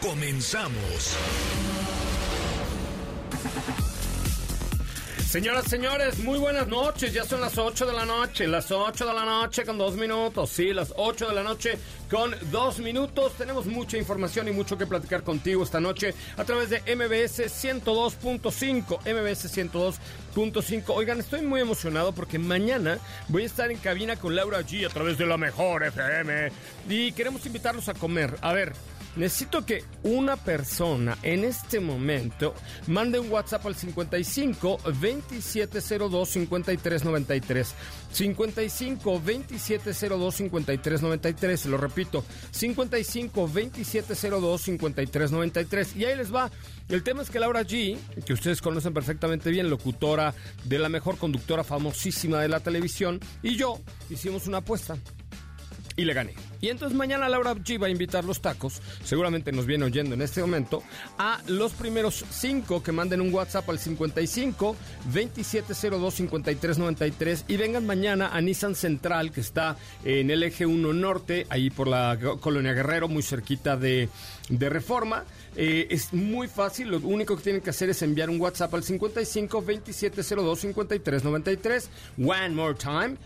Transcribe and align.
Comenzamos. 0.00 1.16
Señoras, 5.28 5.66
señores, 5.66 6.20
muy 6.20 6.38
buenas 6.38 6.68
noches. 6.68 7.12
Ya 7.12 7.24
son 7.24 7.40
las 7.42 7.58
8 7.58 7.84
de 7.84 7.92
la 7.92 8.06
noche, 8.06 8.46
las 8.46 8.70
8 8.70 9.06
de 9.06 9.12
la 9.12 9.26
noche 9.26 9.64
con 9.66 9.76
dos 9.76 9.94
minutos. 9.96 10.48
Sí, 10.48 10.72
las 10.72 10.94
8 10.96 11.28
de 11.28 11.34
la 11.34 11.42
noche 11.42 11.78
con 12.10 12.34
dos 12.50 12.78
minutos. 12.78 13.34
Tenemos 13.34 13.66
mucha 13.66 13.98
información 13.98 14.48
y 14.48 14.52
mucho 14.52 14.78
que 14.78 14.86
platicar 14.86 15.24
contigo 15.24 15.64
esta 15.64 15.80
noche 15.80 16.14
a 16.36 16.44
través 16.44 16.70
de 16.70 16.78
MBS 16.80 17.40
102.5. 17.40 19.00
MBS 19.00 19.54
102.5. 19.54 20.84
Oigan, 20.88 21.20
estoy 21.20 21.42
muy 21.42 21.60
emocionado 21.60 22.12
porque 22.12 22.38
mañana 22.38 22.98
voy 23.28 23.42
a 23.42 23.46
estar 23.46 23.70
en 23.70 23.78
cabina 23.78 24.16
con 24.16 24.34
Laura 24.34 24.60
G 24.62 24.86
a 24.86 24.88
través 24.88 25.18
de 25.18 25.26
la 25.26 25.36
mejor 25.36 25.82
FM 25.82 26.50
y 26.88 27.12
queremos 27.12 27.44
invitarlos 27.44 27.88
a 27.88 27.94
comer. 27.94 28.36
A 28.40 28.52
ver. 28.54 28.72
Necesito 29.18 29.66
que 29.66 29.82
una 30.04 30.36
persona 30.36 31.18
en 31.24 31.42
este 31.42 31.80
momento 31.80 32.54
mande 32.86 33.18
un 33.18 33.28
WhatsApp 33.32 33.66
al 33.66 33.74
55 33.74 34.78
2702 34.84 36.28
5393. 36.28 37.74
55 38.12 39.10
2702 39.10 40.34
5393. 40.34 41.66
Lo 41.66 41.78
repito, 41.78 42.24
55 42.52 43.40
2702 43.40 44.62
5393. 44.62 45.96
Y 45.96 46.04
ahí 46.04 46.16
les 46.16 46.32
va. 46.32 46.48
El 46.88 47.02
tema 47.02 47.22
es 47.22 47.30
que 47.30 47.40
Laura 47.40 47.62
G, 47.62 47.98
que 48.24 48.32
ustedes 48.32 48.62
conocen 48.62 48.94
perfectamente 48.94 49.50
bien, 49.50 49.68
locutora 49.68 50.32
de 50.64 50.78
la 50.78 50.88
mejor 50.88 51.18
conductora 51.18 51.64
famosísima 51.64 52.40
de 52.40 52.48
la 52.48 52.60
televisión, 52.60 53.18
y 53.42 53.56
yo 53.56 53.80
hicimos 54.10 54.46
una 54.46 54.58
apuesta 54.58 54.96
y 55.98 56.04
le 56.04 56.14
gané. 56.14 56.32
Y 56.60 56.68
entonces 56.68 56.96
mañana 56.96 57.28
Laura 57.28 57.54
G 57.54 57.80
va 57.80 57.88
a 57.88 57.90
invitar 57.90 58.24
los 58.24 58.40
tacos, 58.40 58.80
seguramente 59.04 59.52
nos 59.52 59.66
viene 59.66 59.84
oyendo 59.84 60.14
en 60.14 60.22
este 60.22 60.40
momento, 60.40 60.82
a 61.18 61.40
los 61.46 61.72
primeros 61.72 62.24
cinco 62.30 62.82
que 62.82 62.92
manden 62.92 63.20
un 63.20 63.34
WhatsApp 63.34 63.68
al 63.68 63.78
55 63.78 64.76
2702 65.12 66.14
5393 66.14 67.44
y 67.48 67.56
vengan 67.56 67.84
mañana 67.84 68.30
a 68.32 68.40
Nissan 68.40 68.74
Central, 68.74 69.32
que 69.32 69.40
está 69.40 69.76
en 70.04 70.30
el 70.30 70.42
eje 70.44 70.66
1 70.66 70.92
norte, 70.92 71.46
ahí 71.50 71.68
por 71.68 71.88
la 71.88 72.16
colonia 72.40 72.72
Guerrero, 72.72 73.08
muy 73.08 73.22
cerquita 73.22 73.76
de, 73.76 74.08
Reforma. 74.48 75.24
Eh, 75.56 75.88
es 75.90 76.12
muy 76.12 76.46
fácil, 76.46 76.88
lo 76.88 76.98
único 76.98 77.36
que 77.36 77.42
tienen 77.42 77.60
que 77.60 77.70
hacer 77.70 77.90
es 77.90 78.00
enviar 78.02 78.30
un 78.30 78.40
WhatsApp 78.40 78.72
al 78.74 78.82
55 78.82 79.60
2702 79.60 80.60
5393. 80.60 81.90
One 82.18 82.50
more 82.50 82.74
time. 82.74 83.16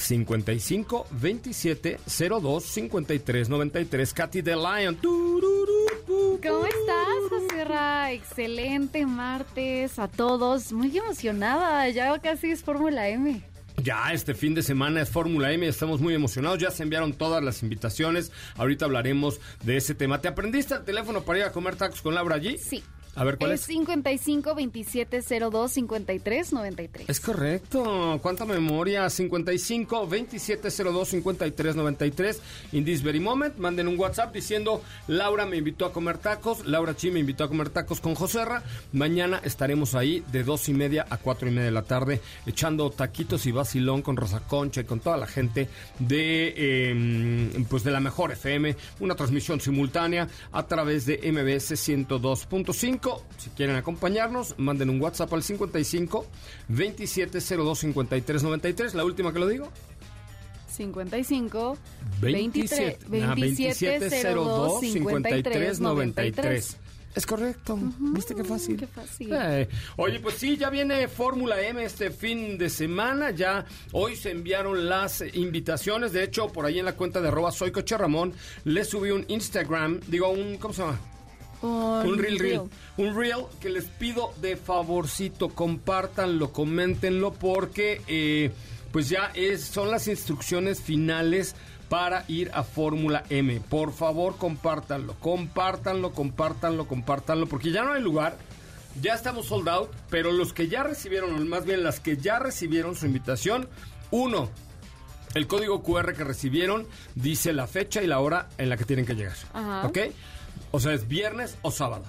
55 0.00 1.06
27 1.10 2.00
02 2.06 2.64
53 2.64 3.48
93. 3.48 4.14
Katy 4.14 4.42
the 4.42 4.56
Lion. 4.56 4.96
¿Cómo 4.96 6.66
estás, 6.66 7.06
José 7.28 7.64
Ra? 7.64 8.12
Excelente 8.12 9.04
martes 9.06 9.98
a 9.98 10.08
todos. 10.08 10.72
Muy 10.72 10.96
emocionada. 10.96 11.88
Ya 11.90 12.18
casi 12.18 12.50
es 12.50 12.62
Fórmula 12.62 13.08
M. 13.08 13.42
Ya 13.82 14.12
este 14.12 14.34
fin 14.34 14.54
de 14.54 14.62
semana 14.62 15.02
es 15.02 15.08
Fórmula 15.08 15.52
M, 15.52 15.66
estamos 15.66 16.02
muy 16.02 16.12
emocionados, 16.14 16.58
ya 16.58 16.70
se 16.70 16.82
enviaron 16.82 17.14
todas 17.14 17.42
las 17.42 17.62
invitaciones, 17.62 18.30
ahorita 18.56 18.84
hablaremos 18.84 19.40
de 19.62 19.78
ese 19.78 19.94
tema. 19.94 20.20
¿Te 20.20 20.28
aprendiste 20.28 20.74
el 20.74 20.84
teléfono 20.84 21.22
para 21.22 21.38
ir 21.38 21.44
a 21.46 21.52
comer 21.52 21.76
tacos 21.76 22.02
con 22.02 22.14
Laura 22.14 22.36
allí? 22.36 22.58
Sí. 22.58 22.82
A 23.16 23.24
ver, 23.24 23.38
¿cuál 23.38 23.52
es? 23.52 23.62
Es 23.62 23.66
55 23.66 24.54
27 24.54 25.20
02 25.50 25.72
53 25.72 26.52
93. 26.52 27.08
Es 27.08 27.20
correcto. 27.20 28.18
¿Cuánta 28.22 28.44
memoria? 28.44 29.10
55 29.10 30.06
27 30.06 30.68
02 30.70 31.08
53 31.08 31.76
93. 31.76 32.40
In 32.72 32.84
this 32.84 33.02
very 33.02 33.18
moment, 33.18 33.56
manden 33.58 33.88
un 33.88 33.98
WhatsApp 33.98 34.32
diciendo 34.32 34.82
Laura 35.08 35.44
me 35.44 35.56
invitó 35.56 35.86
a 35.86 35.92
comer 35.92 36.18
tacos, 36.18 36.64
Laura 36.66 36.94
Chi 36.94 37.10
me 37.10 37.20
invitó 37.20 37.44
a 37.44 37.48
comer 37.48 37.70
tacos 37.70 38.00
con 38.00 38.14
Joserra. 38.14 38.62
Mañana 38.92 39.40
estaremos 39.42 39.94
ahí 39.94 40.22
de 40.30 40.44
dos 40.44 40.68
y 40.68 40.74
media 40.74 41.06
a 41.10 41.16
cuatro 41.16 41.48
y 41.48 41.50
media 41.50 41.64
de 41.64 41.70
la 41.72 41.82
tarde 41.82 42.20
echando 42.46 42.90
taquitos 42.90 43.44
y 43.46 43.52
vacilón 43.52 44.02
con 44.02 44.16
Rosa 44.16 44.40
Concha 44.40 44.82
y 44.82 44.84
con 44.84 45.00
toda 45.00 45.16
la 45.16 45.26
gente 45.26 45.68
de 45.98 46.54
eh, 46.56 47.64
pues 47.68 47.82
de 47.82 47.90
la 47.90 48.00
mejor 48.00 48.32
FM. 48.32 48.76
Una 49.00 49.16
transmisión 49.16 49.60
simultánea 49.60 50.28
a 50.52 50.66
través 50.66 51.06
de 51.06 51.18
MBS 51.32 51.72
102.5 51.72 52.99
si 53.38 53.50
quieren 53.50 53.76
acompañarnos, 53.76 54.54
manden 54.58 54.90
un 54.90 55.00
WhatsApp 55.00 55.32
al 55.32 55.42
55 55.42 56.26
2702 56.68 57.78
5393. 57.78 58.94
La 58.94 59.04
última 59.04 59.32
que 59.32 59.38
lo 59.38 59.48
digo. 59.48 59.68
55 60.68 61.78
27, 62.20 63.06
2702 63.08 64.80
5393. 64.80 66.76
Es 67.12 67.26
correcto. 67.26 67.76
¿Viste 67.98 68.36
qué 68.36 68.44
fácil? 68.44 68.76
Qué 68.76 68.86
fácil. 68.86 69.32
Eh, 69.32 69.68
oye, 69.96 70.20
pues 70.20 70.36
sí, 70.36 70.56
ya 70.56 70.70
viene 70.70 71.08
Fórmula 71.08 71.60
M 71.60 71.82
este 71.82 72.12
fin 72.12 72.56
de 72.56 72.70
semana. 72.70 73.32
Ya 73.32 73.66
hoy 73.92 74.14
se 74.14 74.30
enviaron 74.30 74.88
las 74.88 75.24
invitaciones. 75.34 76.12
De 76.12 76.22
hecho, 76.22 76.48
por 76.48 76.66
ahí 76.66 76.78
en 76.78 76.84
la 76.84 76.94
cuenta 76.94 77.20
de 77.20 77.28
arroba 77.28 77.50
soy 77.50 77.72
Coche 77.72 77.98
Ramón, 77.98 78.32
le 78.64 78.84
subí 78.84 79.10
un 79.10 79.24
Instagram, 79.26 79.98
digo, 80.06 80.28
un, 80.30 80.56
¿cómo 80.58 80.72
se 80.72 80.82
llama? 80.82 81.00
Un, 81.62 82.18
reel, 82.18 82.38
reel, 82.38 82.62
Un 82.96 83.14
reel 83.14 83.44
que 83.60 83.68
les 83.68 83.84
pido 83.84 84.32
de 84.40 84.56
favorcito, 84.56 85.50
compártanlo, 85.50 86.52
coméntenlo, 86.52 87.32
porque 87.32 88.00
eh, 88.06 88.50
pues 88.92 89.08
ya 89.08 89.30
es, 89.34 89.64
son 89.64 89.90
las 89.90 90.08
instrucciones 90.08 90.80
finales 90.80 91.54
para 91.90 92.24
ir 92.28 92.50
a 92.54 92.62
Fórmula 92.62 93.24
M. 93.30 93.60
Por 93.68 93.92
favor, 93.92 94.36
compártanlo, 94.36 95.14
compártanlo, 95.18 96.12
compártanlo, 96.12 96.86
compártanlo, 96.86 97.46
porque 97.46 97.72
ya 97.72 97.82
no 97.82 97.92
hay 97.92 98.02
lugar. 98.02 98.38
Ya 99.00 99.14
estamos 99.14 99.46
sold 99.46 99.68
out, 99.68 99.90
pero 100.08 100.32
los 100.32 100.52
que 100.52 100.68
ya 100.68 100.82
recibieron, 100.82 101.48
más 101.48 101.64
bien 101.64 101.82
las 101.82 102.00
que 102.00 102.16
ya 102.16 102.38
recibieron 102.38 102.96
su 102.96 103.06
invitación, 103.06 103.68
uno, 104.10 104.48
el 105.34 105.46
código 105.46 105.82
QR 105.82 106.14
que 106.14 106.24
recibieron 106.24 106.86
dice 107.14 107.52
la 107.52 107.66
fecha 107.66 108.02
y 108.02 108.06
la 108.06 108.20
hora 108.20 108.48
en 108.58 108.68
la 108.68 108.76
que 108.76 108.84
tienen 108.84 109.06
que 109.06 109.14
llegar. 109.14 109.36
¿Ok? 109.84 109.98
O 110.70 110.80
sea, 110.80 110.92
es 110.92 111.08
viernes 111.08 111.56
o 111.62 111.70
sábado. 111.70 112.04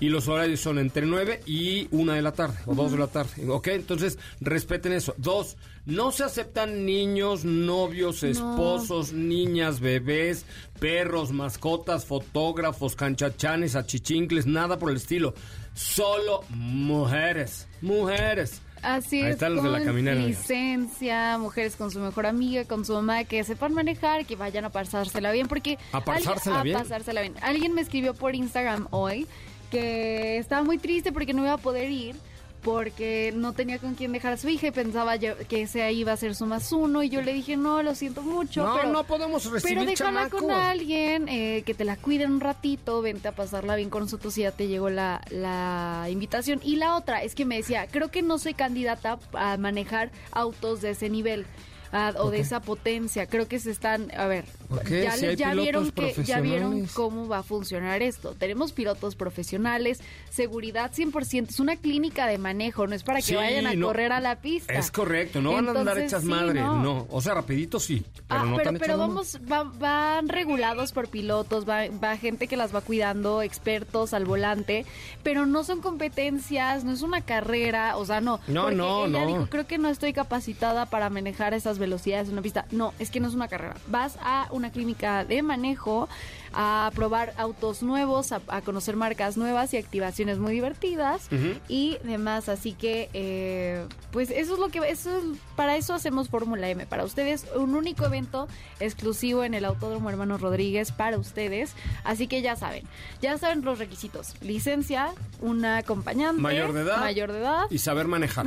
Y 0.00 0.10
los 0.10 0.28
horarios 0.28 0.60
son 0.60 0.78
entre 0.78 1.06
9 1.06 1.40
y 1.44 1.88
1 1.90 2.12
de 2.12 2.22
la 2.22 2.32
tarde 2.32 2.56
o 2.66 2.74
2 2.74 2.92
de 2.92 2.98
la 2.98 3.08
tarde. 3.08 3.48
¿Ok? 3.48 3.68
Entonces, 3.68 4.16
respeten 4.40 4.92
eso. 4.92 5.12
Dos, 5.16 5.56
no 5.86 6.12
se 6.12 6.22
aceptan 6.22 6.86
niños, 6.86 7.44
novios, 7.44 8.22
esposos, 8.22 9.12
niñas, 9.12 9.80
bebés, 9.80 10.44
perros, 10.78 11.32
mascotas, 11.32 12.06
fotógrafos, 12.06 12.94
canchachanes, 12.94 13.74
achichincles, 13.74 14.46
nada 14.46 14.78
por 14.78 14.90
el 14.90 14.98
estilo. 14.98 15.34
Solo 15.74 16.44
mujeres. 16.50 17.66
Mujeres. 17.80 18.62
Así 18.82 19.20
es, 19.20 19.36
con 19.38 20.04
licencia, 20.04 21.38
mujeres 21.38 21.76
con 21.76 21.90
su 21.90 22.00
mejor 22.00 22.26
amiga, 22.26 22.64
con 22.64 22.84
su 22.84 22.92
mamá, 22.94 23.24
que 23.24 23.42
sepan 23.44 23.74
manejar, 23.74 24.26
que 24.26 24.36
vayan 24.36 24.64
a 24.64 24.70
pasársela 24.70 25.32
bien, 25.32 25.48
porque... 25.48 25.78
¿A 25.92 26.02
pasársela 26.04 26.62
bien? 26.62 26.76
A 26.76 26.80
pasársela 26.80 27.20
bien. 27.20 27.34
Alguien 27.42 27.74
me 27.74 27.80
escribió 27.80 28.14
por 28.14 28.34
Instagram 28.34 28.88
hoy 28.90 29.26
que 29.70 30.38
estaba 30.38 30.62
muy 30.62 30.78
triste 30.78 31.12
porque 31.12 31.34
no 31.34 31.42
iba 31.42 31.52
a 31.52 31.58
poder 31.58 31.90
ir 31.90 32.16
porque 32.62 33.32
no 33.34 33.52
tenía 33.52 33.78
con 33.78 33.94
quién 33.94 34.12
dejar 34.12 34.32
a 34.32 34.36
su 34.36 34.48
hija 34.48 34.68
y 34.68 34.70
pensaba 34.70 35.16
yo 35.16 35.36
que 35.48 35.62
ese 35.62 35.92
iba 35.92 36.12
a 36.12 36.16
ser 36.16 36.34
su 36.34 36.46
más 36.46 36.72
uno 36.72 37.02
y 37.02 37.08
yo 37.08 37.22
le 37.22 37.32
dije 37.32 37.56
no 37.56 37.82
lo 37.82 37.94
siento 37.94 38.22
mucho 38.22 38.64
no 38.64 38.74
pero 38.74 38.92
no 38.92 39.04
podemos 39.04 39.44
recibir 39.50 39.78
pero 39.78 39.88
déjala 39.88 40.28
con 40.28 40.50
alguien 40.50 41.28
eh, 41.28 41.62
que 41.64 41.74
te 41.74 41.84
la 41.84 41.96
cuide 41.96 42.26
un 42.26 42.40
ratito 42.40 43.00
vente 43.00 43.28
a 43.28 43.32
pasarla 43.32 43.76
bien 43.76 43.90
con 43.90 44.02
nosotros 44.02 44.36
y 44.38 44.42
ya 44.42 44.52
te 44.52 44.66
llegó 44.66 44.90
la, 44.90 45.20
la 45.30 46.06
invitación 46.10 46.60
y 46.62 46.76
la 46.76 46.96
otra 46.96 47.22
es 47.22 47.34
que 47.34 47.44
me 47.44 47.56
decía 47.56 47.86
creo 47.90 48.10
que 48.10 48.22
no 48.22 48.38
soy 48.38 48.54
candidata 48.54 49.18
a 49.32 49.56
manejar 49.56 50.10
autos 50.32 50.80
de 50.80 50.90
ese 50.90 51.08
nivel 51.08 51.46
ah, 51.92 52.12
o 52.18 52.30
de 52.30 52.40
esa 52.40 52.60
potencia. 52.60 53.26
Creo 53.26 53.48
que 53.48 53.58
se 53.58 53.70
están, 53.70 54.10
a 54.16 54.26
ver, 54.26 54.44
Ok, 54.70 54.88
ya, 54.90 55.12
si 55.12 55.34
ya 55.36 55.54
vieron 55.54 55.90
que 55.90 56.14
ya 56.24 56.40
vieron 56.40 56.86
cómo 56.94 57.26
va 57.28 57.38
a 57.38 57.42
funcionar 57.42 58.02
esto. 58.02 58.34
Tenemos 58.38 58.72
pilotos 58.72 59.14
profesionales, 59.16 60.00
seguridad 60.30 60.92
100%, 60.92 61.48
es 61.48 61.60
una 61.60 61.76
clínica 61.76 62.26
de 62.26 62.38
manejo, 62.38 62.86
no 62.86 62.94
es 62.94 63.02
para 63.02 63.18
que 63.20 63.26
Sí, 63.26 63.34
vayan 63.34 63.66
a 63.66 63.74
no. 63.74 63.86
correr 63.86 64.12
a 64.12 64.20
la 64.20 64.36
pista. 64.36 64.72
Es 64.74 64.90
correcto, 64.90 65.40
no 65.40 65.52
van 65.52 65.68
a 65.68 65.72
andar 65.72 65.98
hechas 65.98 66.22
sí, 66.22 66.28
madre, 66.28 66.60
no. 66.60 66.82
no. 66.82 67.06
O 67.10 67.20
sea, 67.22 67.34
rapidito 67.34 67.80
sí, 67.80 68.04
pero 68.28 68.40
Ah, 68.40 68.44
no 68.44 68.56
pero, 68.56 68.70
tan 68.70 68.78
pero 68.78 68.98
vamos, 68.98 69.38
va- 69.50 69.62
van 69.64 70.28
regulados 70.28 70.92
por 70.92 71.08
pilotos, 71.08 71.68
va, 71.68 71.88
va 72.02 72.16
gente 72.16 72.46
que 72.48 72.56
las 72.56 72.74
va 72.74 72.80
cuidando, 72.82 73.42
expertos 73.42 74.12
al 74.14 74.24
volante, 74.26 74.84
pero 75.22 75.46
no 75.46 75.64
son 75.64 75.80
competencias, 75.80 76.84
no 76.84 76.92
es 76.92 77.02
una 77.02 77.22
carrera, 77.22 77.96
o 77.96 78.04
sea, 78.04 78.20
no. 78.20 78.40
No, 78.46 78.62
porque 78.62 78.76
no, 78.76 79.06
ella 79.06 79.20
no. 79.20 79.26
dijo, 79.26 79.46
creo 79.48 79.66
que 79.66 79.78
no 79.78 79.88
estoy 79.88 80.12
capacitada 80.12 80.86
para 80.86 81.10
manejar 81.10 81.54
esas 81.54 81.77
velocidades 81.78 82.28
en 82.28 82.34
una 82.34 82.42
pista. 82.42 82.66
No, 82.70 82.92
es 82.98 83.10
que 83.10 83.20
no 83.20 83.28
es 83.28 83.34
una 83.34 83.48
carrera. 83.48 83.76
Vas 83.88 84.18
a 84.22 84.48
una 84.50 84.70
clínica 84.70 85.24
de 85.24 85.42
manejo 85.42 86.08
a 86.52 86.90
probar 86.94 87.34
autos 87.36 87.82
nuevos, 87.82 88.32
a, 88.32 88.40
a 88.48 88.62
conocer 88.62 88.96
marcas 88.96 89.36
nuevas 89.36 89.74
y 89.74 89.76
activaciones 89.76 90.38
muy 90.38 90.52
divertidas 90.52 91.28
y 91.68 91.98
demás. 92.04 92.48
Así 92.48 92.72
que, 92.72 93.10
eh, 93.12 93.84
pues 94.12 94.30
eso 94.30 94.54
es 94.54 94.58
lo 94.58 94.68
que, 94.68 94.78
eso 94.88 95.16
es- 95.18 95.24
para 95.56 95.76
eso 95.76 95.92
hacemos 95.94 96.28
Fórmula 96.30 96.68
M. 96.70 96.86
Para 96.86 97.04
ustedes, 97.04 97.44
un 97.54 97.74
único 97.74 98.06
evento 98.06 98.48
exclusivo 98.80 99.44
en 99.44 99.54
el 99.54 99.64
Autódromo 99.66 100.08
Hermanos 100.08 100.40
Rodríguez 100.40 100.90
para 100.92 101.18
ustedes. 101.18 101.74
Así 102.04 102.26
que 102.28 102.40
ya 102.42 102.56
saben, 102.56 102.84
ya 103.20 103.36
saben 103.38 103.62
los 103.64 103.78
requisitos: 103.78 104.34
licencia, 104.40 105.10
una 105.40 105.76
acompañante, 105.78 106.40
Mayor 106.40 106.72
de 106.72 106.80
edad. 106.82 106.98
mayor 107.00 107.32
de 107.32 107.38
edad. 107.40 107.64
y 107.70 107.78
saber 107.78 108.06
manejar, 108.08 108.46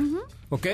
¿ok? 0.50 0.66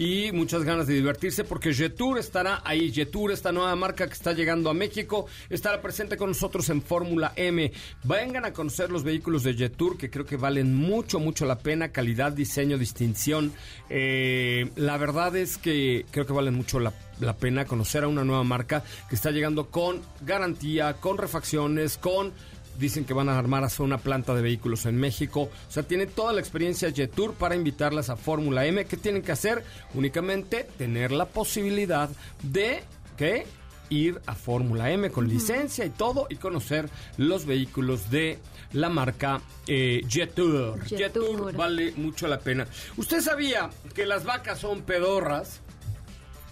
Y 0.00 0.32
muchas 0.32 0.64
ganas 0.64 0.86
de 0.86 0.94
divertirse 0.94 1.44
porque 1.44 1.74
Jetour 1.74 2.18
estará 2.18 2.62
ahí. 2.64 2.90
Jetour, 2.90 3.32
esta 3.32 3.52
nueva 3.52 3.76
marca 3.76 4.06
que 4.06 4.14
está 4.14 4.32
llegando 4.32 4.70
a 4.70 4.74
México, 4.74 5.26
estará 5.50 5.82
presente 5.82 6.16
con 6.16 6.30
nosotros 6.30 6.70
en 6.70 6.80
Fórmula 6.80 7.34
M. 7.36 7.70
Vengan 8.04 8.46
a 8.46 8.54
conocer 8.54 8.90
los 8.90 9.04
vehículos 9.04 9.42
de 9.42 9.52
Jetour 9.52 9.98
que 9.98 10.08
creo 10.08 10.24
que 10.24 10.38
valen 10.38 10.74
mucho, 10.74 11.20
mucho 11.20 11.44
la 11.44 11.58
pena. 11.58 11.92
Calidad, 11.92 12.32
diseño, 12.32 12.78
distinción. 12.78 13.52
Eh, 13.90 14.70
la 14.76 14.96
verdad 14.96 15.36
es 15.36 15.58
que 15.58 16.06
creo 16.10 16.24
que 16.24 16.32
valen 16.32 16.54
mucho 16.54 16.80
la 16.80 16.94
la 17.20 17.36
pena 17.36 17.66
conocer 17.66 18.04
a 18.04 18.08
una 18.08 18.24
nueva 18.24 18.44
marca 18.44 18.82
que 19.08 19.14
está 19.14 19.30
llegando 19.30 19.70
con 19.70 20.00
garantía, 20.22 20.94
con 20.94 21.18
refacciones, 21.18 21.98
con 21.98 22.32
Dicen 22.78 23.04
que 23.04 23.14
van 23.14 23.28
a 23.28 23.38
armar 23.38 23.64
hasta 23.64 23.82
una 23.82 23.98
planta 23.98 24.34
de 24.34 24.42
vehículos 24.42 24.86
en 24.86 24.96
México. 24.96 25.42
O 25.42 25.70
sea, 25.70 25.82
tiene 25.82 26.06
toda 26.06 26.32
la 26.32 26.40
experiencia 26.40 26.92
Jetour 26.92 27.34
para 27.34 27.54
invitarlas 27.54 28.10
a 28.10 28.16
Fórmula 28.16 28.64
M. 28.66 28.84
¿Qué 28.86 28.96
tienen 28.96 29.22
que 29.22 29.32
hacer? 29.32 29.64
Únicamente 29.94 30.66
tener 30.78 31.12
la 31.12 31.26
posibilidad 31.26 32.08
de 32.42 32.82
que 33.16 33.46
ir 33.90 34.20
a 34.26 34.34
Fórmula 34.34 34.90
M 34.90 35.10
con 35.10 35.28
licencia 35.28 35.84
y 35.84 35.90
todo 35.90 36.26
y 36.30 36.36
conocer 36.36 36.88
los 37.18 37.44
vehículos 37.44 38.10
de 38.10 38.38
la 38.72 38.88
marca 38.88 39.42
eh, 39.66 40.02
Jetour. 40.08 40.80
Jetour. 40.84 40.98
Jetour 40.98 41.56
vale 41.56 41.92
mucho 41.96 42.28
la 42.28 42.38
pena. 42.38 42.66
¿Usted 42.96 43.20
sabía 43.20 43.68
que 43.94 44.06
las 44.06 44.24
vacas 44.24 44.60
son 44.60 44.82
pedorras? 44.82 45.60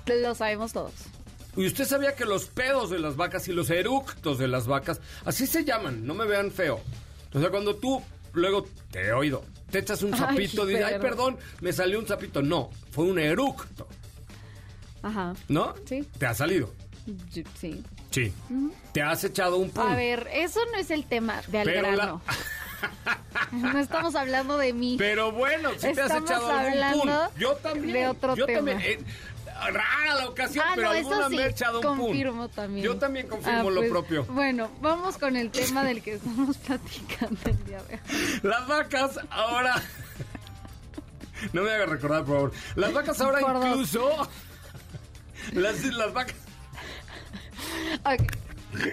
Lo 0.07 0.35
sabemos 0.35 0.73
todos. 0.73 0.93
¿Y 1.59 1.67
usted 1.67 1.85
sabía 1.85 2.15
que 2.15 2.25
los 2.25 2.47
pedos 2.47 2.89
de 2.91 2.99
las 2.99 3.17
vacas 3.17 3.49
y 3.49 3.53
los 3.53 3.69
eructos 3.71 4.39
de 4.39 4.49
las 4.49 4.67
vacas, 4.67 5.01
así 5.25 5.47
se 5.47 5.65
llaman, 5.65 6.07
no 6.07 6.15
me 6.15 6.25
vean 6.27 6.51
feo? 6.51 6.81
O 7.35 7.41
sea, 7.41 7.51
cuando 7.51 7.77
tú 7.77 8.03
luego 8.33 8.67
te 8.91 9.07
he 9.09 9.13
oído, 9.13 9.45
te 9.71 9.81
echas 9.81 10.03
un 10.03 10.17
sapito, 10.17 10.65
dices, 10.65 10.85
ay, 10.85 10.99
perdón. 11.01 11.37
me 11.61 11.73
salió 11.73 11.99
un 11.99 12.07
sapito. 12.07 12.41
No, 12.43 12.71
fue 12.91 13.05
un 13.05 13.19
eructo, 13.19 13.87
Ajá. 15.03 15.35
¿no? 15.49 15.75
Sí. 15.87 16.07
¿Te 16.19 16.27
ha 16.27 16.35
salido? 16.35 16.73
Sí. 17.31 17.45
Sí. 18.11 18.33
¿Te 18.93 19.03
has 19.03 19.23
echado 19.25 19.57
un 19.57 19.71
pum? 19.71 19.87
A 19.87 19.95
ver, 19.97 20.29
eso 20.33 20.61
no 20.73 20.79
es 20.79 20.91
el 20.91 21.05
tema 21.05 21.43
de 21.49 21.59
al 21.61 21.65
Pero 21.67 21.83
la- 21.83 21.91
grano. 21.91 22.23
No 23.53 23.79
estamos 23.79 24.15
hablando 24.15 24.57
de 24.57 24.73
mí. 24.73 24.95
Pero 24.99 25.33
bueno, 25.33 25.71
si 25.79 25.93
te 25.93 26.01
has 26.01 26.15
echado 26.15 26.49
algún 26.51 27.01
pum. 27.01 27.11
Yo 27.37 27.55
también. 27.57 27.93
de 27.95 28.09
otro 28.09 28.37
yo 28.37 28.47
tema. 28.47 28.71
también. 28.71 29.01
eh, 29.01 29.05
rara 29.67 30.15
la 30.17 30.29
ocasión, 30.29 30.65
Ah, 30.67 30.73
pero 30.75 30.89
no, 30.89 30.95
eso 30.95 31.09
alguna 31.11 31.29
sí, 31.29 31.37
me 31.37 31.43
he 31.43 31.49
echado 31.49 31.81
un 31.81 31.87
pum. 31.87 31.99
confirmo 31.99 32.49
también. 32.49 32.85
Yo 32.87 32.97
también 32.97 33.27
confirmo 33.29 33.59
Ah, 33.61 33.63
lo 33.71 33.81
pues, 33.81 33.91
propio. 33.91 34.25
Bueno, 34.27 34.71
vamos 34.81 35.19
con 35.19 35.37
el 35.37 35.51
tema 35.51 35.85
del 35.85 36.03
que 36.03 36.15
estamos 36.15 36.57
platicando 36.67 37.39
el 37.47 37.65
día 37.65 37.83
de 37.83 37.95
hoy. 37.95 38.01
Las 38.43 38.67
vacas 38.69 39.19
ahora. 39.31 39.75
No 41.53 41.63
me 41.63 41.71
haga 41.71 41.87
recordar, 41.87 42.25
por 42.25 42.35
favor. 42.37 42.53
Las 42.77 42.93
vacas 42.93 43.21
ahora 43.21 43.41
Por 43.41 43.53
dos. 43.55 43.67
incluso. 43.67 44.29
Las, 45.53 45.85
las 45.85 46.13
vacas. 46.13 46.35
Ok. 48.05 48.33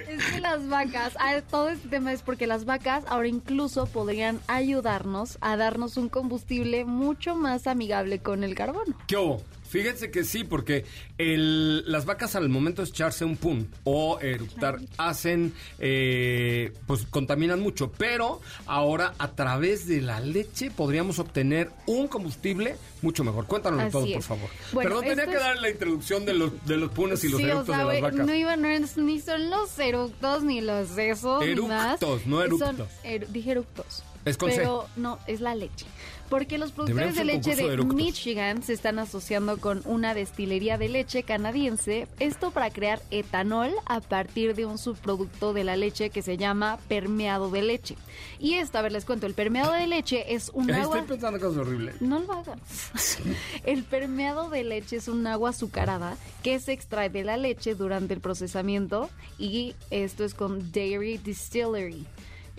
Es 0.07 0.23
que 0.31 0.39
las 0.39 0.67
vacas, 0.69 1.13
todo 1.51 1.69
este 1.69 1.89
tema 1.89 2.13
es 2.13 2.21
porque 2.21 2.47
las 2.47 2.63
vacas 2.65 3.03
ahora 3.07 3.27
incluso 3.27 3.85
podrían 3.88 4.39
ayudarnos 4.47 5.38
a 5.41 5.57
darnos 5.57 5.97
un 5.97 6.07
combustible 6.07 6.85
mucho 6.85 7.35
más 7.35 7.67
amigable 7.67 8.19
con 8.19 8.44
el 8.44 8.56
carbono. 8.56 8.95
¿Qué 9.06 9.17
hubo? 9.17 9.44
Fíjense 9.75 10.10
que 10.12 10.24
sí, 10.24 10.44
porque 10.44 10.86
el- 11.18 11.89
las 11.92 12.06
vacas 12.06 12.36
al 12.36 12.48
momento 12.50 12.81
de 12.81 12.88
echarse 12.89 13.25
un 13.25 13.36
pum 13.36 13.66
o 13.83 14.19
eructar 14.22 14.80
hacen, 14.98 15.54
eh, 15.80 16.72
pues 16.88 17.06
contaminan 17.10 17.60
mucho, 17.60 17.92
pero 17.92 18.42
ahora 18.66 19.13
a 19.18 19.31
través 19.31 19.88
de 19.88 20.01
la 20.01 20.19
leche 20.19 20.72
podríamos 20.72 21.19
obtener 21.19 21.69
un 21.88 22.07
combustible 22.07 22.77
mucho 23.01 23.24
mejor. 23.24 23.45
Cuéntanos 23.48 23.81
Así 23.81 23.92
todo, 23.92 24.06
por 24.13 24.22
favor. 24.24 24.50
Bueno, 24.72 24.89
Perdón, 24.89 25.06
tenía 25.10 25.25
que 25.25 25.33
es- 25.36 25.39
dar 25.39 25.57
la 25.60 25.69
introducción 25.69 26.25
de 26.25 26.33
los, 26.33 26.66
de 26.66 26.77
los 26.77 26.92
punes 26.92 27.24
y 27.24 27.30
los 27.30 27.39
Sí, 27.39 27.45
o 27.45 27.48
eructos 27.50 27.75
sea, 27.75 27.86
de 27.86 27.94
las 27.94 28.01
vacas. 28.01 28.25
no 28.27 28.33
iban, 28.33 28.62
no 28.62 28.68
ni 28.98 29.19
son 29.19 29.50
los 29.50 29.77
eructos 29.80 30.44
ni 30.44 30.62
los 30.62 30.98
esos 30.98 31.45
ni 31.45 31.56
más. 31.56 32.01
Eructos, 32.01 32.25
no 32.27 32.38
Son 32.38 32.45
eructos. 32.45 32.89
eru- 33.04 33.27
dije 33.27 33.51
eructos. 33.51 34.04
Es 34.25 34.38
con 34.38 34.50
C. 34.50 34.57
Pero 34.57 34.88
no, 34.95 35.19
es 35.27 35.39
la 35.39 35.54
leche. 35.54 35.86
Porque 36.30 36.57
los 36.57 36.72
productores 36.72 37.16
de 37.16 37.24
leche 37.24 37.56
de. 37.56 37.77
Michigan 37.77 38.63
se 38.63 38.74
están 38.74 39.00
asociando 39.00 39.57
con 39.57 39.81
una 39.86 40.13
destilería 40.13 40.77
de 40.77 40.89
leche 40.89 41.24
canadiense, 41.24 42.07
esto 42.19 42.51
para 42.51 42.69
crear 42.69 43.01
etanol 43.12 43.72
a 43.86 44.01
partir 44.01 44.56
de 44.56 44.66
un 44.66 44.77
subproducto 44.77 45.54
de 45.54 45.63
la 45.63 45.75
leche 45.75 46.10
que 46.10 46.22
se 46.22 46.38
llama 46.38 46.80
permeado 46.88 47.50
de 47.50 47.62
leche. 47.62 47.95
Y 48.39 48.56
esto, 48.56 48.77
a 48.77 48.81
ver, 48.81 48.92
les 48.92 49.06
cuento, 49.06 49.27
el 49.27 49.33
permeado 49.33 49.72
de 49.74 49.88
leche 49.88 50.33
es 50.33 50.50
un 50.54 50.72
agua... 50.72 51.00
Estoy 51.00 51.16
pensando 51.16 51.39
cosas 51.39 51.57
horribles. 51.57 52.01
No 52.01 52.19
lo 52.19 52.33
hagas. 52.33 53.19
El 53.63 53.83
permeado 53.83 54.50
de 54.50 54.63
leche 54.63 54.98
es 54.98 55.07
un 55.07 55.25
agua 55.27 55.51
azucarada 55.51 56.18
que 56.44 56.60
se 56.60 56.74
extrae 56.74 57.10
de 57.10 57.24
la 57.24 57.38
leche 57.38 57.75
durante 57.75 58.13
el 58.13 58.19
procesamiento 58.19 59.10
y 59.38 59.75
esto 59.89 60.24
es 60.24 60.33
con 60.33 60.72
Dairy 60.72 61.18
Distillery. 61.18 62.06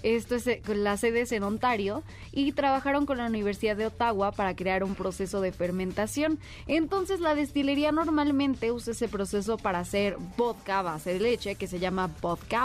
Esto 0.03 0.35
es 0.35 0.47
eh, 0.47 0.63
la 0.67 0.97
sede 0.97 1.23
es 1.23 1.33
en 1.33 1.43
Ontario 1.43 2.03
y 2.33 2.53
trabajaron 2.53 3.07
con 3.07 3.19
la 3.19 3.27
Universidad 3.27 3.77
de 3.77 3.87
Ottawa 3.87 4.33
para 4.33 4.55
crear 4.55 4.85
un 4.85 4.95
proceso 4.95 5.41
de 5.41 5.53
fermentación. 5.53 6.39
Entonces 6.67 7.21
la 7.21 7.35
destilería 7.35 7.93
normalmente 7.93 8.73
usa 8.73 8.93
ese 8.93 9.09
proceso 9.09 9.57
para 9.57 9.81
hacer 9.81 10.17
vodka 10.37 10.83
base 10.83 11.15
de 11.15 11.21
leche 11.21 11.55
que 11.57 11.67
se 11.67 11.79
llama 11.79 12.11
vodka. 12.21 12.57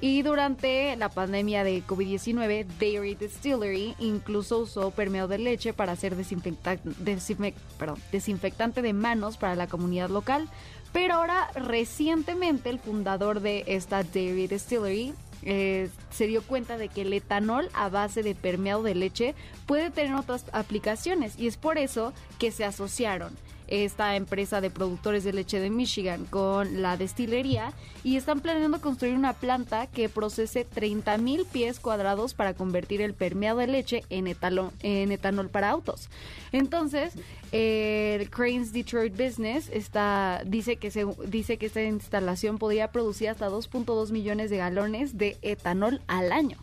Y 0.00 0.22
durante 0.22 0.94
la 0.96 1.08
pandemia 1.08 1.64
de 1.64 1.82
COVID-19, 1.84 2.66
Dairy 2.78 3.16
Distillery 3.16 3.96
incluso 3.98 4.58
usó 4.58 4.92
permeado 4.92 5.26
de 5.26 5.38
leche 5.38 5.72
para 5.72 5.92
hacer 5.92 6.14
desinfectante 6.14 8.82
de 8.82 8.92
manos 8.92 9.36
para 9.36 9.56
la 9.56 9.66
comunidad 9.66 10.08
local. 10.08 10.48
Pero 10.92 11.14
ahora, 11.14 11.50
recientemente, 11.54 12.70
el 12.70 12.78
fundador 12.78 13.40
de 13.40 13.64
esta 13.66 14.04
Dairy 14.04 14.46
Distillery 14.46 15.14
eh, 15.42 15.88
se 16.10 16.26
dio 16.26 16.42
cuenta 16.42 16.78
de 16.78 16.88
que 16.88 17.02
el 17.02 17.12
etanol 17.12 17.68
a 17.74 17.88
base 17.88 18.22
de 18.22 18.34
permeado 18.34 18.82
de 18.82 18.94
leche 18.94 19.34
puede 19.66 19.90
tener 19.90 20.14
otras 20.14 20.46
aplicaciones 20.52 21.38
y 21.38 21.46
es 21.46 21.56
por 21.56 21.78
eso 21.78 22.12
que 22.38 22.50
se 22.50 22.64
asociaron 22.64 23.32
esta 23.68 24.16
empresa 24.16 24.60
de 24.60 24.70
productores 24.70 25.24
de 25.24 25.32
leche 25.32 25.60
de 25.60 25.70
Michigan 25.70 26.24
con 26.24 26.82
la 26.82 26.96
destilería 26.96 27.72
y 28.04 28.16
están 28.16 28.40
planeando 28.40 28.80
construir 28.80 29.14
una 29.14 29.34
planta 29.34 29.86
que 29.86 30.08
procese 30.08 30.64
30 30.64 31.18
mil 31.18 31.44
pies 31.44 31.80
cuadrados 31.80 32.34
para 32.34 32.54
convertir 32.54 33.00
el 33.00 33.14
permeado 33.14 33.58
de 33.58 33.66
leche 33.66 34.04
en, 34.10 34.26
etanol 34.26 35.48
para 35.50 35.70
autos. 35.70 36.08
Entonces, 36.52 37.14
eh, 37.52 38.26
Cranes 38.30 38.72
Detroit 38.72 39.16
Business 39.16 39.70
está, 39.72 40.42
dice, 40.46 40.76
que 40.76 40.90
se, 40.90 41.06
dice 41.26 41.58
que 41.58 41.66
esta 41.66 41.82
instalación 41.82 42.58
podría 42.58 42.92
producir 42.92 43.28
hasta 43.28 43.48
2.2 43.48 44.10
millones 44.10 44.50
de 44.50 44.58
galones 44.58 45.18
de 45.18 45.36
etanol 45.42 46.00
al 46.06 46.32
año. 46.32 46.58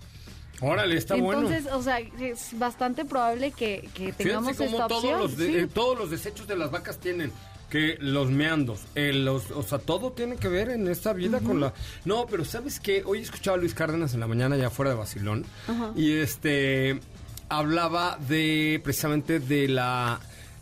Órale, 0.61 0.95
está 0.97 1.15
bueno. 1.15 1.47
Entonces, 1.49 1.71
o 1.73 1.81
sea, 1.83 1.99
es 1.99 2.57
bastante 2.57 3.05
probable 3.05 3.51
que, 3.51 3.89
que 3.93 4.13
tengamos 4.13 4.55
cómo 4.57 4.69
esta 4.69 4.87
todos 4.87 5.03
opción. 5.03 5.19
los, 5.19 5.37
de- 5.37 5.47
sí. 5.47 5.55
eh, 5.57 5.67
todos 5.73 5.97
los 5.97 6.09
desechos 6.11 6.47
de 6.47 6.55
las 6.57 6.71
vacas 6.71 6.97
tienen 6.99 7.31
que 7.69 7.97
los 7.99 8.29
meandos, 8.29 8.81
eh, 8.93 9.11
los, 9.11 9.51
o 9.51 9.63
sea, 9.63 9.79
todo 9.79 10.11
tiene 10.13 10.37
que 10.37 10.47
ver 10.47 10.69
en 10.69 10.87
esta 10.87 11.13
vida 11.13 11.39
con 11.41 11.59
la... 11.59 11.73
No, 12.05 12.25
pero 12.27 12.45
¿sabes 12.45 12.79
qué? 12.79 13.03
Hoy 13.05 13.19
escuchaba 13.21 13.57
a 13.57 13.59
Luis 13.59 13.73
Cárdenas 13.73 14.13
en 14.13 14.19
la 14.19 14.27
mañana 14.27 14.55
ya 14.55 14.69
fuera 14.69 14.91
de 14.91 14.97
Basilón 14.97 15.45
y 15.95 16.13
este 16.13 16.99
hablaba 17.49 18.17
de 18.29 18.79
precisamente 18.83 19.39
de 19.39 19.67
la 19.67 20.19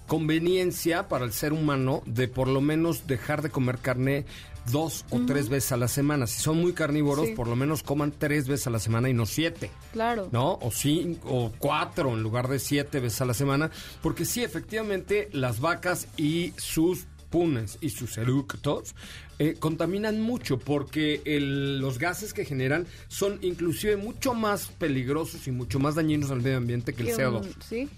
conveniencia 0.08 1.08
para 1.10 1.26
el 1.26 1.34
ser 1.34 1.54
humano 1.54 2.02
de 2.06 2.28
por 2.28 2.48
lo 2.48 2.62
menos 2.62 3.06
dejar 3.08 3.42
de 3.42 3.50
comer 3.50 3.78
carne 3.80 4.26
dos 4.72 5.06
o 5.10 5.20
tres 5.26 5.50
veces 5.50 5.72
a 5.74 5.78
la 5.78 5.88
semana. 5.88 6.26
Si 6.28 6.42
son 6.42 6.60
muy 6.62 6.74
carnívoros, 6.74 7.28
Sí. 7.28 7.34
por 7.34 7.48
lo 7.48 7.56
menos 7.56 7.84
coman 7.84 8.14
tres 8.18 8.48
veces 8.48 8.68
a 8.68 8.70
la 8.70 8.80
semana 8.80 9.10
y 9.10 9.14
no 9.14 9.26
siete. 9.26 9.70
Claro. 9.92 10.30
¿no? 10.32 10.54
O 10.62 10.72
cinco, 10.72 11.30
o 11.30 11.52
cuatro 11.60 12.14
en 12.14 12.24
lugar 12.24 12.48
de 12.48 12.60
siete 12.60 13.00
veces 13.00 13.22
a 13.22 13.26
la 13.26 13.34
semana, 13.34 13.72
porque 14.02 14.26
sí, 14.26 14.44
efectivamente, 14.44 15.30
las 15.34 15.60
vacas 15.60 16.08
y 16.18 16.54
sus 16.58 17.06
punes 17.30 17.78
y 17.82 17.90
sus 17.90 18.18
eructos 18.18 18.94
eh, 19.40 19.56
contaminan 19.60 20.22
mucho 20.22 20.60
porque 20.60 21.22
el- 21.26 21.80
los 21.80 21.98
gases 21.98 22.32
que 22.34 22.46
generan 22.46 22.86
son 23.08 23.40
inclusive 23.42 23.98
mucho 23.98 24.36
más 24.36 24.68
peligrosos 24.68 25.48
y 25.48 25.52
mucho 25.52 25.80
más 25.80 25.96
dañinos 25.96 26.30
al 26.30 26.42
medio 26.44 26.58
ambiente 26.58 26.94
que 26.94 27.02
el 27.02 27.08
Que 27.08 27.16
CO2. 27.16 27.46
un- 27.48 27.56
Sí. 27.68 27.90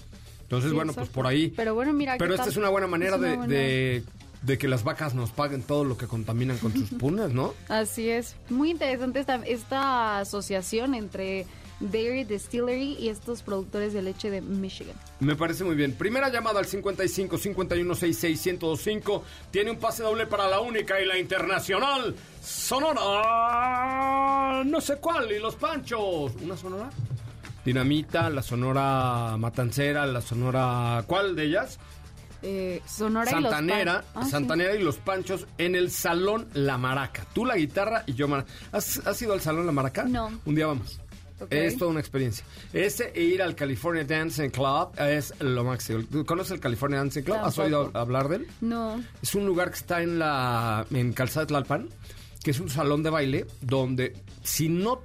Entonces, 0.44 0.70
sí, 0.70 0.76
bueno, 0.76 0.94
pues 0.94 1.10
por 1.10 1.28
ahí. 1.28 1.52
Pero 1.56 1.74
bueno, 1.76 1.92
mira. 1.92 2.16
Pero 2.18 2.30
¿qué 2.30 2.36
esta 2.36 2.44
tal? 2.46 2.52
es 2.52 2.58
una 2.58 2.70
buena 2.70 2.88
manera 2.88 3.14
Es 3.16 3.20
una 3.20 3.28
de, 3.30 3.36
buena- 3.36 3.54
de- 3.54 4.04
de 4.46 4.58
que 4.58 4.68
las 4.68 4.84
vacas 4.84 5.16
nos 5.16 5.32
paguen 5.32 5.64
todo 5.64 5.84
lo 5.84 5.98
que 5.98 6.08
contaminan 6.08 6.58
con 6.58 6.72
sus 6.74 6.90
punes, 6.92 7.32
¿no? 7.34 7.54
Así 7.70 8.10
es. 8.10 8.36
Muy 8.50 8.70
interesante 8.72 9.20
esta, 9.20 9.36
esta 9.46 10.20
asociación 10.20 10.94
entre 10.94 11.46
Dairy 11.80 12.24
Distillery 12.24 12.96
y 13.00 13.10
estos 13.10 13.42
productores 13.42 13.94
de 13.94 14.02
leche 14.02 14.30
de 14.30 14.42
Michigan. 14.42 14.96
Me 15.20 15.36
parece 15.36 15.64
muy 15.64 15.76
bien. 15.76 15.94
Primera 15.94 16.30
llamada 16.30 16.60
al 16.60 16.66
55 16.66 17.38
51 17.38 17.96
66 17.96 18.46
1025. 18.60 19.24
Tiene 19.52 19.72
un 19.72 19.78
pase 19.78 20.04
doble 20.04 20.28
para 20.28 20.48
la 20.48 20.60
única 20.62 21.02
y 21.02 21.06
la 21.06 21.18
internacional. 21.18 22.16
Sonora. 22.42 23.04
No 24.64 24.80
sé 24.80 24.98
cuál. 24.98 25.32
Y 25.32 25.40
los 25.40 25.56
panchos. 25.56 26.34
¿Una 26.42 26.56
sonora? 26.56 26.92
Dinamita, 27.66 28.30
la 28.30 28.44
sonora 28.44 29.36
matancera, 29.38 30.06
la 30.06 30.22
sonora. 30.22 31.04
¿Cuál 31.08 31.36
de 31.36 31.46
ellas? 31.46 31.80
Eh, 32.48 32.82
Sonora 32.86 33.32
y 33.32 33.42
los 33.42 33.52
Santanera, 33.52 34.02
Pan- 34.02 34.06
Ah, 34.14 34.26
sí. 34.26 34.32
Santanera 34.32 34.76
y 34.76 34.84
los 34.84 34.98
Panchos 34.98 35.48
en 35.58 35.74
el 35.76 35.90
Salón 35.90 36.48
La 36.54 36.78
Maraca. 36.78 37.26
Tú 37.34 37.44
la 37.44 37.56
guitarra 37.58 38.04
y 38.06 38.14
yo 38.14 38.28
maraca. 38.28 38.52
¿Has, 38.72 39.00
has 39.06 39.20
ido 39.22 39.34
al 39.34 39.42
Salón 39.42 39.66
La 39.66 39.72
Maraca? 39.72 40.04
No. 40.04 40.32
Un 40.46 40.54
día 40.56 40.68
vamos. 40.68 41.00
Es 41.50 41.76
toda 41.78 41.92
una 41.92 42.00
experiencia. 42.00 42.46
Ese 42.72 43.12
e 43.14 43.22
ir 43.24 43.42
al 43.42 43.56
California 43.56 44.06
Dancing 44.06 44.50
Club 44.52 44.92
es 45.00 45.34
lo 45.42 45.64
máximo. 45.66 46.04
¿Tú 46.10 46.24
conoces 46.26 46.52
el 46.54 46.60
California 46.62 47.00
Dancing 47.00 47.24
Club? 47.24 47.38
¿Has 47.42 47.58
oído 47.60 47.92
hablar 47.94 48.30
de 48.30 48.36
él? 48.38 48.48
No. 48.62 49.04
Es 49.22 49.36
un 49.36 49.46
lugar 49.46 49.70
que 49.72 49.78
está 49.78 50.02
en 50.02 50.18
la 50.20 50.86
en 50.92 51.12
Calzada 51.14 51.42
de 51.42 51.48
Tlalpan, 51.48 51.90
que 52.44 52.52
es 52.52 52.60
un 52.62 52.70
salón 52.70 53.04
de 53.04 53.10
baile 53.10 53.46
donde 53.60 54.14
si 54.44 54.70
no 54.70 55.02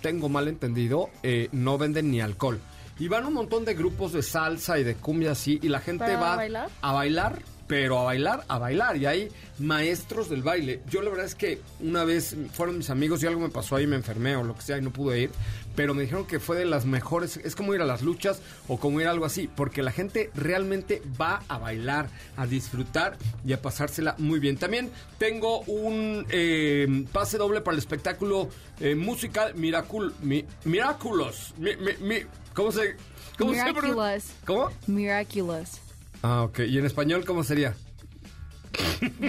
tengo 0.00 0.28
mal 0.28 0.46
entendido, 0.48 1.08
eh, 1.24 1.48
no 1.52 1.76
venden 1.78 2.10
ni 2.12 2.20
alcohol. 2.20 2.60
Y 2.98 3.08
van 3.08 3.26
un 3.26 3.34
montón 3.34 3.64
de 3.64 3.74
grupos 3.74 4.12
de 4.12 4.22
salsa 4.22 4.78
y 4.78 4.84
de 4.84 4.94
cumbia 4.94 5.32
así, 5.32 5.58
y 5.62 5.68
la 5.68 5.80
gente 5.80 6.04
¿Para 6.04 6.20
va 6.20 6.36
bailar? 6.36 6.70
a 6.82 6.92
bailar, 6.92 7.38
pero 7.72 7.98
a 7.98 8.02
bailar, 8.04 8.44
a 8.48 8.58
bailar. 8.58 8.98
Y 8.98 9.06
hay 9.06 9.28
maestros 9.58 10.28
del 10.28 10.42
baile. 10.42 10.82
Yo 10.90 11.00
la 11.00 11.08
verdad 11.08 11.24
es 11.24 11.34
que 11.34 11.58
una 11.80 12.04
vez 12.04 12.36
fueron 12.52 12.76
mis 12.76 12.90
amigos 12.90 13.22
y 13.22 13.26
algo 13.26 13.40
me 13.40 13.48
pasó 13.48 13.76
ahí, 13.76 13.86
me 13.86 13.96
enfermé 13.96 14.36
o 14.36 14.42
lo 14.44 14.54
que 14.54 14.60
sea 14.60 14.76
y 14.76 14.82
no 14.82 14.90
pude 14.92 15.20
ir, 15.22 15.30
pero 15.74 15.94
me 15.94 16.02
dijeron 16.02 16.26
que 16.26 16.38
fue 16.38 16.58
de 16.58 16.66
las 16.66 16.84
mejores, 16.84 17.38
es 17.38 17.56
como 17.56 17.72
ir 17.74 17.80
a 17.80 17.86
las 17.86 18.02
luchas 18.02 18.42
o 18.68 18.78
como 18.78 19.00
ir 19.00 19.06
a 19.06 19.10
algo 19.10 19.24
así, 19.24 19.48
porque 19.48 19.80
la 19.82 19.90
gente 19.90 20.30
realmente 20.34 21.00
va 21.18 21.42
a 21.48 21.56
bailar, 21.56 22.10
a 22.36 22.46
disfrutar 22.46 23.16
y 23.42 23.54
a 23.54 23.62
pasársela 23.62 24.16
muy 24.18 24.38
bien. 24.38 24.58
También 24.58 24.90
tengo 25.16 25.60
un 25.62 26.26
eh, 26.28 27.06
pase 27.10 27.38
doble 27.38 27.62
para 27.62 27.72
el 27.72 27.78
espectáculo 27.78 28.50
eh, 28.80 28.94
musical 28.96 29.54
Miracul, 29.54 30.12
Mi- 30.20 30.44
Miraculous. 30.66 31.54
Mi- 31.56 31.76
mi- 31.76 31.96
mi- 32.06 32.26
¿Cómo 32.52 32.70
se...? 32.70 32.96
¿Cómo 33.38 33.54
se? 33.54 33.64
Miraculous. 33.64 34.24
¿Cómo? 34.44 34.70
Miraculous. 34.86 35.80
Ah, 36.22 36.42
ok. 36.42 36.60
¿Y 36.60 36.78
en 36.78 36.86
español 36.86 37.24
cómo 37.24 37.44
sería? 37.44 37.74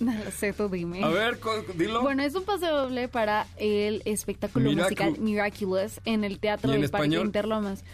No 0.00 0.12
lo 0.12 0.30
sé, 0.32 0.52
tú 0.52 0.68
dime. 0.68 1.02
A 1.04 1.08
ver, 1.08 1.38
dilo. 1.76 2.02
Bueno, 2.02 2.22
es 2.24 2.34
un 2.34 2.44
pase 2.44 2.66
doble 2.66 3.06
para 3.08 3.46
el 3.56 4.02
espectáculo 4.04 4.70
Miracu- 4.70 4.82
musical 4.82 5.16
Miraculous 5.18 6.00
en 6.04 6.24
el 6.24 6.40
Teatro 6.40 6.72
¿Y 6.72 6.74
en 6.74 6.80
del 6.82 6.90
Parque? 6.90 7.14
Interlomas. 7.14 7.84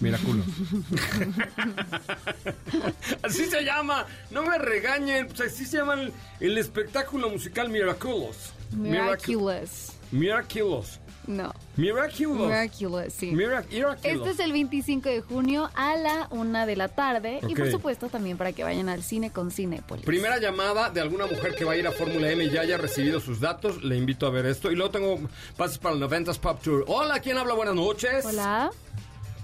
Miraculos. 0.00 0.44
así 3.22 3.44
se 3.46 3.62
llama. 3.62 4.06
No 4.30 4.42
me 4.44 4.58
regañen. 4.58 5.28
Pues 5.28 5.40
así 5.52 5.64
se 5.66 5.76
llama 5.76 5.94
el, 5.94 6.12
el 6.40 6.58
espectáculo 6.58 7.30
musical 7.30 7.68
Miraculous. 7.68 8.52
Miracu- 8.74 9.28
Miraculous. 9.28 9.92
Miraculous. 10.10 10.99
No. 11.26 11.52
Miraculous. 11.76 12.48
Miraculous, 12.48 13.12
sí. 13.12 13.30
Mira- 13.32 13.62
Miraculous. 13.70 14.04
Este 14.04 14.30
es 14.30 14.38
el 14.40 14.52
25 14.52 15.08
de 15.08 15.20
junio 15.20 15.70
a 15.74 15.94
la 15.96 16.26
una 16.30 16.66
de 16.66 16.76
la 16.76 16.88
tarde. 16.88 17.40
Y 17.46 17.54
por 17.54 17.70
supuesto 17.70 18.08
también 18.08 18.36
para 18.36 18.52
que 18.52 18.64
vayan 18.64 18.88
al 18.88 19.02
cine 19.02 19.30
con 19.30 19.50
Cinépolis. 19.50 20.04
Primera 20.04 20.38
llamada 20.40 20.90
de 20.90 21.00
alguna 21.00 21.26
mujer 21.26 21.54
que 21.54 21.64
va 21.64 21.72
a 21.72 21.76
ir 21.76 21.86
a 21.86 21.92
Fórmula 21.92 22.30
M 22.30 22.42
y 22.44 22.50
ya 22.50 22.62
haya 22.62 22.78
recibido 22.78 23.20
sus 23.20 23.38
datos. 23.38 23.84
Le 23.84 23.96
invito 23.96 24.26
a 24.26 24.30
ver 24.30 24.46
esto. 24.46 24.72
Y 24.72 24.76
luego 24.76 24.90
tengo 24.90 25.20
pases 25.56 25.78
para 25.78 25.94
el 25.94 26.00
90s 26.02 26.38
Pop 26.38 26.60
Tour. 26.62 26.84
Hola, 26.88 27.20
¿quién 27.20 27.36
habla? 27.38 27.54
Buenas 27.54 27.74
noches. 27.74 28.24
Hola. 28.24 28.70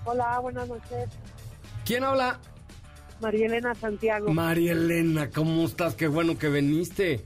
Hola, 0.04 0.38
buenas 0.40 0.66
noches. 0.68 1.08
¿Quién 1.84 2.04
habla? 2.04 2.40
María 3.20 3.46
Elena 3.46 3.74
Santiago. 3.74 4.32
María 4.32 4.72
Elena, 4.72 5.30
¿cómo 5.30 5.64
estás? 5.66 5.94
Qué 5.94 6.06
bueno 6.08 6.38
que 6.38 6.48
viniste. 6.48 7.24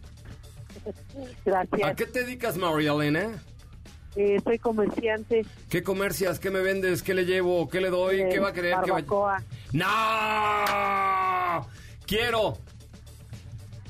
Gracias. 1.45 1.83
¿A 1.85 1.95
qué 1.95 2.07
te 2.07 2.25
dedicas, 2.25 2.57
María 2.57 2.93
Elena? 2.93 3.43
Eh, 4.17 4.41
soy 4.43 4.59
comerciante. 4.59 5.45
¿Qué 5.69 5.83
comercias? 5.83 6.39
¿Qué 6.41 6.51
me 6.51 6.61
vendes? 6.61 7.03
¿Qué 7.03 7.15
le 7.15 7.25
llevo? 7.25 7.69
¿Qué 7.69 7.81
le 7.81 7.91
doy? 7.91 8.21
eh, 8.21 8.29
¿Qué 8.31 8.41
va 8.41 8.49
a 8.49 8.53
querer? 8.53 8.75
¿Qué 8.85 8.91
va- 8.91 8.97
Barbacoa. 9.01 9.43
¡No! 9.73 11.67
Quiero. 12.07 12.59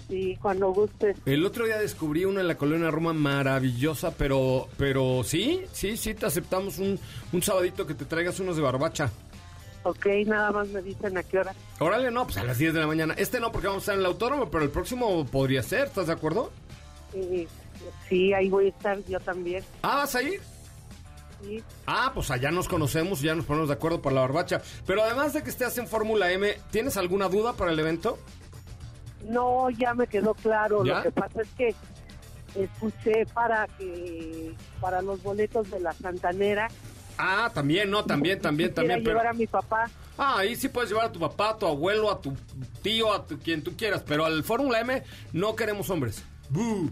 Sí, 0.08 0.36
cuando 0.42 0.72
gustes. 0.72 1.16
El 1.24 1.44
otro 1.46 1.64
día 1.66 1.78
descubrí 1.78 2.24
una 2.24 2.40
en 2.40 2.48
la 2.48 2.56
colonia 2.56 2.90
Roma 2.90 3.12
maravillosa, 3.12 4.10
pero, 4.16 4.68
pero 4.76 5.22
sí, 5.24 5.62
sí, 5.72 5.96
sí, 5.96 6.14
te 6.14 6.26
aceptamos 6.26 6.78
un, 6.78 6.98
un 7.32 7.42
sabadito 7.42 7.86
que 7.86 7.94
te 7.94 8.04
traigas 8.04 8.40
unos 8.40 8.56
de 8.56 8.62
barbacha. 8.62 9.10
Ok, 9.84 10.06
nada 10.26 10.50
más 10.50 10.68
me 10.68 10.82
dicen 10.82 11.16
a 11.16 11.22
qué 11.22 11.38
hora. 11.38 11.54
Órale, 11.78 12.10
no, 12.10 12.24
pues 12.24 12.36
a 12.38 12.44
las 12.44 12.58
10 12.58 12.74
de 12.74 12.80
la 12.80 12.86
mañana. 12.88 13.14
Este 13.16 13.38
no, 13.40 13.52
porque 13.52 13.68
vamos 13.68 13.82
a 13.82 13.84
estar 13.84 13.94
en 13.94 14.00
el 14.00 14.06
autónomo, 14.06 14.50
pero 14.50 14.64
el 14.64 14.70
próximo 14.70 15.24
podría 15.26 15.62
ser, 15.62 15.86
¿estás 15.86 16.08
de 16.08 16.12
acuerdo? 16.12 16.50
Eh, 17.14 17.46
sí, 18.08 18.32
ahí 18.32 18.48
voy 18.48 18.66
a 18.66 18.68
estar 18.68 19.04
yo 19.06 19.20
también. 19.20 19.64
Ah, 19.82 19.96
¿vas 19.96 20.14
a 20.14 20.22
ir? 20.22 20.40
Sí. 21.42 21.62
Ah, 21.86 22.10
pues 22.14 22.30
allá 22.30 22.50
nos 22.50 22.68
conocemos 22.68 23.22
y 23.22 23.26
ya 23.26 23.34
nos 23.34 23.46
ponemos 23.46 23.68
de 23.68 23.74
acuerdo 23.74 24.02
para 24.02 24.14
la 24.14 24.20
barbacha. 24.22 24.60
Pero 24.86 25.02
además 25.02 25.32
de 25.32 25.42
que 25.42 25.50
estés 25.50 25.78
en 25.78 25.86
Fórmula 25.86 26.30
M, 26.30 26.54
¿tienes 26.70 26.96
alguna 26.96 27.28
duda 27.28 27.54
para 27.54 27.72
el 27.72 27.78
evento? 27.78 28.18
No, 29.28 29.70
ya 29.70 29.94
me 29.94 30.06
quedó 30.06 30.34
claro. 30.34 30.84
¿Ya? 30.84 30.96
Lo 30.96 31.02
que 31.02 31.12
pasa 31.12 31.42
es 31.42 31.48
que 31.56 31.74
escuché 32.54 33.26
para 33.32 33.66
que 33.78 34.54
para 34.80 35.02
los 35.02 35.22
boletos 35.22 35.70
de 35.70 35.80
la 35.80 35.92
Santanera. 35.92 36.68
Ah, 37.16 37.50
también, 37.52 37.90
no, 37.90 38.04
también, 38.04 38.40
también, 38.40 38.72
también. 38.72 39.02
Pero... 39.02 39.18
llevar 39.18 39.26
a 39.26 39.32
mi 39.34 39.46
papá. 39.46 39.90
Ah, 40.16 40.38
ahí 40.38 40.56
sí 40.56 40.68
puedes 40.68 40.90
llevar 40.90 41.06
a 41.06 41.12
tu 41.12 41.20
papá, 41.20 41.50
a 41.50 41.58
tu 41.58 41.66
abuelo, 41.66 42.10
a 42.10 42.20
tu 42.20 42.34
tío, 42.82 43.12
a 43.12 43.26
tu, 43.26 43.38
quien 43.38 43.62
tú 43.62 43.76
quieras. 43.76 44.02
Pero 44.06 44.24
al 44.24 44.42
Fórmula 44.42 44.80
M 44.80 45.02
no 45.32 45.54
queremos 45.54 45.90
hombres. 45.90 46.24
¡Bú! 46.50 46.90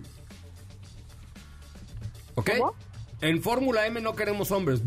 ¿Ok? 2.34 2.50
¿Cómo? 2.58 2.74
En 3.20 3.42
Fórmula 3.42 3.86
M 3.86 4.00
no 4.00 4.14
queremos 4.14 4.50
hombres. 4.52 4.82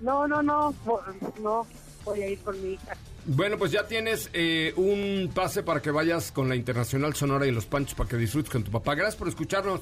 No, 0.00 0.26
no, 0.26 0.42
no, 0.42 0.74
no. 1.40 1.66
Voy 2.04 2.22
a 2.22 2.28
ir 2.28 2.38
con 2.40 2.60
mi 2.62 2.74
hija. 2.74 2.96
Bueno, 3.26 3.56
pues 3.56 3.70
ya 3.70 3.86
tienes 3.86 4.28
eh, 4.34 4.74
un 4.76 5.30
pase 5.34 5.62
para 5.62 5.80
que 5.80 5.90
vayas 5.90 6.30
con 6.30 6.48
la 6.48 6.56
Internacional 6.56 7.14
Sonora 7.14 7.46
y 7.46 7.50
los 7.50 7.64
Panchos 7.66 7.94
para 7.94 8.08
que 8.08 8.16
disfrutes 8.16 8.50
con 8.50 8.64
tu 8.64 8.70
papá. 8.70 8.94
Gracias 8.94 9.16
por 9.16 9.28
escucharnos. 9.28 9.80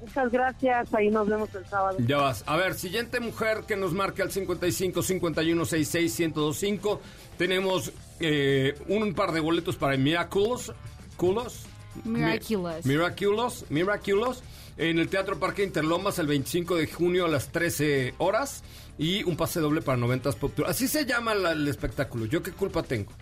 Muchas 0.00 0.30
gracias. 0.30 0.94
Ahí 0.94 1.08
nos 1.10 1.28
vemos 1.28 1.54
el 1.54 1.66
sábado. 1.66 1.98
Ya 2.06 2.18
vas. 2.18 2.44
A 2.46 2.56
ver, 2.56 2.74
siguiente 2.74 3.20
mujer 3.20 3.64
que 3.66 3.76
nos 3.76 3.92
marque 3.92 4.22
al 4.22 4.30
55 4.30 5.02
51 5.02 5.64
66 5.64 6.20
1025. 6.34 7.00
Tenemos 7.38 7.92
eh, 8.20 8.74
un 8.88 9.14
par 9.14 9.32
de 9.32 9.40
boletos 9.40 9.76
para 9.76 9.96
Miraculous. 9.96 10.72
Culos. 11.16 11.66
Miraculous. 12.04 12.84
Mi- 12.86 12.92
Miraculous. 12.94 13.64
Miraculous. 13.70 14.42
En 14.78 14.98
el 14.98 15.08
Teatro 15.08 15.38
Parque 15.38 15.62
Interlomas 15.64 16.18
el 16.18 16.26
25 16.26 16.76
de 16.76 16.86
junio 16.86 17.24
a 17.24 17.28
las 17.28 17.48
13 17.50 18.14
horas. 18.18 18.62
Y 18.98 19.22
un 19.24 19.36
pase 19.36 19.60
doble 19.60 19.82
para 19.82 19.98
90 19.98 20.32
Pop 20.32 20.52
Tour. 20.54 20.66
Así 20.68 20.88
se 20.88 21.04
llama 21.04 21.34
la- 21.34 21.52
el 21.52 21.66
espectáculo. 21.68 22.24
¿Yo 22.26 22.42
qué 22.42 22.52
culpa 22.52 22.82
tengo? 22.82 23.12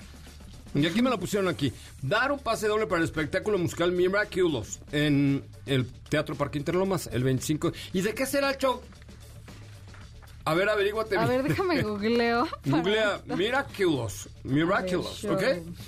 Y 0.75 0.87
aquí 0.87 1.02
me 1.02 1.11
lo 1.11 1.19
pusieron 1.21 1.49
aquí. 1.49 1.73
Dar 2.02 2.33
un 2.33 2.38
pase 2.40 2.66
doble 2.66 2.87
para 2.88 2.99
el 2.99 3.04
espectáculo 3.04 3.59
musical 3.59 3.93
Miraculous 3.93 4.81
en 4.90 5.45
el 5.66 5.87
Teatro 6.09 6.35
Parque 6.35 6.59
Interlomas 6.59 7.09
el 7.12 7.23
25. 7.23 7.73
¿Y 7.93 8.00
de 8.00 8.12
qué 8.14 8.26
será 8.26 8.50
el 8.50 8.57
show? 8.59 8.81
A 10.47 10.53
ver, 10.53 10.69
averíguate. 10.69 11.17
A 11.17 11.25
ver, 11.27 11.43
déjame 11.43 11.81
googleo. 11.83 12.47
Googlea 12.67 13.17
esto. 13.17 13.37
Miraculous. 13.37 14.29
Miraculous, 14.45 15.25
¿ok? 15.25 15.43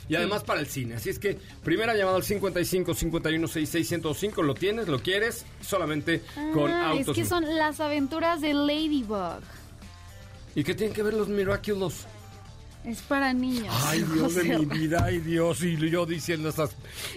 Y 0.09 0.15
además 0.17 0.45
para 0.45 0.61
el 0.61 0.67
cine. 0.67 0.95
Así 0.95 1.11
es 1.11 1.19
que, 1.19 1.39
primera 1.63 1.95
llamada 1.95 2.17
al 2.17 2.23
55 2.25 2.95
51 2.95 3.49
66 3.49 3.87
105. 3.89 4.43
¿Lo 4.43 4.55
tienes? 4.55 4.89
¿Lo 4.89 4.99
quieres? 5.01 5.45
Solamente 5.61 6.23
con 6.55 6.71
Ah, 6.71 6.89
autos. 6.91 7.09
es 7.09 7.23
que 7.23 7.29
son 7.29 7.45
las 7.57 7.81
aventuras 7.81 8.41
de 8.41 8.55
Ladybug. 8.55 9.41
¿Y 10.55 10.65
qué 10.65 10.75
tienen 10.75 10.95
que 10.95 11.03
ver 11.03 11.13
los 11.13 11.29
Miraculous? 11.29 12.07
Es 12.87 13.03
para 13.03 13.33
niños. 13.35 13.75
Ay, 13.85 14.05
Dios 14.15 14.35
de 14.37 14.45
mi 14.59 14.65
vida, 14.65 15.03
ay, 15.05 15.19
Dios, 15.19 15.63
y 15.65 15.77
yo 15.91 16.07
diciendo 16.07 16.49
estas 16.49 16.71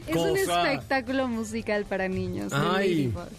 Es 0.08 0.16
un 0.16 0.30
cosas. 0.30 0.68
espectáculo 0.74 1.28
musical 1.30 1.86
para 1.86 2.10
niños. 2.10 2.52
Ay. 2.52 3.06
Ladybug. 3.14 3.30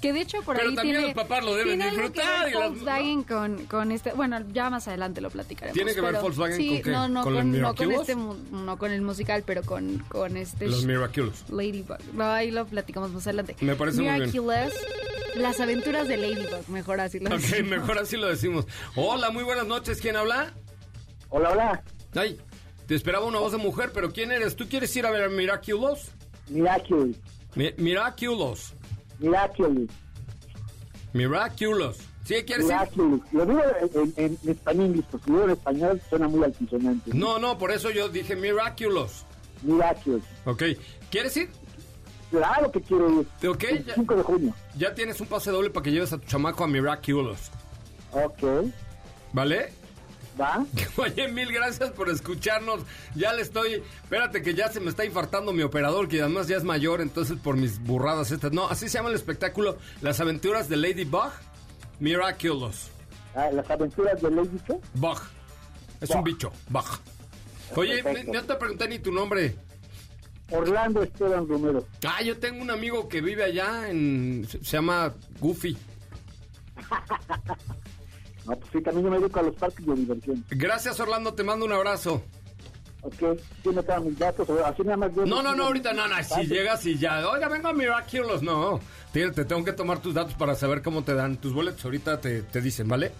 Que 0.00 0.12
de 0.12 0.20
hecho 0.20 0.42
por 0.42 0.54
Pero 0.56 0.68
ahí 0.70 0.76
también 0.76 0.96
tiene, 0.98 1.12
los 1.12 1.22
papás 1.24 1.44
lo 1.44 1.54
deben 1.56 1.78
tiene 1.80 1.84
algo 1.84 1.96
que 2.12 2.20
disfrutar 2.20 2.44
ver 2.44 2.54
y 2.54 2.58
las- 2.58 2.68
Volkswagen 2.70 3.22
con, 3.24 3.66
con 3.66 3.90
este, 3.92 4.12
bueno, 4.12 4.38
ya 4.52 4.70
más 4.70 4.86
adelante 4.86 5.20
lo 5.20 5.28
platicaremos. 5.30 5.74
¿Tiene 5.74 5.92
que 5.92 6.00
ver 6.00 6.10
pero 6.12 6.22
Volkswagen 6.22 6.56
sí, 6.56 6.68
con 6.68 6.82
qué? 6.82 6.90
No, 6.92 7.08
no 7.08 7.22
¿Con 7.24 7.60
no 7.60 7.74
con 7.74 7.90
este, 7.92 8.14
no 8.14 8.78
con 8.78 8.92
el 8.92 9.02
musical, 9.02 9.42
pero 9.44 9.62
con, 9.64 9.98
con 10.08 10.36
este 10.36 10.68
Los 10.68 10.84
Miraculous. 10.84 11.50
Ladybug. 11.50 11.96
No, 12.14 12.24
ahí 12.30 12.52
lo 12.52 12.64
platicamos 12.66 13.10
más 13.10 13.26
adelante. 13.26 13.56
Me 13.60 13.74
parece 13.74 13.96
muy 14.00 14.06
bien. 14.06 14.20
Miraculous, 14.20 14.72
las 15.34 15.58
aventuras 15.58 16.06
de 16.06 16.16
Ladybug, 16.16 16.68
mejor 16.68 17.00
así 17.00 17.18
lo 17.18 17.26
Ok, 17.30 17.40
decimos. 17.40 17.70
mejor 17.78 17.98
así 17.98 18.16
lo 18.16 18.28
decimos. 18.28 18.66
Hola, 18.94 19.30
muy 19.30 19.42
buenas 19.42 19.66
noches. 19.66 20.00
¿Quién 20.00 20.14
habla? 20.16 20.52
Hola, 21.30 21.50
hola. 21.50 21.82
Ay, 22.14 22.38
te 22.86 22.94
esperaba 22.94 23.26
una 23.26 23.40
voz 23.40 23.50
de 23.50 23.58
mujer, 23.58 23.90
pero 23.92 24.12
¿quién 24.12 24.30
eres? 24.30 24.54
¿Tú 24.54 24.68
quieres 24.68 24.94
ir 24.96 25.06
a 25.06 25.10
ver 25.10 25.24
a 25.24 25.28
Miraculous? 25.28 26.12
Miraculous. 26.48 27.16
Mi- 27.56 27.72
Miraculous. 27.76 28.74
Miraculous. 29.18 29.90
Miraculous. 31.12 31.96
¿Sí? 32.24 32.36
Miraculous. 32.58 33.20
Lo 33.32 33.46
digo 33.46 33.62
en, 33.94 34.12
en, 34.16 34.38
en 34.42 34.50
español, 34.50 35.04
porque 35.10 35.30
lo 35.30 35.36
digo 35.38 35.44
en 35.48 35.56
español 35.56 36.02
suena 36.10 36.28
muy 36.28 36.44
altisonante. 36.44 37.10
No, 37.14 37.38
no, 37.38 37.56
por 37.58 37.72
eso 37.72 37.90
yo 37.90 38.08
dije 38.08 38.36
Miraculous. 38.36 39.24
Miraculous. 39.62 40.22
Ok, 40.44 40.62
¿quieres 41.10 41.36
ir? 41.36 41.48
Claro 42.30 42.70
que 42.70 42.80
quiero 42.82 43.20
ir. 43.22 43.48
Ok, 43.48 43.64
El 43.64 43.84
ya, 43.86 43.94
5 43.94 44.16
de 44.16 44.22
junio. 44.22 44.54
ya 44.76 44.94
tienes 44.94 45.18
un 45.20 45.26
pase 45.28 45.50
doble 45.50 45.70
para 45.70 45.84
que 45.84 45.90
lleves 45.92 46.12
a 46.12 46.18
tu 46.18 46.26
chamaco 46.26 46.64
a 46.64 46.68
Miraculous. 46.68 47.50
Ok. 48.12 48.70
¿Vale? 49.32 49.72
¿Va? 50.40 50.64
Oye, 50.96 51.28
mil 51.28 51.52
gracias 51.52 51.90
por 51.90 52.08
escucharnos. 52.08 52.80
Ya 53.14 53.32
le 53.32 53.42
estoy. 53.42 53.82
Espérate, 54.02 54.42
que 54.42 54.54
ya 54.54 54.68
se 54.68 54.80
me 54.80 54.90
está 54.90 55.04
infartando 55.04 55.52
mi 55.52 55.62
operador, 55.62 56.08
que 56.08 56.20
además 56.20 56.48
ya 56.48 56.56
es 56.56 56.64
mayor, 56.64 57.00
entonces 57.00 57.38
por 57.38 57.56
mis 57.56 57.80
burradas 57.80 58.30
estas. 58.30 58.52
No, 58.52 58.68
así 58.68 58.88
se 58.88 58.98
llama 58.98 59.08
el 59.08 59.14
espectáculo: 59.16 59.78
Las 60.00 60.20
aventuras 60.20 60.68
de 60.68 60.76
Ladybug 60.76 61.32
Miraculous. 62.00 62.90
Ah, 63.34 63.50
Las 63.52 63.70
aventuras 63.70 64.20
de 64.20 64.30
Lady 64.30 64.58
¿qué? 64.66 64.78
Bug. 64.94 65.18
Es 66.00 66.10
un 66.10 66.22
bicho, 66.22 66.52
Bug. 66.68 66.86
Oye, 67.76 68.02
no 68.26 68.42
te 68.44 68.54
pregunté 68.54 68.88
ni 68.88 68.98
tu 68.98 69.12
nombre. 69.12 69.56
Orlando 70.50 71.02
Esteban 71.02 71.46
Romero. 71.46 71.86
Ah, 72.06 72.22
yo 72.22 72.38
tengo 72.38 72.62
un 72.62 72.70
amigo 72.70 73.08
que 73.08 73.20
vive 73.20 73.44
allá 73.44 73.88
en. 73.90 74.46
Se 74.48 74.58
llama 74.58 75.12
Goofy. 75.40 75.76
No, 78.48 78.56
pues 78.56 78.70
sí, 78.72 78.80
también 78.82 79.04
yo 79.04 79.10
me 79.10 79.18
dedico 79.18 79.40
a 79.40 79.42
los 79.42 79.54
parques 79.56 79.84
de 79.86 79.94
diversión. 79.94 80.44
Gracias, 80.50 80.98
Orlando, 81.00 81.34
te 81.34 81.44
mando 81.44 81.66
un 81.66 81.72
abrazo. 81.72 82.22
Ok, 83.02 83.38
tiene 83.62 83.82
todos 83.82 84.04
mis 84.04 84.18
datos. 84.18 84.48
Así 84.64 84.82
nada 84.82 84.96
más. 84.96 85.14
yo- 85.14 85.24
No, 85.24 85.42
no, 85.42 85.54
no, 85.54 85.66
ahorita 85.66 85.92
no, 85.92 86.08
no, 86.08 86.16
si 86.24 86.30
Vale. 86.30 86.46
llegas 86.46 86.84
y 86.86 86.98
ya, 86.98 87.28
oiga, 87.28 87.48
vengo 87.48 87.68
a 87.68 87.72
Miraculous, 87.72 88.42
no. 88.42 88.80
Te, 89.12 89.30
te 89.30 89.44
tengo 89.44 89.64
que 89.64 89.72
tomar 89.72 90.00
tus 90.02 90.14
datos 90.14 90.34
para 90.34 90.54
saber 90.56 90.82
cómo 90.82 91.04
te 91.04 91.14
dan 91.14 91.36
tus 91.36 91.52
boletos, 91.52 91.84
ahorita 91.84 92.20
te, 92.20 92.42
te 92.42 92.60
dicen, 92.60 92.88
¿vale? 92.88 93.12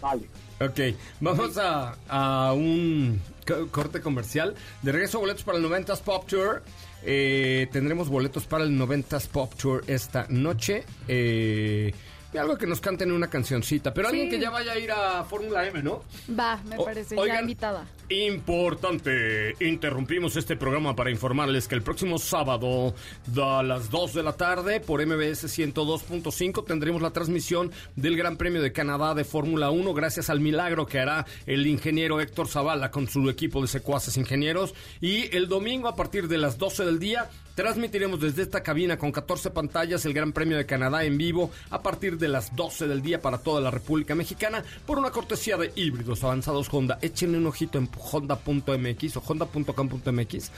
Vale. 0.00 0.28
Ok, 0.60 0.96
vamos 1.20 1.58
a, 1.58 1.96
a 2.08 2.52
un 2.52 3.20
co- 3.46 3.66
corte 3.70 4.00
comercial. 4.00 4.54
De 4.82 4.92
regreso, 4.92 5.18
boletos 5.18 5.42
para 5.42 5.58
el 5.58 5.64
90s 5.64 6.00
Pop 6.02 6.26
Tour. 6.26 6.62
Eh, 7.02 7.68
tendremos 7.72 8.08
boletos 8.08 8.46
para 8.46 8.64
el 8.64 8.70
90s 8.78 9.26
Pop 9.28 9.52
Tour 9.54 9.82
esta 9.86 10.26
noche. 10.28 10.84
Eh, 11.08 11.92
algo 12.38 12.56
que 12.56 12.66
nos 12.66 12.80
canten 12.80 13.12
una 13.12 13.28
cancioncita, 13.28 13.92
pero 13.94 14.08
alguien 14.08 14.28
que 14.30 14.38
ya 14.38 14.50
vaya 14.50 14.72
a 14.72 14.78
ir 14.78 14.90
a 14.92 15.24
Fórmula 15.24 15.66
M, 15.66 15.82
¿no? 15.82 16.02
Va, 16.38 16.60
me 16.68 16.76
O- 16.78 16.84
parece, 16.84 17.16
oigan, 17.16 17.36
ya 17.36 17.40
invitada. 17.42 17.86
Importante, 18.08 19.54
interrumpimos 19.60 20.36
este 20.36 20.56
programa 20.56 20.94
para 20.96 21.10
informarles 21.10 21.68
que 21.68 21.74
el 21.74 21.82
próximo 21.82 22.18
sábado 22.18 22.94
a 23.42 23.62
las 23.62 23.90
2 23.90 24.14
de 24.14 24.22
la 24.22 24.32
tarde 24.32 24.80
por 24.80 25.04
MBS 25.04 25.44
102.5 25.48 26.64
tendremos 26.64 27.02
la 27.02 27.10
transmisión 27.10 27.72
del 27.96 28.16
Gran 28.16 28.36
Premio 28.36 28.62
de 28.62 28.72
Canadá 28.72 29.14
de 29.14 29.24
Fórmula 29.24 29.70
1 29.70 29.94
gracias 29.94 30.30
al 30.30 30.40
milagro 30.40 30.86
que 30.86 30.98
hará 31.00 31.26
el 31.46 31.66
ingeniero 31.66 32.20
Héctor 32.20 32.48
Zavala 32.48 32.90
con 32.90 33.08
su 33.08 33.28
equipo 33.28 33.60
de 33.62 33.68
secuaces 33.68 34.16
ingenieros 34.16 34.74
y 35.00 35.34
el 35.36 35.48
domingo 35.48 35.88
a 35.88 35.96
partir 35.96 36.28
de 36.28 36.38
las 36.38 36.58
12 36.58 36.84
del 36.84 36.98
día 36.98 37.28
transmitiremos 37.56 38.20
desde 38.20 38.42
esta 38.42 38.62
cabina 38.62 38.98
con 38.98 39.10
14 39.10 39.50
pantallas 39.50 40.04
el 40.04 40.12
Gran 40.12 40.32
Premio 40.32 40.58
de 40.58 40.66
Canadá 40.66 41.04
en 41.04 41.18
vivo 41.18 41.50
a 41.70 41.82
partir 41.82 42.18
de 42.18 42.28
las 42.28 42.54
12 42.54 42.86
del 42.86 43.02
día 43.02 43.20
para 43.20 43.38
toda 43.38 43.62
la 43.62 43.70
República 43.70 44.14
Mexicana 44.14 44.62
por 44.84 44.98
una 44.98 45.10
cortesía 45.10 45.56
de 45.56 45.72
híbridos 45.74 46.22
avanzados 46.22 46.68
Honda. 46.70 46.98
Échenle 47.00 47.38
un 47.38 47.46
ojito 47.46 47.78
en 47.78 47.88
honda.mx 47.98 49.16
o 49.16 49.22
honda.com.mx 49.26 50.50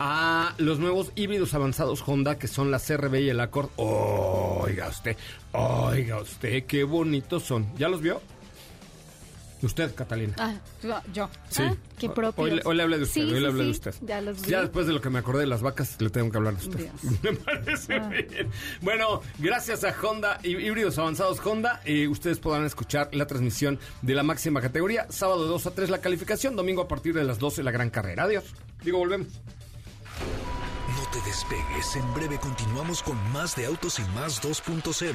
a 0.00 0.54
los 0.58 0.78
nuevos 0.78 1.12
híbridos 1.16 1.52
avanzados 1.52 2.02
Honda 2.06 2.38
que 2.38 2.48
son 2.48 2.70
la 2.70 2.80
CRB 2.80 3.16
y 3.16 3.28
el 3.28 3.40
Accord. 3.40 3.68
Oiga 3.76 4.88
usted, 4.88 5.16
oiga 5.52 6.22
usted, 6.22 6.64
qué 6.64 6.84
bonitos 6.84 7.42
son. 7.42 7.66
¿Ya 7.76 7.90
los 7.90 8.00
vio? 8.00 8.22
Usted, 9.60 9.92
Catalina. 9.94 10.34
Ah, 10.38 10.54
yo-. 11.12 11.28
Sí. 11.50 11.62
Ah, 11.64 11.74
qué 11.98 12.08
propio. 12.08 12.44
Hoy, 12.44 12.50
le- 12.52 12.62
hoy 12.64 12.76
le 12.76 12.82
hablé 12.84 12.96
de 12.98 13.02
usted, 13.02 13.14
Sí, 13.14 13.20
hoy 13.26 13.34
sí, 13.34 13.40
le 13.40 13.46
hablé 13.48 13.64
de 13.64 13.64
sí, 13.64 13.70
usted. 13.72 13.94
Ya 14.02 14.20
los 14.20 14.40
vi. 14.42 14.50
Ya 14.50 14.60
después 14.60 14.86
de 14.86 14.92
lo 14.92 15.00
que 15.00 15.10
me 15.10 15.18
acordé 15.18 15.40
de 15.40 15.46
las 15.46 15.62
vacas, 15.62 15.96
le 16.00 16.10
tengo 16.10 16.30
que 16.30 16.36
hablar 16.36 16.56
de 16.56 16.68
usted. 16.68 16.78
Dios. 16.78 17.22
Me 17.22 17.32
parece 17.32 17.94
Ah. 17.96 18.08
bien. 18.08 18.50
Bueno, 18.82 19.20
gracias 19.38 19.82
a 19.82 19.94
Honda, 20.00 20.38
hí- 20.44 20.56
híbridos 20.56 20.96
avanzados 20.98 21.40
Honda, 21.44 21.80
eh, 21.84 22.06
ustedes 22.06 22.38
podrán 22.38 22.64
escuchar 22.66 23.08
la 23.12 23.26
transmisión 23.26 23.80
de 24.02 24.14
la 24.14 24.22
máxima 24.22 24.60
categoría. 24.60 25.06
Sábado 25.10 25.42
de 25.42 25.48
2 25.48 25.66
a 25.66 25.70
3 25.72 25.90
la 25.90 26.00
calificación, 26.00 26.54
domingo 26.54 26.82
a 26.82 26.88
partir 26.88 27.14
de 27.14 27.24
las 27.24 27.38
12 27.40 27.62
la 27.64 27.70
gran 27.72 27.90
carrera. 27.90 28.24
Adiós. 28.24 28.44
Digo, 28.84 28.98
volvemos. 28.98 29.26
No 29.28 31.10
te 31.12 31.20
despegues, 31.28 31.96
en 31.96 32.14
breve 32.14 32.38
continuamos 32.38 33.02
con 33.02 33.16
más 33.32 33.56
de 33.56 33.66
Autos 33.66 33.98
y 33.98 34.02
Más 34.14 34.40
2.0. 34.40 35.14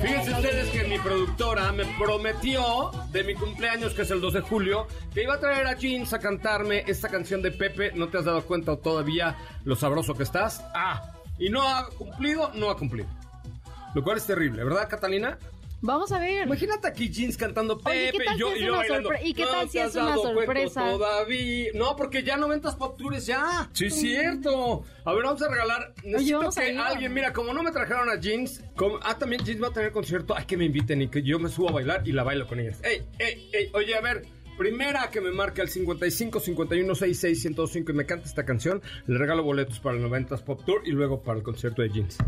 Fíjense 0.00 0.30
ustedes 0.30 0.68
que 0.70 0.84
mi 0.84 0.98
productora 0.98 1.72
me 1.72 1.84
prometió 1.98 2.92
de 3.10 3.24
mi 3.24 3.34
cumpleaños, 3.34 3.94
que 3.94 4.02
es 4.02 4.10
el 4.12 4.20
2 4.20 4.34
de 4.34 4.40
julio, 4.42 4.86
que 5.12 5.24
iba 5.24 5.34
a 5.34 5.40
traer 5.40 5.66
a 5.66 5.74
Jeans 5.74 6.12
a 6.12 6.20
cantarme 6.20 6.84
esta 6.86 7.08
canción 7.08 7.42
de 7.42 7.50
Pepe. 7.50 7.90
¿No 7.94 8.08
te 8.08 8.18
has 8.18 8.24
dado 8.24 8.44
cuenta 8.44 8.76
todavía 8.76 9.36
lo 9.64 9.74
sabroso 9.74 10.14
que 10.14 10.22
estás? 10.22 10.64
Ah, 10.72 11.14
y 11.38 11.50
no 11.50 11.62
ha 11.62 11.88
cumplido, 11.90 12.52
no 12.54 12.70
ha 12.70 12.76
cumplido. 12.76 13.08
Lo 13.94 14.04
cual 14.04 14.18
es 14.18 14.26
terrible, 14.26 14.62
¿verdad, 14.62 14.88
Catalina? 14.88 15.36
Vamos 15.80 16.10
a 16.10 16.18
ver. 16.18 16.46
Imagínate 16.46 16.88
aquí 16.88 17.08
Jeans 17.08 17.36
cantando 17.36 17.80
Oye, 17.84 18.10
Pepe 18.12 18.18
¿qué 18.18 18.24
tal 18.24 18.36
y 18.36 18.38
yo, 18.40 18.48
si 18.48 18.54
es 18.54 18.58
y 18.60 18.64
yo 18.64 18.68
una 18.72 18.78
bailando. 18.78 19.10
y 19.24 19.34
qué 19.34 19.44
tal 19.44 19.66
No 19.66 19.70
si 19.70 19.78
es 19.78 19.94
una 19.94 20.14
sorpresa? 20.16 20.90
Todavía. 20.90 21.70
No, 21.74 21.94
porque 21.96 22.22
ya 22.24 22.36
90 22.36 22.76
Pop 22.76 22.98
Tours 22.98 23.26
ya. 23.26 23.70
Sí, 23.72 23.86
es 23.86 23.94
cierto. 23.94 24.82
A 25.04 25.12
ver, 25.12 25.22
vamos 25.24 25.40
a 25.42 25.48
regalar. 25.48 25.94
Necesito 26.02 26.48
a 26.48 26.50
que 26.50 26.72
ir. 26.72 26.78
alguien, 26.80 27.14
mira, 27.14 27.32
como 27.32 27.52
no 27.52 27.62
me 27.62 27.70
trajeron 27.70 28.10
a 28.10 28.18
Jeans, 28.20 28.64
como- 28.76 28.98
ah, 29.02 29.16
también 29.16 29.44
Jeans 29.44 29.62
va 29.62 29.68
a 29.68 29.72
tener 29.72 29.92
concierto. 29.92 30.34
Ay, 30.36 30.46
que 30.46 30.56
me 30.56 30.64
inviten 30.64 31.00
y 31.02 31.08
que 31.08 31.22
yo 31.22 31.38
me 31.38 31.48
subo 31.48 31.68
a 31.68 31.72
bailar 31.72 32.02
y 32.06 32.12
la 32.12 32.24
bailo 32.24 32.46
con 32.48 32.58
ellas. 32.58 32.80
Ey, 32.82 33.06
ey, 33.18 33.48
ey, 33.52 33.70
oye, 33.74 33.94
a 33.94 34.00
ver. 34.00 34.26
Primera 34.58 35.08
que 35.10 35.20
me 35.20 35.30
marque 35.30 35.60
al 35.60 35.68
55 35.68 36.40
51 36.40 36.92
66 36.96 37.40
105 37.40 37.92
y 37.92 37.94
me 37.94 38.04
canta 38.04 38.26
esta 38.26 38.44
canción, 38.44 38.82
le 39.06 39.16
regalo 39.16 39.44
boletos 39.44 39.78
para 39.78 39.96
el 39.96 40.02
90s 40.02 40.42
Pop 40.42 40.64
Tour 40.66 40.82
y 40.84 40.90
luego 40.90 41.22
para 41.22 41.38
el 41.38 41.44
concierto 41.44 41.82
de 41.82 41.90
Jeans. 41.90 42.18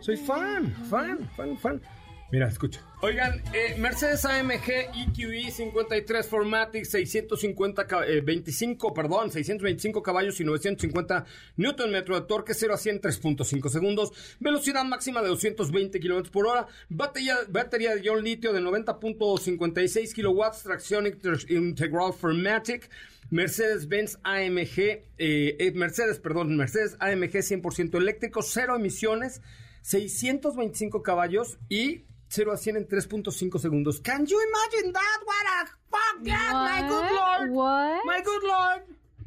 Soy 0.00 0.16
fan, 0.16 0.74
fan, 0.88 1.28
fan, 1.36 1.58
fan. 1.58 1.82
Mira, 2.30 2.46
escucha. 2.46 2.82
Oigan, 3.00 3.40
eh, 3.54 3.74
Mercedes 3.78 4.22
AMG 4.26 4.90
EQE 4.94 5.50
53 5.50 6.26
Formatic 6.26 6.84
650 6.84 7.86
ca- 7.86 8.06
eh, 8.06 8.20
25, 8.20 8.92
perdón, 8.92 9.30
625 9.30 10.02
caballos 10.02 10.38
y 10.38 10.44
950 10.44 11.24
Newton 11.56 11.90
metro 11.90 12.20
de 12.20 12.26
torque 12.26 12.52
0 12.52 12.74
a 12.74 12.76
100 12.76 12.96
en 12.96 13.00
3.5 13.00 13.70
segundos, 13.70 14.12
velocidad 14.40 14.84
máxima 14.84 15.22
de 15.22 15.28
220 15.28 15.98
kilómetros 16.00 16.30
por 16.30 16.46
hora, 16.46 16.66
batería, 16.90 17.36
de 17.46 18.02
ion 18.02 18.22
litio 18.22 18.52
de 18.52 18.60
90.56 18.60 20.12
kilowatts, 20.12 20.64
tracción 20.64 21.06
integral 21.48 22.12
Formatic. 22.12 22.90
Mercedes-Benz 23.30 24.18
AMG, 24.22 25.02
eh, 25.18 25.72
Mercedes, 25.74 26.18
perdón, 26.18 26.56
Mercedes 26.56 26.96
AMG 26.98 27.42
100% 27.42 27.98
eléctrico, 27.98 28.40
cero 28.42 28.74
emisiones, 28.76 29.42
625 29.82 31.02
caballos 31.02 31.58
y 31.68 32.04
0 32.28 32.52
a 32.52 32.56
100 32.56 32.82
en 32.82 32.88
3.5 32.88 33.58
segundos. 33.58 34.00
Can 34.00 34.26
you 34.26 34.38
imagine 34.40 34.92
that? 34.92 35.20
What 35.24 35.46
a 35.46 35.66
fuck 35.90 36.24
that, 36.24 36.52
my 36.54 36.88
good 36.88 37.02
What? 37.02 37.40
lord. 37.40 37.50
What? 37.50 38.04
My 38.04 38.22
good 38.22 38.42
lord. 38.42 38.82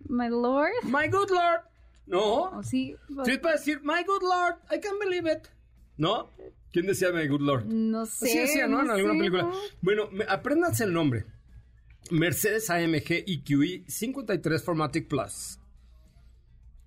My 0.08 0.30
lord. 0.30 0.74
My 0.84 1.08
good 1.08 1.30
lord. 1.32 1.62
No. 2.06 2.44
¿O 2.60 2.64
sí? 2.64 2.96
Sí, 3.26 3.32
es 3.32 3.40
para 3.40 3.56
decir, 3.56 3.80
my 3.84 4.04
good 4.06 4.22
lord, 4.22 4.56
I 4.70 4.80
can't 4.80 5.00
believe 5.00 5.26
it. 5.32 5.48
¿No? 5.98 6.30
¿Quién 6.74 6.86
decía 6.88 7.12
my 7.12 7.28
good 7.28 7.42
lord? 7.42 7.66
No 7.66 8.06
sé. 8.06 8.28
Sí 8.28 8.38
decía, 8.38 8.68
¿no? 8.68 8.82
En 8.82 8.88
no 8.88 8.94
alguna 8.94 9.14
sé, 9.14 9.20
película. 9.20 9.44
¿no? 9.44 9.54
Bueno, 9.82 10.10
me- 10.12 10.26
apréndanse 10.28 10.84
el 10.84 10.94
nombre. 10.94 11.26
Mercedes 12.12 12.70
AMG 12.70 13.24
EQE 13.28 13.84
53 13.88 14.64
Formatic 14.64 15.08
Plus. 15.08 15.58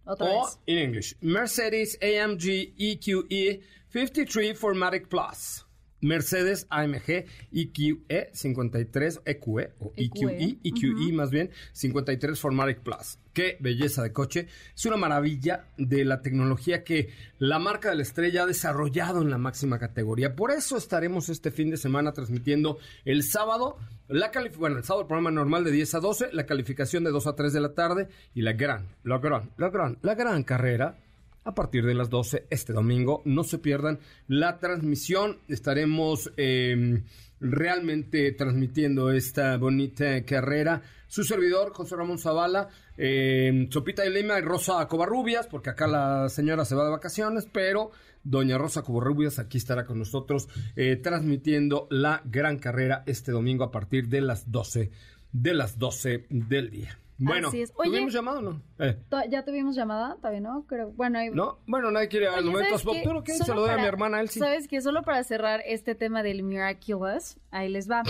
Otra 0.04 0.26
O, 0.26 0.44
vez. 0.44 0.58
in 0.66 0.78
English, 0.78 1.16
Mercedes 1.22 1.98
AMG 2.02 2.74
EQE 2.78 3.62
53 3.88 4.54
Formatic 4.58 5.08
Plus. 5.08 5.63
Mercedes 6.04 6.66
AMG 6.70 7.24
EQE 7.52 8.30
53 8.32 9.20
EQE 9.24 9.72
o 9.80 9.92
EQE, 9.96 10.58
EQE 10.62 11.12
más 11.12 11.30
bien 11.30 11.50
53 11.72 12.38
Formatic 12.38 12.80
Plus. 12.80 13.18
Qué 13.32 13.56
belleza 13.58 14.02
de 14.02 14.12
coche. 14.12 14.46
Es 14.76 14.86
una 14.86 14.96
maravilla 14.96 15.64
de 15.76 16.04
la 16.04 16.22
tecnología 16.22 16.84
que 16.84 17.08
la 17.38 17.58
marca 17.58 17.90
de 17.90 17.96
la 17.96 18.02
estrella 18.02 18.44
ha 18.44 18.46
desarrollado 18.46 19.22
en 19.22 19.30
la 19.30 19.38
máxima 19.38 19.78
categoría. 19.78 20.36
Por 20.36 20.52
eso 20.52 20.76
estaremos 20.76 21.28
este 21.28 21.50
fin 21.50 21.70
de 21.70 21.76
semana 21.76 22.12
transmitiendo 22.12 22.78
el 23.04 23.24
sábado 23.24 23.78
la 24.08 24.30
bueno, 24.58 24.76
el 24.76 24.84
sábado 24.84 25.02
el 25.02 25.08
programa 25.08 25.30
normal 25.30 25.64
de 25.64 25.70
10 25.70 25.94
a 25.94 26.00
12, 26.00 26.28
la 26.32 26.44
calificación 26.44 27.04
de 27.04 27.10
2 27.10 27.26
a 27.26 27.34
3 27.34 27.52
de 27.52 27.60
la 27.60 27.74
tarde 27.74 28.08
y 28.34 28.42
la 28.42 28.52
gran, 28.52 28.88
la 29.02 29.18
gran, 29.18 29.50
la 29.56 29.70
gran, 29.70 29.98
la 30.02 30.14
gran 30.14 30.42
carrera 30.44 30.98
a 31.44 31.54
partir 31.54 31.84
de 31.84 31.94
las 31.94 32.10
12 32.10 32.46
este 32.50 32.72
domingo. 32.72 33.22
No 33.24 33.44
se 33.44 33.58
pierdan 33.58 34.00
la 34.26 34.58
transmisión. 34.58 35.38
Estaremos 35.48 36.32
eh, 36.36 37.02
realmente 37.40 38.32
transmitiendo 38.32 39.10
esta 39.10 39.56
bonita 39.56 40.24
carrera. 40.24 40.82
Su 41.06 41.22
servidor, 41.22 41.72
José 41.72 41.96
Ramón 41.96 42.18
Zavala, 42.18 42.68
eh, 42.96 43.68
Sopita 43.70 44.02
de 44.02 44.10
Lima 44.10 44.38
y 44.38 44.42
Rosa 44.42 44.86
Covarrubias, 44.88 45.46
porque 45.46 45.70
acá 45.70 45.86
la 45.86 46.28
señora 46.28 46.64
se 46.64 46.74
va 46.74 46.84
de 46.84 46.90
vacaciones, 46.90 47.46
pero 47.52 47.90
doña 48.24 48.58
Rosa 48.58 48.82
Covarrubias 48.82 49.38
aquí 49.38 49.58
estará 49.58 49.84
con 49.84 49.98
nosotros 49.98 50.48
eh, 50.74 50.96
transmitiendo 50.96 51.86
la 51.90 52.22
gran 52.24 52.58
carrera 52.58 53.04
este 53.06 53.30
domingo 53.30 53.64
a 53.64 53.70
partir 53.70 54.08
de 54.08 54.22
las 54.22 54.50
12 54.50 54.90
de 55.32 55.54
las 55.54 55.78
12 55.78 56.26
del 56.30 56.70
día. 56.70 56.98
Bueno, 57.16 57.48
Así 57.48 57.62
es. 57.62 57.72
Oye, 57.76 57.90
¿tuvimos 57.90 58.12
llamado 58.12 58.38
o 58.40 58.42
no? 58.42 58.62
Eh. 58.78 58.98
¿Ya 59.30 59.44
tuvimos 59.44 59.76
llamada? 59.76 60.16
¿Todavía 60.16 60.40
no? 60.40 60.64
Creo. 60.66 60.90
Bueno, 60.92 61.18
ahí... 61.18 61.30
¿No? 61.30 61.58
Bueno, 61.66 61.90
nadie 61.92 62.08
quiere 62.08 62.28
Oye, 62.28 62.42
momento 62.42 62.78
¿sabes 62.78 63.02
qué? 63.02 63.08
Pop. 63.08 63.26
Se 63.26 63.38
Solo 63.44 63.54
lo 63.54 63.60
doy 63.62 63.70
a 63.70 63.72
mi 63.74 63.78
para- 63.78 63.88
hermana 63.88 64.20
Elsie. 64.20 64.40
¿Sabes 64.40 64.66
qué? 64.68 64.80
Solo 64.80 65.02
para 65.02 65.22
cerrar 65.22 65.62
este 65.64 65.94
tema 65.94 66.22
del 66.24 66.42
Miraculous, 66.42 67.38
ahí 67.50 67.68
les 67.68 67.88
va. 67.90 68.02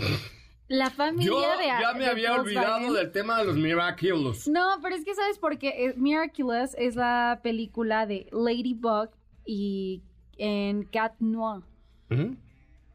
La 0.68 0.88
familia 0.88 1.26
Yo 1.30 1.58
de 1.58 1.66
ya 1.66 1.92
me 1.92 2.04
de 2.04 2.06
había 2.06 2.34
olvidado 2.34 2.94
del 2.94 3.12
tema 3.12 3.38
de 3.38 3.44
los 3.44 3.56
Miraculous. 3.56 4.48
No, 4.48 4.66
pero 4.82 4.94
es 4.96 5.04
que 5.04 5.14
¿sabes 5.14 5.38
por 5.38 5.58
qué? 5.58 5.68
Eh, 5.88 5.94
Miraculous 5.98 6.74
es 6.78 6.96
la 6.96 7.40
película 7.42 8.06
de 8.06 8.26
Ladybug 8.32 9.10
y 9.44 10.02
en 10.38 10.84
Cat 10.84 11.12
Noir. 11.20 11.62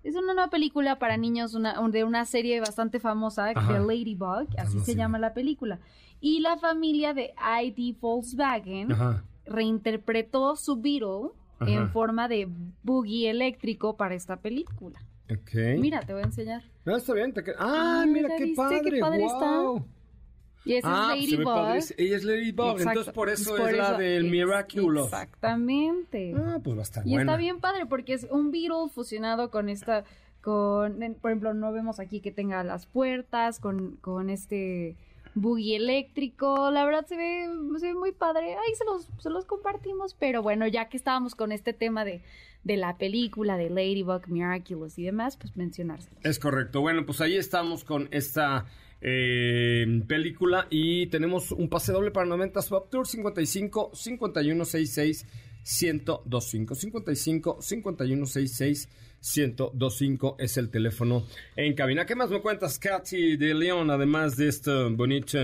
Es 0.03 0.15
una 0.15 0.33
nueva 0.33 0.49
película 0.49 0.97
para 0.97 1.17
niños 1.17 1.53
una- 1.53 1.73
de 1.89 2.03
una 2.03 2.25
serie 2.25 2.59
bastante 2.61 2.99
famosa 2.99 3.49
Ajá. 3.53 3.73
de 3.73 3.79
Ladybug, 3.79 4.47
así 4.57 4.79
se 4.79 4.95
llama 4.95 5.19
la 5.19 5.33
película. 5.33 5.79
Y 6.21 6.39
la 6.39 6.57
familia 6.57 7.13
de 7.13 7.33
ID 7.63 7.95
Volkswagen 7.99 8.91
Ajá. 8.91 9.23
reinterpretó 9.45 10.55
su 10.55 10.77
Beetle 10.81 11.31
Ajá. 11.59 11.71
en 11.71 11.89
forma 11.89 12.27
de 12.27 12.47
boogie 12.83 13.29
eléctrico 13.29 13.97
para 13.97 14.15
esta 14.15 14.37
película. 14.37 14.99
Ok. 15.31 15.77
Mira, 15.79 15.99
te 16.01 16.13
voy 16.13 16.23
a 16.23 16.25
enseñar. 16.25 16.63
No, 16.85 16.95
está 16.95 17.13
bien. 17.13 17.33
te 17.33 17.41
Ah, 17.59 18.01
Ah, 18.01 18.05
mira 18.07 18.29
¿ya 18.29 18.37
qué 18.37 18.43
viste? 18.45 18.55
padre. 18.55 18.81
Qué 18.91 18.99
padre 18.99 19.25
está. 19.25 19.61
Y 20.65 20.73
esa 20.75 21.11
Ah, 21.11 21.13
es 21.15 21.19
pues 21.19 21.29
se 21.29 21.37
ve 21.37 21.43
Ladybug. 21.43 21.53
padrísimo. 21.65 21.95
Ella 21.99 22.15
es 22.17 22.23
Exacto. 22.25 22.89
entonces 22.89 23.13
por 23.13 23.29
eso 23.29 23.55
Pues 23.55 23.71
es 23.71 23.77
la 23.77 23.97
del 23.97 24.23
Miraculous. 24.25 25.05
Exactamente. 25.05 26.33
Ah, 26.37 26.59
pues 26.63 26.75
va 26.75 26.81
a 26.81 26.83
estar 26.83 27.07
Y 27.07 27.11
buena. 27.11 27.31
está 27.31 27.37
bien 27.37 27.59
padre 27.59 27.85
porque 27.85 28.13
es 28.13 28.27
un 28.29 28.51
Beetle 28.51 28.89
fusionado 28.93 29.49
con 29.51 29.69
esta, 29.69 30.03
con, 30.41 30.99
por 31.21 31.31
ejemplo, 31.31 31.53
no 31.53 31.71
vemos 31.71 31.99
aquí 31.99 32.19
que 32.19 32.31
tenga 32.31 32.63
las 32.63 32.85
puertas, 32.85 33.59
con, 33.59 33.97
con 34.01 34.29
este 34.29 34.95
buggy 35.35 35.75
eléctrico. 35.75 36.71
La 36.71 36.83
verdad 36.85 37.05
se 37.05 37.15
ve, 37.15 37.47
se 37.79 37.87
ve 37.87 37.93
muy 37.93 38.11
padre. 38.11 38.55
Ahí 38.55 38.75
se 38.75 38.83
los, 38.85 39.07
se 39.19 39.29
los 39.29 39.45
compartimos, 39.45 40.13
pero 40.13 40.41
bueno, 40.43 40.67
ya 40.67 40.89
que 40.89 40.97
estábamos 40.97 41.35
con 41.35 41.51
este 41.51 41.71
tema 41.73 42.03
de, 42.03 42.21
de 42.63 42.77
la 42.77 42.97
película 42.97 43.57
de 43.57 43.69
Ladybug, 43.69 44.27
Miraculous 44.27 44.99
y 44.99 45.03
demás, 45.03 45.37
pues 45.37 45.55
mencionárselos. 45.55 46.19
Es 46.25 46.39
correcto. 46.39 46.81
Bueno, 46.81 47.05
pues 47.05 47.21
ahí 47.21 47.37
estamos 47.37 47.83
con 47.85 48.09
esta 48.11 48.65
eh, 49.01 50.03
película 50.07 50.67
y 50.69 51.07
tenemos 51.07 51.51
un 51.51 51.69
pase 51.69 51.91
doble 51.91 52.11
para 52.11 52.25
90 52.25 52.59
Pop 52.63 52.89
Tour 52.89 53.07
55 53.07 53.91
51 53.93 54.65
66 54.65 55.25
1025 55.81 56.75
55 56.75 57.57
51 57.61 58.25
66 58.25 58.89
1025 59.21 60.35
es 60.39 60.57
el 60.57 60.69
teléfono 60.69 61.23
en 61.55 61.73
cabina. 61.75 62.05
¿Qué 62.05 62.15
más 62.15 62.29
me 62.29 62.41
cuentas, 62.41 62.79
Katy 62.79 63.35
de 63.37 63.53
León, 63.53 63.89
además 63.91 64.37
de 64.37 64.47
esta 64.47 64.87
bonita 64.87 65.37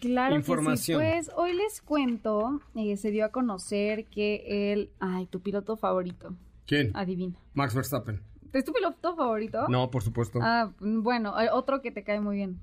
Claro 0.00 0.34
información? 0.34 1.00
que 1.00 1.06
sí. 1.06 1.12
Pues 1.26 1.30
hoy 1.36 1.54
les 1.54 1.80
cuento, 1.82 2.60
eh, 2.74 2.96
se 2.96 3.10
dio 3.12 3.24
a 3.24 3.28
conocer 3.30 4.06
que 4.06 4.72
el, 4.72 4.90
ay, 4.98 5.26
tu 5.26 5.40
piloto 5.40 5.76
favorito, 5.76 6.34
¿Quién? 6.66 6.90
adivina. 6.94 7.36
Max 7.54 7.74
Verstappen. 7.74 8.20
¿Es 8.52 8.64
tu 8.64 8.72
piloto 8.72 9.14
favorito? 9.16 9.68
No, 9.68 9.90
por 9.90 10.02
supuesto. 10.02 10.40
Ah, 10.42 10.72
bueno, 10.80 11.40
eh, 11.40 11.48
otro 11.52 11.80
que 11.80 11.90
te 11.92 12.02
cae 12.02 12.20
muy 12.20 12.36
bien. 12.36 12.58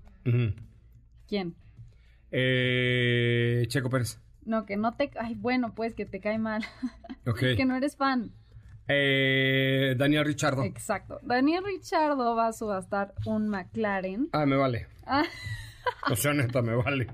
¿Quién? 1.27 1.55
Eh, 2.31 3.65
Checo 3.67 3.89
Pérez. 3.89 4.19
No, 4.45 4.65
que 4.65 4.77
no 4.77 4.93
te... 4.95 5.11
Ay, 5.19 5.35
bueno, 5.35 5.73
pues 5.75 5.93
que 5.93 6.05
te 6.05 6.19
cae 6.19 6.37
mal. 6.39 6.63
Ok. 7.27 7.39
que 7.57 7.65
no 7.65 7.75
eres 7.75 7.95
fan. 7.95 8.31
Eh, 8.87 9.93
Daniel 9.97 10.25
Richardo. 10.25 10.63
Exacto. 10.63 11.19
Daniel 11.21 11.63
Richardo 11.63 12.35
va 12.35 12.47
a 12.47 12.53
subastar 12.53 13.13
un 13.25 13.47
McLaren. 13.49 14.29
Ah, 14.31 14.45
me 14.47 14.55
vale. 14.55 14.87
Ah, 15.05 15.23
O 16.09 16.15
sea, 16.15 16.33
neta, 16.33 16.61
me 16.63 16.73
vale. 16.75 17.07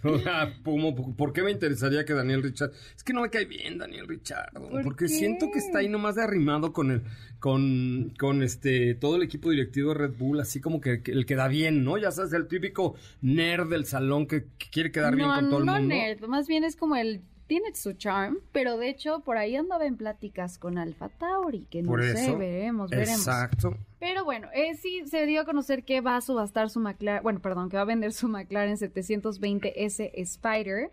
O 0.04 0.18
sea, 0.18 0.54
¿cómo- 0.64 1.14
¿por 1.16 1.32
qué 1.32 1.42
me 1.42 1.50
interesaría 1.50 2.04
que 2.04 2.14
Daniel 2.14 2.42
Richard? 2.42 2.72
Es 2.96 3.04
que 3.04 3.12
no 3.12 3.20
me 3.22 3.30
cae 3.30 3.44
bien 3.44 3.78
Daniel 3.78 4.08
Richardo. 4.08 4.68
¿Por 4.68 4.82
Porque 4.82 5.04
qué? 5.06 5.08
siento 5.10 5.50
que 5.52 5.58
está 5.58 5.78
ahí 5.80 5.88
nomás 5.88 6.14
de 6.14 6.22
arrimado 6.22 6.72
con 6.72 6.90
el, 6.90 7.02
con, 7.38 8.12
con 8.18 8.42
este, 8.42 8.94
todo 8.94 9.16
el 9.16 9.22
equipo 9.22 9.50
directivo 9.50 9.90
de 9.92 9.98
Red 9.98 10.14
Bull, 10.18 10.40
así 10.40 10.60
como 10.60 10.80
que, 10.80 11.02
que 11.02 11.12
el 11.12 11.26
que 11.26 11.34
da 11.36 11.48
bien, 11.48 11.84
¿no? 11.84 11.98
Ya 11.98 12.10
sabes, 12.10 12.32
el 12.32 12.46
típico 12.48 12.94
nerd 13.20 13.68
del 13.68 13.84
salón 13.84 14.26
que, 14.26 14.44
que 14.58 14.70
quiere 14.70 14.90
quedar 14.90 15.16
bien 15.16 15.28
no, 15.28 15.34
con 15.34 15.50
todo 15.50 15.58
el 15.60 15.66
no 15.66 15.72
mundo. 15.74 15.88
nerd, 15.94 16.24
más 16.26 16.48
bien 16.48 16.64
es 16.64 16.76
como 16.76 16.96
el... 16.96 17.20
Tiene 17.50 17.74
su 17.74 17.94
charm, 17.94 18.38
pero 18.52 18.76
de 18.76 18.88
hecho 18.88 19.20
por 19.24 19.36
ahí 19.36 19.56
andaba 19.56 19.84
en 19.84 19.96
pláticas 19.96 20.56
con 20.56 20.78
Alfa 20.78 21.08
Tauri, 21.08 21.66
que 21.68 21.82
no 21.82 21.88
Por 21.88 22.04
sé, 22.04 22.12
eso. 22.12 22.38
veremos, 22.38 22.90
veremos. 22.90 23.18
Exacto. 23.18 23.74
Pero 23.98 24.24
bueno, 24.24 24.46
eh, 24.54 24.76
sí 24.76 25.02
se 25.08 25.26
dio 25.26 25.40
a 25.40 25.44
conocer 25.44 25.82
que 25.82 26.00
va 26.00 26.14
a 26.16 26.20
subastar 26.20 26.70
su 26.70 26.78
McLaren, 26.78 27.24
bueno, 27.24 27.40
perdón, 27.40 27.68
que 27.68 27.76
va 27.76 27.82
a 27.82 27.86
vender 27.86 28.12
su 28.12 28.28
McLaren 28.28 28.76
720S 28.76 30.10
Spider. 30.14 30.90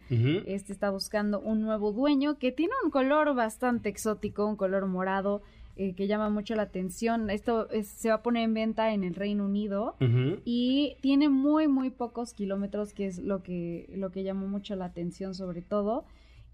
Este 0.48 0.74
está 0.74 0.90
buscando 0.90 1.40
un 1.40 1.62
nuevo 1.62 1.92
dueño 1.92 2.40
que 2.40 2.52
tiene 2.52 2.74
un 2.84 2.90
color 2.90 3.36
bastante 3.36 3.90
exótico, 3.90 4.48
un 4.48 4.56
color 4.56 4.88
morado 4.88 5.44
eh, 5.80 5.94
que 5.94 6.08
llama 6.08 6.32
mucho 6.32 6.56
la 6.56 6.64
atención. 6.64 7.30
Esto 7.30 7.70
es- 7.70 7.88
se 7.88 8.10
va 8.10 8.16
a 8.16 8.24
poner 8.24 8.42
en 8.46 8.54
venta 8.56 8.94
en 8.94 9.04
el 9.04 9.14
Reino 9.14 9.46
Unido 9.46 9.96
y 10.44 10.98
tiene 11.02 11.30
muy 11.30 11.68
muy 11.68 11.92
pocos 11.92 12.34
kilómetros, 12.34 12.94
que 12.94 13.06
es 13.06 13.20
lo 13.20 13.44
que 13.44 13.88
lo 13.94 14.10
que 14.12 14.24
llamó 14.24 14.48
mucho 14.48 14.76
la 14.76 14.86
atención 14.86 15.36
sobre 15.36 15.62
todo. 15.62 16.04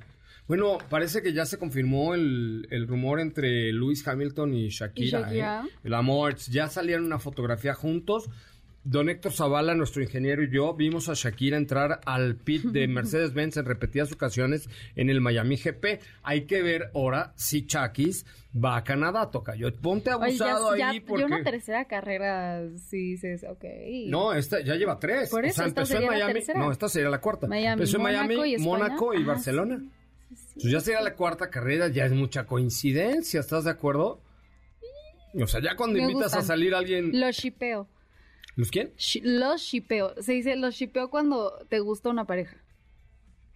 Bueno, 0.53 0.77
parece 0.91 1.23
que 1.23 1.33
ya 1.33 1.47
se 1.47 1.57
confirmó 1.57 2.15
el, 2.15 2.69
el 2.71 2.87
rumor 2.87 3.21
entre 3.21 3.73
Lewis 3.73 4.07
Hamilton 4.07 4.53
y 4.53 4.69
Shakira. 4.69 5.21
¿Y 5.21 5.23
Shakira? 5.23 5.65
¿eh? 5.65 5.71
El 5.83 5.95
amor. 5.95 6.37
Ya 6.37 6.69
salieron 6.69 7.07
una 7.07 7.19
fotografía 7.19 7.73
juntos. 7.73 8.29
Don 8.85 9.09
Héctor 9.09 9.33
Zavala, 9.33 9.75
nuestro 9.75 10.03
ingeniero 10.03 10.43
y 10.43 10.51
yo 10.51 10.75
vimos 10.75 11.09
a 11.09 11.15
Shakira 11.15 11.57
entrar 11.57 12.01
al 12.05 12.37
pit 12.37 12.65
de 12.65 12.87
Mercedes-Benz 12.87 13.57
en 13.57 13.65
repetidas 13.65 14.12
ocasiones 14.12 14.69
en 14.95 15.09
el 15.09 15.23
Miami 15.23 15.57
GP. 15.57 16.03
Hay 16.23 16.43
que 16.45 16.61
ver 16.62 16.91
ahora 16.95 17.33
si 17.35 17.67
Chakis 17.67 18.27
va 18.55 18.77
a 18.77 18.85
Canadá, 18.85 19.31
toca. 19.31 19.55
Yo 19.55 19.73
ponte 19.73 20.12
Oye, 20.12 20.37
ya, 20.37 20.51
abusado 20.51 20.77
ya- 20.77 20.91
ahí 20.91 21.01
porque... 21.01 21.23
yo 21.23 21.27
una 21.29 21.43
tercera 21.43 21.87
carrera, 21.87 22.61
sí 22.77 23.12
dices, 23.12 23.47
ok. 23.49 23.65
No, 24.09 24.35
esta 24.35 24.61
ya 24.61 24.75
lleva 24.75 24.99
tres. 24.99 25.31
Por 25.31 25.45
o 25.45 25.47
eso, 25.47 25.55
sea, 25.57 25.67
esta 25.69 25.81
empezó 25.81 25.99
en 25.99 26.09
Miami. 26.09 26.41
No, 26.57 26.71
esta 26.71 26.91
sería 26.91 27.09
la 27.09 27.23
cuarta. 27.23 27.47
Miami, 27.47 27.73
empezó 27.81 27.97
en 27.97 28.03
Miami, 28.03 28.35
Mónaco 28.59 29.15
y. 29.15 29.19
Mónaco 29.19 29.25
Barcelona. 29.25 29.83
Entonces 30.49 30.71
ya 30.71 30.81
sería 30.81 31.01
la 31.01 31.14
cuarta 31.14 31.51
carrera, 31.51 31.88
ya 31.88 32.07
es 32.07 32.12
mucha 32.12 32.47
coincidencia, 32.47 33.40
¿estás 33.40 33.64
de 33.64 33.71
acuerdo? 33.71 34.21
O 35.35 35.47
sea, 35.47 35.61
ya 35.61 35.77
cuando 35.77 35.99
Me 35.99 36.05
invitas 36.11 36.35
a 36.35 36.42
salir 36.42 36.75
a 36.75 36.79
alguien... 36.79 37.18
Los 37.18 37.37
shipeo. 37.37 37.88
¿Los 38.57 38.71
quién? 38.71 38.92
Los 39.23 39.62
shipeo. 39.62 40.14
Se 40.21 40.33
dice 40.33 40.57
los 40.57 40.75
shipeo 40.75 41.09
cuando 41.09 41.53
te 41.68 41.81
gusta 41.81 42.11
una 42.11 42.27
pareja. 42.27 42.57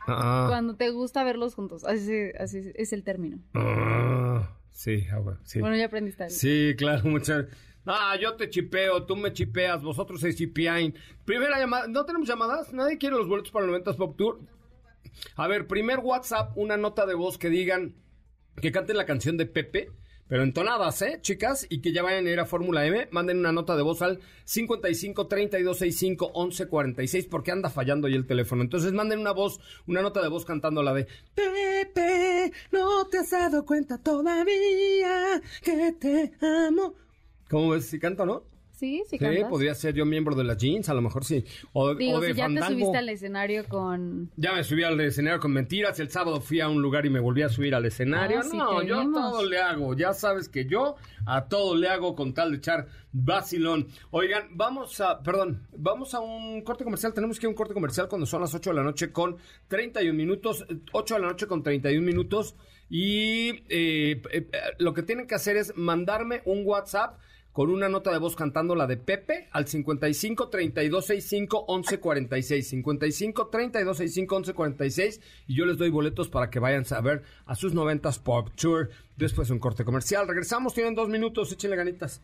Ah, 0.08 0.46
Cuando 0.48 0.76
te 0.76 0.90
gusta 0.90 1.24
verlos 1.24 1.54
juntos. 1.54 1.84
Así, 1.84 2.30
así 2.38 2.72
es 2.76 2.92
el 2.92 3.02
término. 3.02 3.38
ah, 3.54 4.56
sí, 4.70 5.04
ah, 5.12 5.18
bueno, 5.18 5.40
sí. 5.44 5.60
Bueno, 5.60 5.76
ya 5.76 5.86
aprendiste 5.86 6.22
algo. 6.22 6.34
Sí, 6.34 6.74
claro, 6.78 7.02
muchas. 7.04 7.46
Ah, 7.84 8.16
yo 8.20 8.34
te 8.34 8.48
chipeo, 8.48 9.04
tú 9.04 9.16
me 9.16 9.32
chipeas, 9.32 9.82
vosotros 9.82 10.20
se 10.20 10.34
chipean. 10.34 10.94
Primera 11.24 11.58
llamada, 11.58 11.86
¿no 11.88 12.04
tenemos 12.04 12.26
llamadas? 12.26 12.72
¿Nadie 12.72 12.98
quiere 12.98 13.16
los 13.16 13.28
boletos 13.28 13.52
para 13.52 13.66
el 13.66 13.72
90s 13.72 13.96
Pop 13.96 14.16
Tour? 14.16 14.40
A 15.36 15.48
ver, 15.48 15.66
primer 15.66 16.00
WhatsApp, 16.00 16.56
una 16.56 16.76
nota 16.76 17.06
de 17.06 17.14
voz 17.14 17.38
que 17.38 17.50
digan, 17.50 17.94
que 18.60 18.72
canten 18.72 18.96
la 18.96 19.06
canción 19.06 19.36
de 19.36 19.46
Pepe, 19.46 19.90
pero 20.28 20.42
entonadas, 20.42 21.02
¿eh, 21.02 21.18
chicas? 21.20 21.66
Y 21.70 21.80
que 21.80 21.92
ya 21.92 22.02
vayan 22.02 22.26
a 22.26 22.30
ir 22.30 22.40
a 22.40 22.46
Fórmula 22.46 22.84
M, 22.84 23.08
manden 23.12 23.38
una 23.38 23.52
nota 23.52 23.76
de 23.76 23.82
voz 23.82 24.02
al 24.02 24.18
55 24.44 25.28
32 25.28 25.78
65 25.78 26.32
11 26.34 26.66
46 26.66 27.26
porque 27.26 27.52
anda 27.52 27.70
fallando 27.70 28.08
ahí 28.08 28.14
el 28.14 28.26
teléfono. 28.26 28.62
Entonces 28.62 28.92
manden 28.92 29.20
una 29.20 29.32
voz, 29.32 29.60
una 29.86 30.02
nota 30.02 30.20
de 30.20 30.28
voz 30.28 30.44
cantando 30.44 30.82
la 30.82 30.94
de 30.94 31.06
Pepe, 31.34 32.52
no 32.72 33.06
te 33.06 33.18
has 33.18 33.30
dado 33.30 33.64
cuenta 33.64 33.98
todavía 33.98 35.40
que 35.62 35.92
te 35.92 36.32
amo. 36.44 36.94
¿Cómo 37.48 37.70
ves? 37.70 37.86
Si 37.86 38.00
canto, 38.00 38.26
no? 38.26 38.55
Sí, 38.76 39.02
sí, 39.08 39.16
Sí, 39.18 39.26
podría 39.48 39.74
ser 39.74 39.94
yo 39.94 40.04
miembro 40.04 40.34
de 40.34 40.44
las 40.44 40.58
jeans, 40.58 40.90
a 40.90 40.94
lo 40.94 41.00
mejor 41.00 41.24
sí. 41.24 41.44
O, 41.72 41.94
Digo, 41.94 42.18
o 42.18 42.20
de 42.20 42.32
si 42.32 42.34
ya 42.34 42.46
te 42.46 42.52
Fandango. 42.54 42.72
subiste 42.74 42.98
al 42.98 43.08
escenario 43.08 43.64
con... 43.66 44.30
Ya 44.36 44.52
me 44.52 44.62
subí 44.64 44.82
al 44.84 45.00
escenario 45.00 45.40
con 45.40 45.52
mentiras. 45.52 45.98
El 45.98 46.10
sábado 46.10 46.42
fui 46.42 46.60
a 46.60 46.68
un 46.68 46.82
lugar 46.82 47.06
y 47.06 47.10
me 47.10 47.18
volví 47.18 47.40
a 47.40 47.48
subir 47.48 47.74
al 47.74 47.86
escenario. 47.86 48.40
Ah, 48.40 48.42
sí, 48.42 48.54
no, 48.54 48.80
te 48.80 48.86
yo 48.86 49.00
vimos. 49.00 49.32
todo 49.32 49.46
le 49.46 49.58
hago. 49.58 49.94
Ya 49.96 50.12
sabes 50.12 50.50
que 50.50 50.66
yo 50.66 50.96
a 51.24 51.48
todo 51.48 51.74
le 51.74 51.88
hago 51.88 52.14
con 52.14 52.34
tal 52.34 52.50
de 52.50 52.58
echar 52.58 52.86
vacilón. 53.12 53.88
Oigan, 54.10 54.48
vamos 54.50 55.00
a, 55.00 55.22
perdón, 55.22 55.66
vamos 55.74 56.12
a 56.12 56.20
un 56.20 56.60
corte 56.60 56.84
comercial. 56.84 57.14
Tenemos 57.14 57.38
que 57.40 57.46
ir 57.46 57.48
a 57.48 57.50
un 57.50 57.56
corte 57.56 57.72
comercial 57.72 58.08
cuando 58.08 58.26
son 58.26 58.42
las 58.42 58.54
8 58.54 58.70
de 58.70 58.76
la 58.76 58.82
noche 58.82 59.10
con 59.10 59.38
31 59.68 60.12
minutos. 60.12 60.66
8 60.92 61.14
de 61.14 61.20
la 61.20 61.28
noche 61.28 61.46
con 61.46 61.62
31 61.62 62.04
minutos. 62.04 62.54
Y 62.90 63.48
eh, 63.70 64.20
eh, 64.30 64.48
lo 64.78 64.92
que 64.92 65.02
tienen 65.02 65.26
que 65.26 65.34
hacer 65.34 65.56
es 65.56 65.74
mandarme 65.76 66.42
un 66.44 66.62
WhatsApp 66.66 67.18
con 67.56 67.70
una 67.70 67.88
nota 67.88 68.12
de 68.12 68.18
voz 68.18 68.36
cantando 68.36 68.74
la 68.74 68.86
de 68.86 68.98
Pepe 68.98 69.48
al 69.50 69.66
55 69.66 70.50
32 70.50 71.06
65 71.06 71.64
11 71.68 72.00
46. 72.00 72.68
55 72.68 73.46
32 73.46 73.96
65 73.96 74.36
11 74.36 74.52
46. 74.52 75.20
Y 75.46 75.56
yo 75.56 75.64
les 75.64 75.78
doy 75.78 75.88
boletos 75.88 76.28
para 76.28 76.50
que 76.50 76.58
vayan 76.58 76.84
a 76.90 77.00
ver 77.00 77.22
a 77.46 77.54
sus 77.54 77.72
90s 77.72 78.20
Pop 78.20 78.50
Tour. 78.56 78.90
Después 79.16 79.48
de 79.48 79.54
un 79.54 79.60
corte 79.60 79.86
comercial. 79.86 80.28
Regresamos, 80.28 80.74
tienen 80.74 80.94
dos 80.94 81.08
minutos, 81.08 81.50
échenle 81.50 81.76
ganitas. 81.76 82.20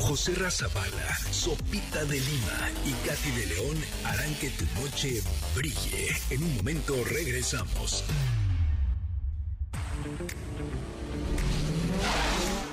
José 0.00 0.34
Razabala, 0.34 1.14
Sopita 1.30 2.04
de 2.06 2.18
Lima 2.18 2.70
y 2.84 3.06
Katy 3.06 3.30
de 3.30 3.46
León 3.46 3.76
harán 4.06 4.34
que 4.40 4.50
tu 4.50 4.64
noche 4.82 5.22
brille. 5.54 6.08
En 6.30 6.42
un 6.42 6.56
momento 6.56 6.96
regresamos. 7.04 8.02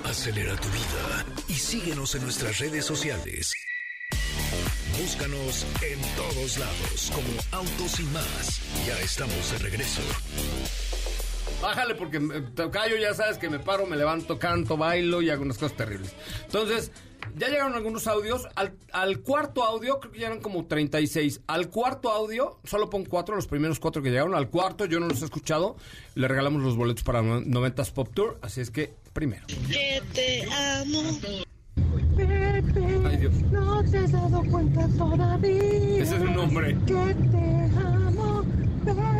Acelera 0.10 0.56
tu 0.56 0.67
vida 0.69 1.26
y 1.50 1.54
síguenos 1.54 2.15
en 2.15 2.24
nuestras 2.24 2.58
redes 2.58 2.84
sociales. 2.84 3.54
Búscanos 5.00 5.67
en 5.84 6.00
todos 6.15 6.58
lados 6.58 7.12
como 7.13 7.28
Autos 7.52 8.00
y 8.00 8.04
más. 8.06 8.60
Ya 8.88 9.00
estamos 9.02 9.52
de 9.52 9.60
regreso. 9.60 10.02
Bájale 11.62 11.93
porque 11.93 12.17
eh, 12.17 12.43
tocayo, 12.56 12.95
ya 12.98 13.13
sabes 13.13 13.38
que 13.38 13.52
me 13.52 13.60
paro, 13.60 13.86
me 13.86 13.98
levanto, 13.98 14.39
canto, 14.39 14.78
bailo 14.78 15.22
y 15.22 15.30
hago 15.30 15.43
unas 15.43 15.60
cosas 15.60 15.78
terribles. 15.78 16.12
Entonces, 16.45 16.91
ya 17.38 17.48
llegaron 17.50 17.74
algunos 17.74 18.08
audios. 18.08 18.48
Al, 18.56 18.74
al 18.92 19.20
cuarto 19.22 19.63
audio, 19.63 20.00
creo 20.00 20.12
que 20.12 20.20
ya 20.20 20.28
eran 20.28 20.39
como 20.42 20.65
36. 20.65 21.42
Al 21.48 21.70
cuarto 21.70 22.12
audio, 22.12 22.60
solo 22.63 22.89
pon 22.89 23.06
cuatro, 23.06 23.36
los 23.36 23.48
primeros 23.48 23.80
cuatro 23.80 24.02
que 24.02 24.10
llegaron. 24.10 24.36
Al 24.36 24.50
cuarto, 24.50 24.86
yo 24.86 25.00
no 25.00 25.08
los 25.08 25.22
he 25.22 25.26
escuchado. 25.26 25.76
Le 26.15 26.28
regalamos 26.28 26.62
los 26.62 26.76
boletos 26.76 27.04
para 27.04 27.22
90s 27.22 27.92
Pop 27.92 28.10
Tour. 28.13 28.38
Así 28.42 28.62
es 28.62 28.72
que, 28.72 28.94
primero. 29.13 29.46
que 29.70 30.02
te 30.13 30.44
amo. 30.52 31.02
Ay, 33.06 33.18
Dios. 33.18 33.34
No 33.52 33.84
te 33.89 33.98
has 34.00 34.12
dado 34.12 34.44
cuenta 34.52 34.88
todavía 34.98 36.04
Ese 36.04 36.15
es 36.15 36.22
un 36.22 36.36
nombre. 36.36 36.78
que 36.86 36.94
te 37.32 37.78
amo, 37.78 38.44
baby. 38.84 39.18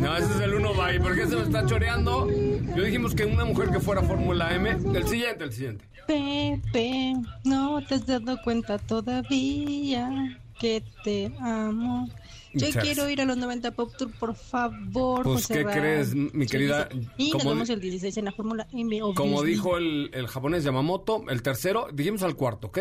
No, 0.00 0.16
ese 0.16 0.32
es 0.34 0.40
el 0.40 0.54
uno 0.54 0.72
bye. 0.72 0.98
¿Por 0.98 1.14
qué 1.14 1.26
se 1.26 1.36
me 1.36 1.42
está 1.42 1.66
choreando? 1.66 2.26
Yo 2.74 2.82
dijimos 2.82 3.14
que 3.14 3.26
una 3.26 3.44
mujer 3.44 3.70
que 3.70 3.80
fuera 3.80 4.02
Fórmula 4.02 4.54
M. 4.54 4.70
El 4.70 5.06
siguiente, 5.06 5.44
el 5.44 5.52
siguiente. 5.52 5.84
Pepe, 6.06 7.14
no 7.44 7.84
te 7.86 7.96
has 7.96 8.06
dado 8.06 8.40
cuenta 8.42 8.78
todavía 8.78 10.40
que 10.58 10.82
te 11.04 11.32
amo. 11.40 12.08
Yo 12.52 12.66
Muchas 12.66 12.82
quiero 12.82 13.08
ir 13.08 13.20
a 13.20 13.24
los 13.26 13.36
90 13.36 13.70
Pop 13.72 13.92
Tour, 13.96 14.10
por 14.18 14.34
favor. 14.34 15.22
Pues, 15.22 15.46
José 15.46 15.54
¿qué 15.54 15.64
crees, 15.66 16.14
mi 16.14 16.46
querida? 16.46 16.88
Y 17.16 17.30
nos 17.32 17.44
vemos 17.44 17.70
el 17.70 17.80
16 17.80 18.16
en 18.16 18.24
la 18.24 18.32
Fórmula 18.32 18.66
M. 18.72 19.00
Como 19.14 19.42
dijo 19.42 19.76
el, 19.76 20.10
el 20.14 20.26
japonés 20.26 20.64
Yamamoto, 20.64 21.24
el 21.28 21.42
tercero, 21.42 21.88
dijimos 21.92 22.22
al 22.22 22.34
cuarto, 22.34 22.68
¿ok? 22.68 22.78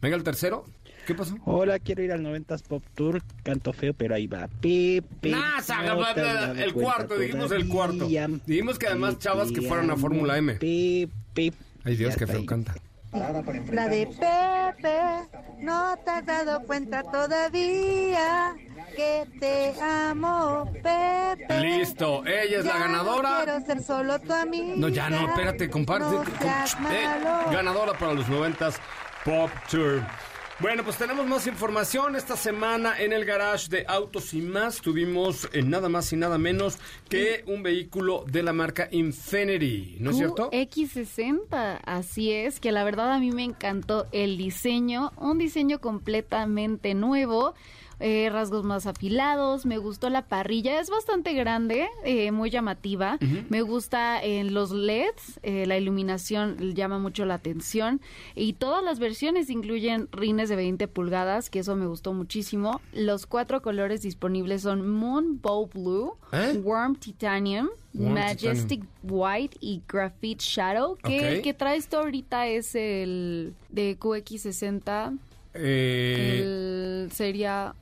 Venga 0.00 0.16
el 0.16 0.22
tercero. 0.22 0.64
¿Qué 1.06 1.14
pasó? 1.14 1.36
Hola, 1.44 1.78
quiero 1.80 2.02
ir 2.02 2.12
al 2.12 2.22
90s 2.22 2.62
Pop 2.62 2.84
Tour. 2.94 3.22
Canto 3.42 3.72
feo, 3.72 3.92
pero 3.92 4.14
ahí 4.14 4.26
va. 4.26 4.48
Pepe. 4.60 5.30
Nah, 5.30 5.60
saca, 5.60 5.94
no 5.94 6.14
te 6.14 6.20
has 6.20 6.34
dado 6.34 6.54
el 6.54 6.72
cuenta 6.72 6.72
cuarto, 6.72 7.18
dijimos 7.18 7.50
el 7.50 7.68
cuarto. 7.68 8.08
todavía 8.08 8.28
Dijimos 8.46 8.78
que 8.78 8.86
además 8.86 9.18
que 9.18 9.18
chavas 9.18 9.50
que 9.50 9.60
te 9.60 9.68
fueran 9.68 9.90
a 9.90 9.94
amo, 9.94 10.00
Fórmula 10.00 10.38
M. 10.38 10.54
Pepe. 10.54 11.52
Ay 11.84 11.96
Dios, 11.96 12.16
está 12.16 12.26
feo 12.26 12.46
canta. 12.46 12.74
La 13.12 13.88
de 13.88 14.06
Pepe, 14.06 14.98
no 15.58 15.98
te 16.02 16.10
has 16.10 16.24
dado 16.24 16.62
cuenta 16.62 17.02
todavía 17.02 18.54
que 18.96 19.26
te 19.40 19.74
amo, 19.82 20.70
Pepe. 20.72 21.60
Listo, 21.60 22.24
ella 22.24 22.60
es 22.60 22.64
la 22.64 22.72
Ya 22.74 22.78
ganadora. 22.78 23.38
No 23.38 23.44
quiero 23.44 23.66
ser 23.66 23.82
solo 23.82 24.18
tu 24.20 24.32
amiga. 24.32 24.74
No, 24.76 24.88
ya 24.88 25.10
no, 25.10 25.28
espérate, 25.28 25.68
comparte. 25.68 26.14
No 26.14 26.22
eh, 26.90 27.04
ganadora 27.50 27.92
para 27.98 28.14
los 28.14 28.26
90s 28.28 28.76
Pop 29.24 29.50
Tour. 29.68 30.02
Bueno, 30.62 30.84
pues 30.84 30.96
tenemos 30.96 31.26
más 31.26 31.48
información. 31.48 32.14
Esta 32.14 32.36
semana 32.36 32.96
en 32.96 33.12
el 33.12 33.24
garage 33.24 33.68
de 33.68 33.84
Autos 33.88 34.32
y 34.32 34.40
más 34.40 34.80
tuvimos 34.80 35.48
eh, 35.52 35.60
nada 35.60 35.88
más 35.88 36.12
y 36.12 36.16
nada 36.16 36.38
menos 36.38 36.78
que 37.08 37.42
un 37.48 37.64
vehículo 37.64 38.24
de 38.28 38.44
la 38.44 38.52
marca 38.52 38.86
Infinity, 38.92 39.96
¿no 39.98 40.10
es 40.10 40.18
cierto? 40.18 40.52
X60, 40.52 41.80
así 41.84 42.30
es, 42.30 42.60
que 42.60 42.70
la 42.70 42.84
verdad 42.84 43.12
a 43.12 43.18
mí 43.18 43.32
me 43.32 43.42
encantó 43.42 44.06
el 44.12 44.38
diseño, 44.38 45.10
un 45.16 45.38
diseño 45.38 45.80
completamente 45.80 46.94
nuevo. 46.94 47.54
Eh, 48.04 48.28
rasgos 48.30 48.64
más 48.64 48.86
afilados, 48.86 49.64
me 49.64 49.78
gustó 49.78 50.10
la 50.10 50.22
parrilla, 50.26 50.80
es 50.80 50.90
bastante 50.90 51.34
grande, 51.34 51.88
eh, 52.04 52.32
muy 52.32 52.50
llamativa, 52.50 53.16
me 53.48 53.62
gusta 53.62 54.20
en 54.20 54.54
los 54.54 54.72
LEDs, 54.72 55.38
eh, 55.44 55.66
la 55.66 55.78
iluminación 55.78 56.74
llama 56.74 56.98
mucho 56.98 57.24
la 57.24 57.34
atención 57.34 58.00
y 58.34 58.54
todas 58.54 58.82
las 58.82 58.98
versiones 58.98 59.50
incluyen 59.50 60.08
rines 60.10 60.48
de 60.48 60.56
20 60.56 60.88
pulgadas, 60.88 61.48
que 61.48 61.60
eso 61.60 61.76
me 61.76 61.86
gustó 61.86 62.12
muchísimo. 62.12 62.80
Los 62.92 63.26
cuatro 63.26 63.62
colores 63.62 64.02
disponibles 64.02 64.62
son 64.62 64.88
Moon 64.88 65.40
Bow 65.40 65.68
Blue. 65.72 66.16
Warm 66.62 66.96
Titanium, 66.96 67.68
Warm 67.94 68.14
Majestic 68.14 68.82
White 69.02 69.58
y 69.60 69.82
Graphite 69.86 70.42
Shadow, 70.42 70.96
que 70.96 71.28
el 71.28 71.42
que 71.42 71.54
traes 71.54 71.88
tú 71.88 71.98
ahorita 71.98 72.46
es 72.48 72.74
el 72.74 73.54
de 73.68 73.98
QX60, 73.98 75.18
Eh, 75.54 76.40
el 76.42 77.12
sería 77.12 77.74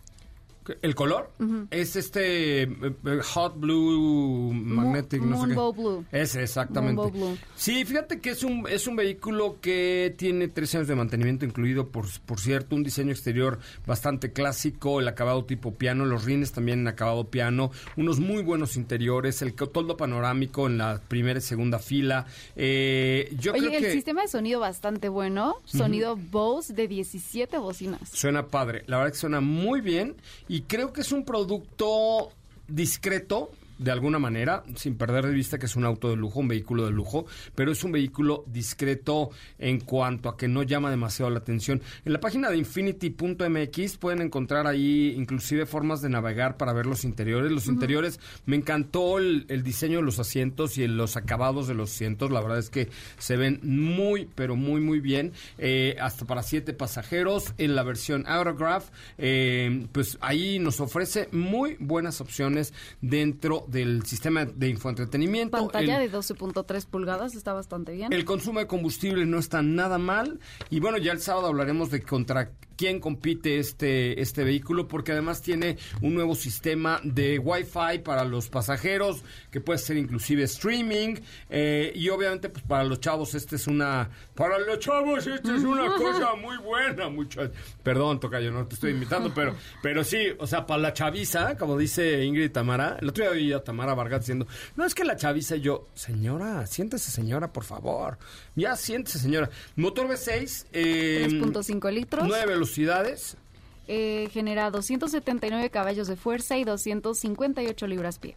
¿El 0.83 0.95
color? 0.95 1.31
Es 1.71 1.97
este 1.97 2.63
eh, 2.63 2.69
eh, 2.83 3.21
Hot 3.35 3.59
Blue 3.59 4.53
Magnetic, 4.53 5.23
no 5.23 5.43
sé 5.43 5.49
qué. 5.49 5.55
Blue. 5.55 6.05
Ese, 6.13 6.43
exactamente. 6.43 7.11
Blue. 7.11 7.37
Sí, 7.57 7.85
fíjate 7.85 8.21
que 8.21 8.31
es 8.31 8.45
un, 8.45 8.67
es 8.69 8.87
un 8.87 8.97
vehículo 8.97 9.57
que 9.61 10.15
tiene 10.17 10.49
tres 10.49 10.75
años 10.75 10.87
de 10.87 10.95
mantenimiento 10.95 11.45
incluido, 11.45 11.89
por, 11.89 12.07
por 12.27 12.41
cierto, 12.41 12.77
un 12.77 12.83
diseño 12.83 13.11
exterior 13.11 13.59
bastante 13.87 14.33
clásico, 14.33 15.01
el 15.01 15.09
acabado 15.09 15.45
tipo 15.45 15.75
piano, 15.75 16.05
los 16.05 16.25
rines 16.25 16.53
también 16.53 16.81
en 16.81 16.89
acabado 16.89 17.31
piano, 17.31 17.71
unos 17.97 18.21
muy 18.21 18.43
buenos 18.43 18.77
interiores, 18.77 19.43
el 19.43 19.55
toldo 19.55 19.97
panorámico 19.97 20.67
en 20.67 20.79
la 20.79 21.01
primera 21.09 21.39
y 21.39 21.43
segunda 21.43 21.79
fila. 21.79 22.27
Eh, 22.57 23.35
yo 23.39 23.53
Oye, 23.53 23.69
creo 23.69 23.79
el 23.79 23.85
que 23.85 23.93
sistema 23.93 24.23
de 24.23 24.29
sonido 24.29 24.61
bastante 24.61 25.09
bueno, 25.09 25.57
sonido 25.65 26.17
Bose 26.17 26.75
de 26.75 26.87
17 26.87 27.59
bocinas. 27.59 28.11
suena 28.13 28.47
padre, 28.49 28.85
la 28.87 28.99
verdad 28.99 29.13
que 29.13 29.19
suena 29.19 29.41
muy 29.41 29.81
bien 29.81 30.17
y 30.51 30.63
creo 30.63 30.93
que 30.93 31.03
es 31.03 31.13
un 31.13 31.25
producto 31.25 32.33
discreto 32.67 33.53
de 33.81 33.91
alguna 33.91 34.19
manera, 34.19 34.63
sin 34.77 34.97
perder 34.97 35.25
de 35.27 35.33
vista 35.33 35.59
que 35.59 35.65
es 35.65 35.75
un 35.75 35.87
auto 35.87 36.11
de 36.11 36.17
lujo, 36.17 36.41
un 36.41 36.49
vehículo 36.49 36.85
de 36.85 36.91
lujo, 36.91 37.25
pero 37.55 37.73
es 37.73 37.83
un 37.83 37.93
vehículo 37.93 38.45
discreto 38.47 39.31
en 39.59 39.81
cuanto 39.81 40.29
a 40.29 40.37
que 40.37 40.49
no 40.49 40.63
llama 40.63 40.91
demasiado 40.91 41.31
la 41.31 41.39
atención. 41.39 41.81
En 42.05 42.13
la 42.13 42.21
página 42.21 42.51
de 42.51 42.59
infinity.mx 42.59 43.97
pueden 43.97 44.21
encontrar 44.21 44.67
ahí 44.67 45.15
inclusive 45.17 45.65
formas 45.65 46.03
de 46.03 46.11
navegar 46.11 46.59
para 46.59 46.75
ver 46.75 46.85
los 46.85 47.05
interiores. 47.05 47.51
Los 47.51 47.69
interiores, 47.69 48.21
me 48.45 48.57
encantó 48.57 49.19
el, 49.19 49.47
el 49.49 49.63
diseño 49.63 49.99
de 49.99 50.05
los 50.05 50.19
asientos 50.19 50.77
y 50.77 50.87
los 50.87 51.17
acabados 51.17 51.67
de 51.67 51.75
los 51.75 51.91
asientos. 51.91 52.31
La 52.31 52.43
verdad 52.43 52.59
es 52.59 52.69
que 52.69 52.91
se 53.17 53.39
ven 53.39 53.61
muy, 53.63 54.29
pero 54.35 54.57
muy, 54.57 54.83
muy 54.83 55.01
bien. 55.01 55.33
Eh, 55.57 55.97
hasta 56.01 56.27
para 56.27 56.43
siete 56.43 56.75
pasajeros 56.75 57.55
en 57.57 57.75
la 57.75 57.83
versión 57.83 58.25
Autograph. 58.27 58.91
eh, 59.17 59.87
pues 59.93 60.19
ahí 60.21 60.59
nos 60.59 60.81
ofrece 60.81 61.29
muy 61.33 61.77
buenas 61.81 62.21
opciones 62.21 62.75
dentro 63.01 63.65
del 63.71 64.05
sistema 64.05 64.45
de 64.45 64.69
infoentretenimiento. 64.69 65.57
Pantalla 65.57 66.03
El- 66.03 66.11
de 66.11 66.17
12.3 66.19 66.87
pulgadas, 66.87 67.35
está 67.35 67.53
bastante 67.53 67.93
bien. 67.93 68.13
el 68.13 68.25
consumo 68.25 68.59
de 68.61 68.67
combustible 68.67 69.27
no 69.27 69.39
está 69.39 69.63
nada 69.63 69.99
mal. 69.99 70.39
Y 70.71 70.81
bueno, 70.81 70.99
ya 70.99 71.13
el 71.13 71.21
sábado 71.21 71.47
hablaremos 71.47 71.91
de 71.91 72.03
contra 72.03 72.51
quién 72.81 72.99
compite 72.99 73.59
este, 73.59 74.23
este 74.23 74.43
vehículo, 74.43 74.89
porque 74.89 75.13
además 75.13 75.43
tiene 75.43 75.77
un 76.01 76.15
nuevo 76.15 76.35
sistema 76.35 76.99
de 77.05 77.39
Wi-Fi 77.39 77.99
para 78.03 78.25
los 78.25 78.49
pasajeros, 78.49 79.23
que 79.51 79.61
puede 79.61 79.79
ser 79.79 79.99
inclusive 79.99 80.45
streaming. 80.45 81.17
eh, 81.51 81.93
y 81.95 82.09
obviamente, 82.09 82.49
pues 82.49 82.65
para 82.65 82.85
los 82.85 82.99
chavos, 82.99 83.35
este 83.35 83.57
es 83.57 83.67
una. 83.67 84.09
Para 84.35 84.59
los 84.59 84.79
chavos, 84.79 85.27
esta 85.27 85.55
es 85.55 85.63
una 85.63 85.95
cosa 85.95 86.35
muy 86.37 86.57
buena, 86.57 87.11
muchachos. 87.11 87.51
Perdón, 87.83 88.19
Tocayo, 88.19 88.51
no 88.51 88.67
te 88.67 88.77
estoy 88.77 88.93
invitando, 88.93 89.31
pero, 89.35 89.55
pero 89.83 90.03
sí, 90.03 90.29
o 90.39 90.47
sea, 90.47 90.65
para 90.65 90.81
la 90.81 90.95
chaviza, 90.95 91.59
como 91.59 91.77
dice 91.77 92.25
Ingrid 92.25 92.51
Tamara, 92.51 92.97
el 92.99 93.11
otro 93.11 93.25
día 93.25 93.33
oí 93.33 93.53
a 93.53 93.63
Tamara 93.63 93.93
Vargas 93.93 94.21
diciendo, 94.21 94.47
no 94.77 94.87
es 94.87 94.95
que 94.95 95.05
la 95.05 95.17
chaviza 95.17 95.57
y 95.57 95.61
yo, 95.61 95.89
señora, 95.93 96.67
siéntese 96.67 97.11
señora, 97.11 97.53
por 97.53 97.65
favor. 97.65 98.17
Ya 98.57 98.75
siéntese 98.75 99.19
señora. 99.19 99.51
Motor 99.77 100.09
V6, 100.09 100.67
eh, 100.73 101.29
3.5 101.31 101.93
litros. 101.93 102.27
9 102.27 102.57
velocidades. 102.71 103.37
Eh, 103.89 104.29
genera 104.33 104.71
279 104.71 105.71
caballos 105.71 106.07
de 106.07 106.15
fuerza 106.15 106.57
y 106.57 106.65
258 106.65 107.87
libras-pie. 107.89 108.37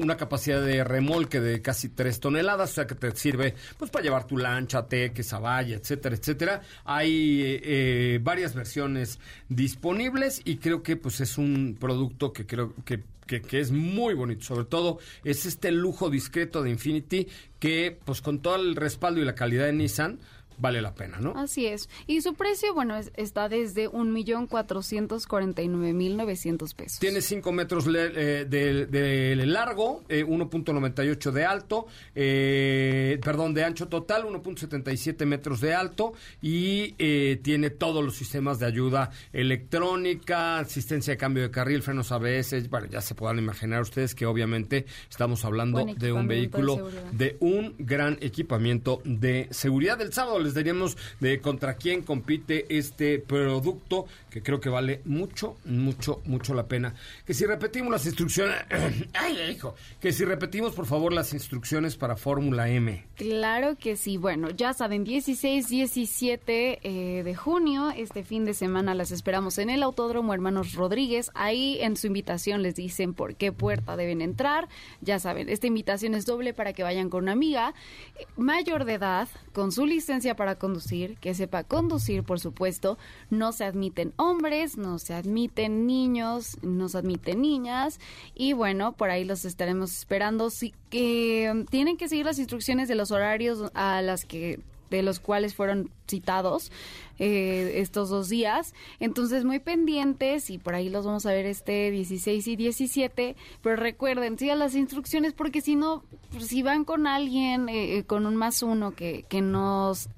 una 0.00 0.16
capacidad 0.16 0.62
de 0.62 0.82
remolque 0.82 1.40
de 1.40 1.60
casi 1.60 1.90
3 1.90 2.20
toneladas, 2.20 2.70
o 2.70 2.74
sea 2.74 2.86
que 2.86 2.94
te 2.94 3.10
sirve 3.14 3.54
pues 3.76 3.90
para 3.90 4.04
llevar 4.04 4.26
tu 4.26 4.38
lancha, 4.38 4.86
teque, 4.86 5.22
sabaya, 5.22 5.76
etcétera, 5.76 6.16
etcétera. 6.16 6.62
Hay 6.84 7.42
eh, 7.42 7.60
eh, 7.64 8.20
varias 8.22 8.54
versiones 8.54 9.18
disponibles 9.50 10.40
y 10.44 10.56
creo 10.56 10.82
que 10.82 10.96
pues 10.96 11.20
es 11.20 11.36
un 11.36 11.76
producto 11.78 12.32
que 12.32 12.46
creo 12.46 12.72
que, 12.86 13.02
que, 13.26 13.42
que 13.42 13.60
es 13.60 13.72
muy 13.72 14.14
bonito. 14.14 14.42
Sobre 14.42 14.64
todo 14.64 15.00
es 15.22 15.44
este 15.44 15.70
lujo 15.70 16.08
discreto 16.08 16.62
de 16.62 16.70
Infinity 16.70 17.28
que 17.58 17.98
pues 18.06 18.22
con 18.22 18.40
todo 18.40 18.56
el 18.56 18.74
respaldo 18.74 19.20
y 19.20 19.26
la 19.26 19.34
calidad 19.34 19.66
de 19.66 19.74
Nissan 19.74 20.18
vale 20.58 20.82
la 20.82 20.94
pena, 20.94 21.18
¿no? 21.20 21.32
Así 21.36 21.66
es. 21.66 21.88
Y 22.06 22.20
su 22.20 22.34
precio, 22.34 22.74
bueno, 22.74 22.96
es- 22.96 23.10
está 23.16 23.48
desde 23.48 23.88
1.449.900 23.88 26.74
pesos. 26.74 26.98
Tiene 26.98 27.20
5 27.20 27.52
metros 27.52 27.86
le- 27.86 28.40
eh, 28.40 28.44
de, 28.44 28.86
de 28.86 29.36
largo, 29.46 30.02
eh, 30.08 30.24
1.98 30.24 31.30
de 31.32 31.44
alto, 31.44 31.86
eh, 32.14 33.18
perdón, 33.22 33.54
de 33.54 33.64
ancho 33.64 33.88
total, 33.88 34.24
1.77 34.24 35.26
metros 35.26 35.60
de 35.60 35.74
alto 35.74 36.12
y 36.42 36.94
eh, 36.98 37.38
tiene 37.42 37.70
todos 37.70 38.04
los 38.04 38.16
sistemas 38.16 38.58
de 38.58 38.66
ayuda 38.66 39.10
electrónica, 39.32 40.58
asistencia 40.58 41.12
de 41.14 41.18
cambio 41.18 41.42
de 41.44 41.50
carril, 41.50 41.82
frenos 41.82 42.12
ABS, 42.12 42.68
bueno, 42.68 42.86
ya 42.90 43.00
se 43.00 43.14
podrán 43.14 43.38
imaginar 43.38 43.82
ustedes 43.82 44.14
que 44.14 44.26
obviamente 44.26 44.86
estamos 45.10 45.44
hablando 45.44 45.84
de 45.84 46.12
un 46.12 46.28
de 46.28 46.34
vehículo 46.34 46.88
de 47.12 47.36
un 47.40 47.74
gran 47.78 48.18
equipamiento 48.20 49.00
de 49.04 49.48
seguridad. 49.50 50.00
El 50.00 50.12
sábado 50.12 50.38
les 50.48 50.54
daríamos 50.54 50.96
de 51.20 51.40
contra 51.40 51.74
quién 51.74 52.02
compite 52.02 52.66
este 52.76 53.18
producto, 53.18 54.06
que 54.30 54.42
creo 54.42 54.60
que 54.60 54.70
vale 54.70 55.02
mucho, 55.04 55.56
mucho, 55.66 56.22
mucho 56.24 56.54
la 56.54 56.66
pena. 56.66 56.94
Que 57.26 57.34
si 57.34 57.44
repetimos 57.44 57.90
las 57.92 58.06
instrucciones, 58.06 58.56
ay, 59.14 59.36
hijo, 59.50 59.74
que 60.00 60.12
si 60.12 60.24
repetimos 60.24 60.74
por 60.74 60.86
favor 60.86 61.12
las 61.12 61.34
instrucciones 61.34 61.96
para 61.96 62.16
Fórmula 62.16 62.68
M. 62.68 63.04
Claro 63.16 63.76
que 63.76 63.96
sí. 63.96 64.16
Bueno, 64.16 64.50
ya 64.50 64.72
saben, 64.72 65.04
16, 65.04 65.68
17 65.68 66.80
eh, 66.82 67.22
de 67.22 67.34
junio, 67.34 67.90
este 67.94 68.24
fin 68.24 68.44
de 68.44 68.54
semana 68.54 68.94
las 68.94 69.10
esperamos 69.10 69.58
en 69.58 69.68
el 69.70 69.82
Autódromo 69.82 70.32
Hermanos 70.32 70.72
Rodríguez. 70.74 71.30
Ahí 71.34 71.78
en 71.80 71.96
su 71.96 72.06
invitación 72.06 72.62
les 72.62 72.74
dicen 72.74 73.12
por 73.12 73.36
qué 73.36 73.52
puerta 73.52 73.96
deben 73.96 74.22
entrar. 74.22 74.68
Ya 75.02 75.18
saben, 75.18 75.48
esta 75.48 75.66
invitación 75.66 76.14
es 76.14 76.24
doble 76.24 76.54
para 76.54 76.72
que 76.72 76.82
vayan 76.82 77.10
con 77.10 77.24
una 77.24 77.32
amiga 77.32 77.74
eh, 78.16 78.24
mayor 78.36 78.86
de 78.86 78.94
edad, 78.94 79.28
con 79.52 79.72
su 79.72 79.84
licencia 79.84 80.36
para 80.38 80.54
conducir, 80.54 81.18
que 81.18 81.34
sepa 81.34 81.64
conducir, 81.64 82.22
por 82.22 82.38
supuesto. 82.38 82.96
No 83.28 83.50
se 83.50 83.64
admiten 83.64 84.14
hombres, 84.16 84.78
no 84.78 85.00
se 85.00 85.12
admiten 85.12 85.86
niños, 85.86 86.56
no 86.62 86.88
se 86.88 86.98
admiten 86.98 87.42
niñas. 87.42 87.98
Y 88.36 88.52
bueno, 88.52 88.92
por 88.92 89.10
ahí 89.10 89.24
los 89.24 89.44
estaremos 89.44 89.92
esperando. 89.92 90.48
Sí, 90.50 90.72
que 90.90 91.50
um, 91.52 91.66
tienen 91.66 91.96
que 91.96 92.08
seguir 92.08 92.24
las 92.24 92.38
instrucciones 92.38 92.86
de 92.88 92.94
los 92.94 93.10
horarios 93.10 93.70
a 93.74 94.00
las 94.00 94.24
que 94.24 94.60
de 94.90 95.02
los 95.02 95.20
cuales 95.20 95.54
fueron 95.54 95.90
citados 96.08 96.72
eh, 97.18 97.72
estos 97.76 98.08
dos 98.08 98.28
días. 98.28 98.74
Entonces, 99.00 99.44
muy 99.44 99.58
pendientes 99.58 100.50
y 100.50 100.58
por 100.58 100.74
ahí 100.74 100.88
los 100.88 101.04
vamos 101.04 101.26
a 101.26 101.32
ver 101.32 101.46
este 101.46 101.90
16 101.90 102.46
y 102.46 102.56
17. 102.56 103.36
Pero 103.62 103.76
recuerden, 103.76 104.38
sigan 104.38 104.58
las 104.58 104.74
instrucciones 104.74 105.32
porque 105.32 105.60
si 105.60 105.76
no, 105.76 106.02
pues, 106.30 106.46
si 106.46 106.62
van 106.62 106.84
con 106.84 107.06
alguien, 107.06 107.68
eh, 107.68 107.98
eh, 107.98 108.04
con 108.04 108.26
un 108.26 108.36
más 108.36 108.62
uno 108.62 108.92
que, 108.92 109.24
que 109.28 109.40
nos 109.40 110.08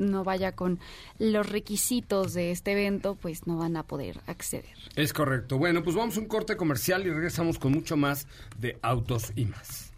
no 0.00 0.24
vaya 0.24 0.52
con 0.52 0.80
los 1.18 1.48
requisitos 1.48 2.32
de 2.32 2.50
este 2.50 2.72
evento, 2.72 3.16
pues 3.20 3.46
no 3.46 3.58
van 3.58 3.76
a 3.76 3.84
poder 3.84 4.20
acceder. 4.26 4.74
Es 4.96 5.12
correcto. 5.12 5.58
Bueno, 5.58 5.82
pues 5.82 5.94
vamos 5.94 6.16
a 6.16 6.20
un 6.20 6.26
corte 6.26 6.56
comercial 6.56 7.06
y 7.06 7.10
regresamos 7.10 7.58
con 7.58 7.72
mucho 7.72 7.96
más 7.96 8.26
de 8.58 8.78
autos 8.82 9.32
y 9.36 9.44
más. 9.44 9.89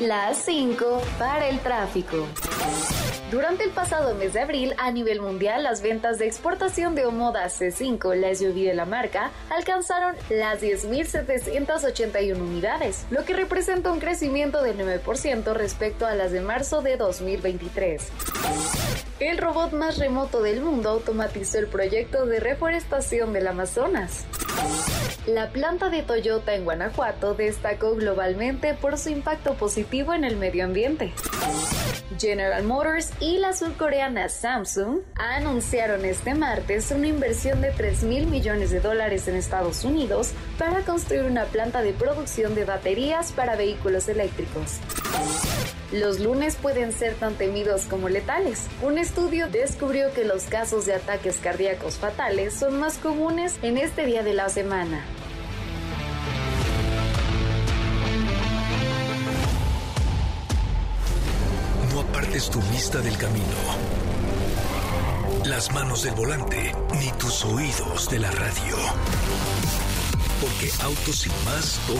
Las 0.00 0.38
5 0.44 1.02
para 1.18 1.48
el 1.48 1.58
tráfico. 1.60 2.26
Durante 3.30 3.64
el 3.64 3.70
pasado 3.70 4.14
mes 4.14 4.32
de 4.32 4.40
abril, 4.40 4.74
a 4.78 4.90
nivel 4.90 5.20
mundial, 5.20 5.62
las 5.62 5.82
ventas 5.82 6.18
de 6.18 6.26
exportación 6.26 6.94
de 6.94 7.06
Omoda 7.06 7.46
C5, 7.46 8.16
la 8.16 8.34
SUV 8.34 8.66
de 8.66 8.74
la 8.74 8.86
marca, 8.86 9.30
alcanzaron 9.50 10.16
las 10.30 10.60
10.781 10.60 12.36
unidades, 12.36 13.06
lo 13.10 13.24
que 13.24 13.34
representa 13.34 13.92
un 13.92 14.00
crecimiento 14.00 14.62
del 14.62 14.78
9% 14.78 15.52
respecto 15.52 16.06
a 16.06 16.14
las 16.14 16.32
de 16.32 16.40
marzo 16.40 16.82
de 16.82 16.96
2023. 16.96 18.10
El 19.20 19.36
robot 19.36 19.74
más 19.74 19.98
remoto 19.98 20.42
del 20.42 20.62
mundo 20.62 20.88
automatizó 20.88 21.58
el 21.58 21.66
proyecto 21.66 22.24
de 22.24 22.40
reforestación 22.40 23.34
del 23.34 23.48
Amazonas. 23.48 24.24
La 25.26 25.50
planta 25.50 25.90
de 25.90 26.02
Toyota 26.02 26.54
en 26.54 26.64
Guanajuato 26.64 27.34
destacó 27.34 27.94
globalmente 27.94 28.72
por 28.72 28.96
su 28.96 29.10
impacto 29.10 29.54
positivo 29.56 30.14
en 30.14 30.24
el 30.24 30.36
medio 30.36 30.64
ambiente. 30.64 31.12
General 32.18 32.62
Motors 32.64 33.10
y 33.20 33.36
la 33.36 33.52
surcoreana 33.52 34.30
Samsung 34.30 35.00
anunciaron 35.16 36.06
este 36.06 36.34
martes 36.34 36.90
una 36.90 37.06
inversión 37.06 37.60
de 37.60 37.72
3 37.72 38.04
mil 38.04 38.26
millones 38.26 38.70
de 38.70 38.80
dólares 38.80 39.28
en 39.28 39.36
Estados 39.36 39.84
Unidos 39.84 40.32
para 40.58 40.80
construir 40.80 41.24
una 41.24 41.44
planta 41.44 41.82
de 41.82 41.92
producción 41.92 42.54
de 42.54 42.64
baterías 42.64 43.32
para 43.32 43.54
vehículos 43.54 44.08
eléctricos. 44.08 44.80
Los 45.92 46.20
lunes 46.20 46.54
pueden 46.54 46.92
ser 46.92 47.14
tan 47.14 47.34
temidos 47.34 47.86
como 47.86 48.08
letales. 48.08 48.66
Un 48.80 48.96
estudio 48.96 49.48
descubrió 49.48 50.12
que 50.12 50.24
los 50.24 50.44
casos 50.44 50.86
de 50.86 50.94
ataques 50.94 51.38
cardíacos 51.38 51.96
fatales 51.96 52.54
son 52.54 52.78
más 52.78 52.96
comunes 52.98 53.58
en 53.62 53.76
este 53.76 54.06
día 54.06 54.22
de 54.22 54.32
la 54.32 54.48
semana. 54.48 55.04
No 61.92 62.00
apartes 62.02 62.48
tu 62.50 62.60
vista 62.70 63.00
del 63.00 63.16
camino. 63.18 63.44
las 65.46 65.72
manos 65.72 66.04
del 66.04 66.14
volante, 66.14 66.72
ni 67.00 67.10
tus 67.18 67.44
oídos 67.44 68.08
de 68.10 68.20
la 68.20 68.30
radio. 68.30 68.76
Porque 70.40 70.70
Autos 70.82 71.16
sin 71.16 71.32
más 71.44 71.80
2.0 71.88 71.98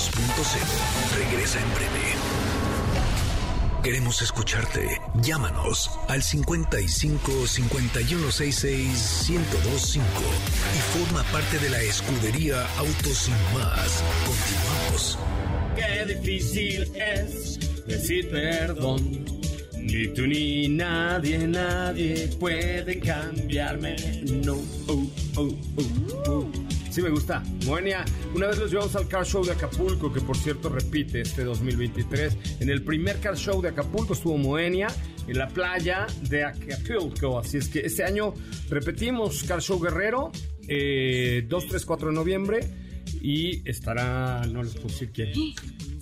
regresa 1.18 1.58
en 1.58 1.74
breve. 1.74 2.39
Queremos 3.82 4.20
escucharte. 4.20 5.00
Llámanos 5.22 5.90
al 6.08 6.22
55 6.22 7.46
5166 7.46 9.26
1025 9.30 10.04
y 10.74 10.98
forma 10.98 11.22
parte 11.32 11.58
de 11.58 11.70
la 11.70 11.80
escudería 11.80 12.66
Autos 12.76 13.16
sin 13.16 13.34
más. 13.54 14.04
Continuamos. 14.26 15.18
Qué 15.76 16.14
difícil 16.14 16.92
es 16.94 17.58
decir 17.86 18.28
perdón. 18.30 19.24
Ni 19.78 20.08
tú 20.08 20.26
ni 20.26 20.68
nadie, 20.68 21.38
nadie 21.38 22.28
puede 22.38 23.00
cambiarme. 23.00 23.96
No, 24.44 24.56
oh, 24.88 25.10
oh, 25.36 25.48
oh, 25.76 26.30
oh. 26.30 26.59
Sí 26.91 27.03
me 27.03 27.11
gusta. 27.11 27.41
Moenia, 27.66 28.05
una 28.34 28.49
vez 28.49 28.59
los 28.59 28.70
llevamos 28.72 28.97
al 28.97 29.07
Car 29.07 29.24
Show 29.24 29.45
de 29.45 29.53
Acapulco, 29.53 30.12
que 30.12 30.20
por 30.20 30.36
cierto 30.36 30.68
repite 30.68 31.20
este 31.20 31.45
2023. 31.45 32.61
En 32.61 32.68
el 32.68 32.82
primer 32.82 33.20
Car 33.20 33.36
Show 33.36 33.62
de 33.62 33.68
Acapulco 33.68 34.14
estuvo 34.14 34.36
Moenia 34.36 34.88
en 35.28 35.38
la 35.38 35.47
playa 35.47 36.09
de 36.28 36.45
Acapulco. 36.45 37.38
Así 37.38 37.59
es 37.59 37.68
que 37.68 37.80
este 37.80 38.03
año 38.03 38.34
repetimos 38.68 39.45
Car 39.45 39.62
Show 39.62 39.78
Guerrero, 39.78 40.32
eh, 40.66 41.47
2, 41.49 41.66
3, 41.68 41.86
4 41.86 42.09
de 42.09 42.14
noviembre. 42.14 42.61
Y 43.22 43.68
estará, 43.68 44.45
no 44.47 44.62
les 44.62 44.74
puedo 44.74 44.88
decir 44.88 45.12
quién. 45.12 45.32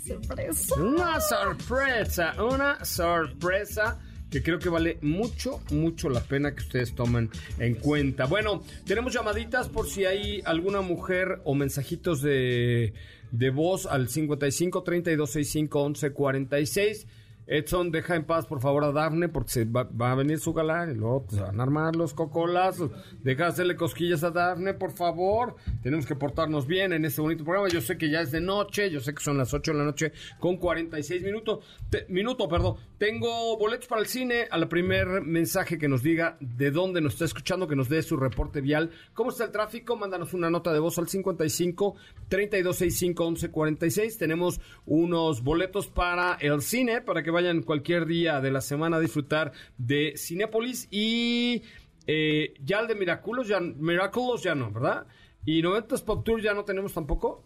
Sorpresa. 0.07 0.75
Una 0.81 1.21
sorpresa, 1.21 2.43
una 2.43 2.83
sorpresa 2.83 3.99
que 4.31 4.43
creo 4.43 4.59
que 4.59 4.69
vale 4.69 4.99
mucho, 5.01 5.61
mucho 5.71 6.09
la 6.11 6.21
pena 6.21 6.55
que 6.55 6.63
ustedes 6.63 6.95
tomen 6.95 7.31
en 7.59 7.75
cuenta. 7.75 8.27
Bueno, 8.27 8.63
tenemos 8.85 9.13
llamaditas 9.13 9.69
por 9.69 9.89
si 9.89 10.05
hay 10.05 10.43
alguna 10.45 10.81
mujer 10.81 11.41
o 11.45 11.55
mensajitos 11.55 12.21
de, 12.23 12.93
de 13.31 13.51
voz 13.51 13.87
al 13.87 14.09
55 14.09 14.83
32 14.83 15.31
65 15.31 15.81
11 15.81 16.11
46. 16.13 17.07
Edson, 17.49 17.91
deja 17.91 18.15
en 18.15 18.25
paz, 18.25 18.47
por 18.47 18.61
favor, 18.61 18.85
a 18.85 18.93
Dafne, 18.93 19.29
porque 19.29 19.51
se 19.51 19.65
va, 19.65 19.89
a 19.99 20.15
venir 20.15 20.39
su 20.39 20.53
galán 20.53 20.91
y 20.91 20.95
luego 20.95 21.25
pues, 21.25 21.37
se 21.37 21.43
van 21.43 21.59
a 21.59 21.63
armar 21.63 21.97
los 21.97 22.13
cocolazos. 22.13 22.91
Deja 23.23 23.45
de 23.45 23.49
hacerle 23.49 23.75
cosquillas 23.75 24.23
a 24.23 24.31
Dafne, 24.31 24.75
por 24.75 24.93
favor. 24.93 25.57
Tenemos 25.83 26.05
que 26.05 26.15
portarnos 26.15 26.67
bien 26.67 26.93
en 26.93 27.07
este 27.07 27.23
bonito 27.23 27.45
programa. 27.45 27.69
Yo 27.69 27.81
sé 27.81 27.97
que 27.97 28.11
ya 28.11 28.21
es 28.21 28.31
de 28.31 28.43
noche, 28.43 28.91
yo 28.91 29.01
sé 29.01 29.15
que 29.15 29.23
son 29.23 29.39
las 29.39 29.55
8 29.55 29.73
de 29.73 29.79
la 29.79 29.85
noche 29.85 30.13
con 30.39 30.59
46 30.59 31.23
minutos. 31.23 31.65
Minuto, 32.09 32.49
perdón. 32.49 32.77
Tengo 32.99 33.57
boletos 33.57 33.89
para 33.89 34.03
el 34.03 34.09
cine. 34.09 34.47
A 34.51 34.59
la 34.59 34.69
primer 34.69 35.23
mensaje 35.23 35.79
que 35.79 35.89
nos 35.89 36.03
diga 36.03 36.37
de 36.41 36.71
dónde 36.71 37.01
nos 37.01 37.15
está 37.15 37.25
escuchando, 37.25 37.67
que 37.67 37.77
nos 37.77 37.89
dé 37.89 38.03
su 38.03 38.19
reporte 38.19 38.61
vial. 38.61 38.91
¿Cómo 39.15 39.31
está 39.31 39.45
el 39.45 39.53
tráfico? 39.53 39.97
Mándanos 39.97 40.35
una 40.35 40.51
nota 40.51 40.71
de 40.73 40.81
voz 40.81 40.99
al 40.99 41.09
55 41.09 41.97
3265 42.29 43.31
1146. 43.31 44.19
Tenemos 44.19 44.61
unos 44.85 45.43
boletos 45.43 45.87
para 45.87 46.35
el 46.41 46.61
cine, 46.61 47.01
para 47.01 47.23
que 47.23 47.31
vayan 47.39 47.63
cualquier 47.63 48.07
día 48.07 48.41
de 48.41 48.51
la 48.51 48.61
semana 48.61 48.97
a 48.97 49.01
disfrutar 49.01 49.53
de 49.77 50.15
Cinépolis. 50.17 50.89
Y 50.91 51.63
eh, 52.07 52.55
ya 52.65 52.81
el 52.81 52.89
de 52.89 52.97
Miraculos, 52.97 53.47
ya, 53.47 53.61
Miraculos 53.61 54.43
ya 54.43 54.57
no, 54.57 54.73
¿verdad? 54.73 55.07
Y 55.45 55.63
90 55.63 55.97
Pop 56.05 56.25
Tour 56.25 56.43
ya 56.43 56.53
no 56.53 56.65
tenemos 56.65 56.93
tampoco. 56.93 57.45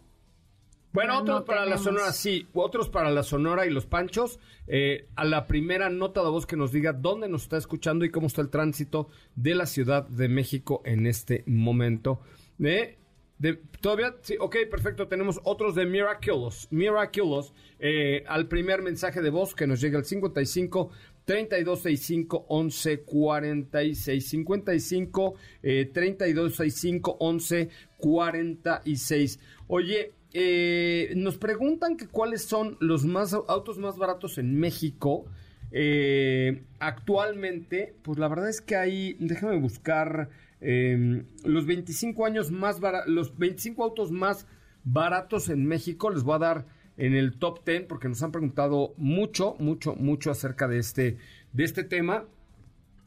Bueno, 0.93 1.13
No, 1.13 1.19
otros 1.21 1.39
no 1.41 1.45
para 1.45 1.65
la. 1.65 1.77
Sonora, 1.77 2.11
sí. 2.11 2.47
Otros 2.53 2.89
para 2.89 3.11
la 3.11 3.23
Sonora 3.23 3.65
y 3.67 3.69
los 3.71 3.85
Panchos. 3.85 4.39
Eh, 4.67 5.07
a 5.15 5.25
la 5.25 5.45
primera 5.45 5.89
nota 5.89 6.23
de 6.23 6.29
voz 6.29 6.45
que 6.45 6.55
nos 6.55 6.71
diga 6.71 6.93
dónde 6.93 7.29
nos 7.29 7.43
está 7.43 7.57
escuchando 7.57 8.03
y 8.05 8.09
cómo 8.09 8.27
está 8.27 8.41
el 8.41 8.49
tránsito 8.49 9.09
de 9.35 9.53
la 9.55 9.67
Ciudad 9.67 10.07
de 10.07 10.27
México 10.27 10.81
en 10.85 11.05
este 11.05 11.43
momento. 11.45 12.19
Eh, 12.63 12.97
de- 13.39 13.59
Todavía, 13.81 14.15
sí, 14.21 14.35
ok, 14.39 14.55
perfecto. 14.71 15.07
Tenemos 15.07 15.39
otros 15.43 15.75
de 15.75 15.85
Miraculous. 15.85 16.67
Miraculous. 16.71 17.53
eh, 17.79 18.23
al 18.27 18.47
primer 18.47 18.81
mensaje 18.81 19.21
de 19.21 19.29
voz 19.29 19.53
que 19.53 19.67
nos 19.67 19.81
llega 19.81 19.97
al 19.97 20.05
55 20.05 20.89
3265 21.25 22.45
1146 22.49 24.29
55 24.29 25.33
eh, 25.63 25.89
3265 25.93 27.17
1146 27.19 29.39
Oye, 29.67 30.11
eh, 30.33 31.13
nos 31.15 31.37
preguntan 31.37 31.97
que 31.97 32.07
cuáles 32.07 32.43
son 32.43 32.77
los 32.79 33.05
más 33.05 33.33
autos 33.33 33.77
más 33.77 33.97
baratos 33.97 34.37
en 34.37 34.59
México. 34.59 35.25
Eh, 35.71 36.63
actualmente, 36.79 37.95
pues 38.03 38.19
la 38.19 38.27
verdad 38.27 38.49
es 38.49 38.61
que 38.61 38.75
hay, 38.75 39.15
déjame 39.19 39.57
buscar 39.57 40.29
eh, 40.63 41.25
los 41.43 41.65
25 41.65 42.25
años 42.25 42.51
más 42.51 42.79
los 43.05 43.37
25 43.37 43.83
autos 43.83 44.11
más 44.11 44.47
baratos 44.83 45.49
en 45.49 45.65
México. 45.65 46.09
Les 46.09 46.23
voy 46.23 46.35
a 46.35 46.39
dar 46.39 46.65
en 46.97 47.13
el 47.13 47.37
top 47.37 47.65
10 47.65 47.83
porque 47.83 48.07
nos 48.07 48.23
han 48.23 48.31
preguntado 48.31 48.93
mucho, 48.97 49.55
mucho, 49.59 49.95
mucho 49.95 50.31
acerca 50.31 50.67
de 50.67 50.79
este, 50.79 51.17
de 51.51 51.63
este 51.63 51.83
tema. 51.83 52.25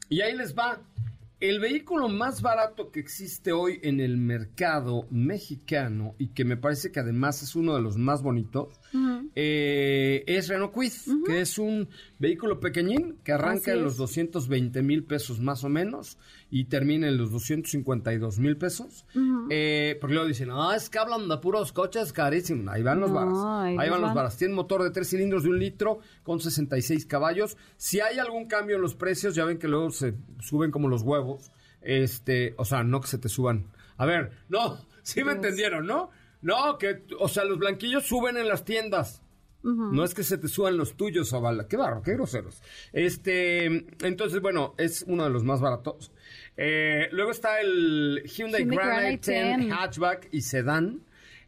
Y 0.09 0.21
ahí 0.21 0.35
les 0.35 0.55
va. 0.55 0.81
El 1.39 1.59
vehículo 1.59 2.09
más 2.09 2.41
barato 2.41 2.91
que 2.91 2.99
existe 2.99 3.51
hoy 3.51 3.79
en 3.83 3.99
el 3.99 4.17
mercado 4.17 5.05
mexicano 5.11 6.15
y 6.17 6.29
que 6.29 6.45
me 6.45 6.57
parece 6.57 6.91
que 6.91 6.99
además 6.99 7.43
es 7.43 7.55
uno 7.55 7.75
de 7.75 7.81
los 7.81 7.95
más 7.97 8.23
bonitos 8.23 8.79
eh, 9.35 10.23
es 10.27 10.47
Renault 10.47 10.71
Kwid, 10.73 10.91
que 11.25 11.41
es 11.41 11.57
un 11.57 11.87
vehículo 12.19 12.59
pequeñín 12.59 13.17
que 13.23 13.31
arranca 13.33 13.71
en 13.73 13.83
los 13.83 13.97
220 13.97 14.81
mil 14.83 15.03
pesos 15.03 15.39
más 15.39 15.63
o 15.63 15.69
menos 15.69 16.17
y 16.49 16.65
termina 16.65 17.07
en 17.07 17.17
los 17.17 17.31
252 17.31 18.39
mil 18.39 18.57
pesos. 18.57 19.05
Eh, 19.49 19.97
porque 19.99 20.13
luego 20.13 20.27
dicen, 20.27 20.49
ah, 20.51 20.73
es 20.75 20.89
que 20.89 20.99
hablan 20.99 21.27
de 21.27 21.37
puros 21.37 21.71
coches 21.71 22.13
carísimos. 22.13 22.67
Ahí 22.73 22.83
van 22.83 22.99
los 22.99 23.09
No, 23.09 23.15
varas. 23.15 23.79
ahí 23.79 23.89
van 23.89 24.01
los 24.01 24.13
varas. 24.13 24.37
Tiene 24.37 24.53
motor 24.53 24.83
de 24.83 24.91
3 24.91 25.07
cilindros 25.07 25.43
de 25.43 25.49
un 25.49 25.59
litro 25.59 25.99
con 26.23 26.39
66 26.39 27.05
caballos. 27.05 27.57
Si 27.77 27.99
hay 27.99 28.19
algún 28.19 28.47
cambio 28.47 28.77
en 28.77 28.81
los 28.81 28.95
precios, 28.95 29.35
ya 29.35 29.45
ven 29.45 29.57
que 29.57 29.67
luego 29.67 29.91
se 29.91 30.13
suben 30.39 30.71
como 30.71 30.87
los 30.87 31.01
huevos. 31.01 31.51
Este, 31.81 32.53
o 32.57 32.65
sea, 32.65 32.83
no 32.83 33.01
que 33.01 33.07
se 33.07 33.17
te 33.17 33.29
suban. 33.29 33.67
A 33.97 34.05
ver, 34.05 34.31
no, 34.49 34.77
sí 35.03 35.23
me 35.23 35.31
entendieron, 35.33 35.85
¿no? 35.85 36.09
No, 36.41 36.77
que, 36.77 37.03
o 37.19 37.27
sea, 37.27 37.43
los 37.43 37.57
blanquillos 37.57 38.05
suben 38.05 38.37
en 38.37 38.47
las 38.47 38.63
tiendas. 38.63 39.21
No 39.63 40.05
es 40.05 40.13
que 40.13 40.23
se 40.23 40.37
te 40.37 40.47
suban 40.47 40.77
los 40.77 40.95
tuyos, 40.95 41.31
Zavala. 41.31 41.67
Qué 41.67 41.75
barro, 41.75 42.01
qué 42.01 42.13
groseros. 42.13 42.61
Este, 42.93 43.65
entonces, 43.65 44.39
bueno, 44.39 44.75
es 44.77 45.03
uno 45.07 45.25
de 45.25 45.29
los 45.29 45.43
más 45.43 45.59
baratos. 45.59 46.13
Eh, 46.55 47.09
luego 47.11 47.31
está 47.31 47.59
el 47.59 48.23
Hyundai, 48.23 48.61
Hyundai 48.61 48.77
Granite 48.77 49.31
Granite 49.31 49.57
10 49.57 49.57
10. 49.65 49.73
hatchback 49.73 50.29
y 50.31 50.41
sedán 50.41 51.01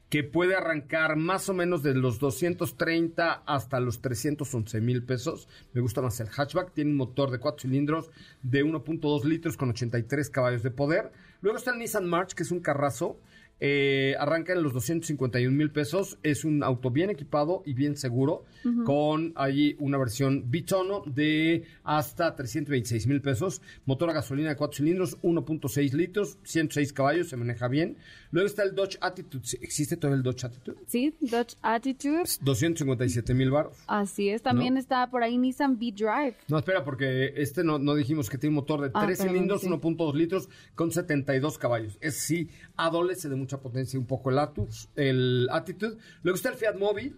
que 0.10 0.24
puede 0.24 0.56
arrancar 0.56 1.16
más 1.16 1.50
o 1.50 1.54
menos 1.54 1.84
de 1.84 1.94
los 1.94 2.20
230 2.20 3.44
hasta 3.46 3.80
los 3.80 4.02
311 4.02 4.82
mil 4.82 5.04
pesos. 5.04 5.48
Me 5.74 5.82
gusta 5.82 6.02
más 6.02 6.20
el 6.20 6.30
hatchback. 6.30 6.74
Tiene 6.74 6.92
un 6.92 6.98
motor 6.98 7.30
de 7.30 7.40
4 7.40 7.62
cilindros 7.62 8.10
de 8.42 8.66
1.2 8.66 9.24
litros 9.24 9.56
con 9.56 9.70
83 9.70 10.30
caballos 10.32 10.64
de 10.64 10.72
poder. 10.72 11.12
Luego 11.42 11.58
está 11.58 11.72
el 11.72 11.80
Nissan 11.80 12.10
March, 12.10 12.34
que 12.34 12.44
es 12.44 12.52
un 12.52 12.60
carrazo. 12.60 13.20
Eh, 13.62 14.16
arranca 14.20 14.54
en 14.54 14.64
los 14.64 14.74
251 14.74 15.56
mil 15.56 15.72
pesos. 15.72 16.18
Es 16.24 16.46
un 16.46 16.64
auto 16.64 16.92
bien 16.92 17.10
equipado 17.10 17.62
y 17.66 17.74
bien 17.74 17.96
seguro. 17.98 18.46
Con 18.86 19.34
ahí 19.36 19.76
una 19.80 19.98
versión 19.98 20.50
bitono 20.52 21.02
de 21.06 21.64
hasta 21.84 22.36
326 22.36 23.08
mil 23.08 23.22
pesos. 23.22 23.62
Motor 23.86 24.10
a 24.10 24.14
gasolina 24.14 24.50
de 24.50 24.56
4 24.56 24.78
cilindros, 24.78 25.18
1.6 25.22 25.94
litros, 25.94 26.38
106 26.44 26.92
caballos, 26.94 27.30
se 27.30 27.38
maneja 27.38 27.68
bien. 27.68 27.98
Luego 28.32 28.48
está 28.48 28.64
el 28.64 28.76
Dodge 28.76 28.98
Attitude. 29.02 29.44
¿Existe 29.62 29.98
todo 29.98 30.14
el 30.14 30.24
Dodge 30.24 30.46
Attitude? 30.46 30.78
Sí, 30.88 31.16
Dodge 31.22 31.56
Attitude. 31.62 32.24
257 32.42 33.34
mil 33.34 33.50
baros. 33.52 33.78
Así 33.88 34.30
es. 34.30 34.42
También 34.42 34.74
¿No? 34.74 34.80
está 34.80 35.10
por 35.10 35.24
ahí 35.24 35.38
Nissan 35.38 35.74
V-Drive. 35.74 36.36
No, 36.48 36.58
espera, 36.58 36.84
porque 36.84 37.34
este 37.38 37.64
no, 37.64 37.80
no 37.80 37.96
dijimos 37.96 38.30
que 38.30 38.38
tiene 38.38 38.52
un 38.52 38.56
motor 38.56 38.82
de 38.82 38.92
Ah, 38.94 39.06
3 39.06 39.18
perdón, 39.18 39.34
cilindros, 39.34 39.62
sí. 39.62 39.68
1.2 39.68 40.14
litros, 40.16 40.50
con 40.76 40.92
72 40.92 41.58
caballos. 41.58 41.98
Es 42.02 42.16
sí, 42.18 42.50
adolece 42.76 43.30
de 43.30 43.36
mucha 43.50 43.62
potencia 43.64 43.98
un 44.00 44.06
poco 44.06 44.30
el 44.30 44.38
Atus, 44.38 44.90
el 44.96 45.48
Attitude. 45.52 45.98
Luego 46.22 46.36
está 46.36 46.50
el 46.50 46.56
Fiat 46.56 46.76
Mobi, 46.78 47.16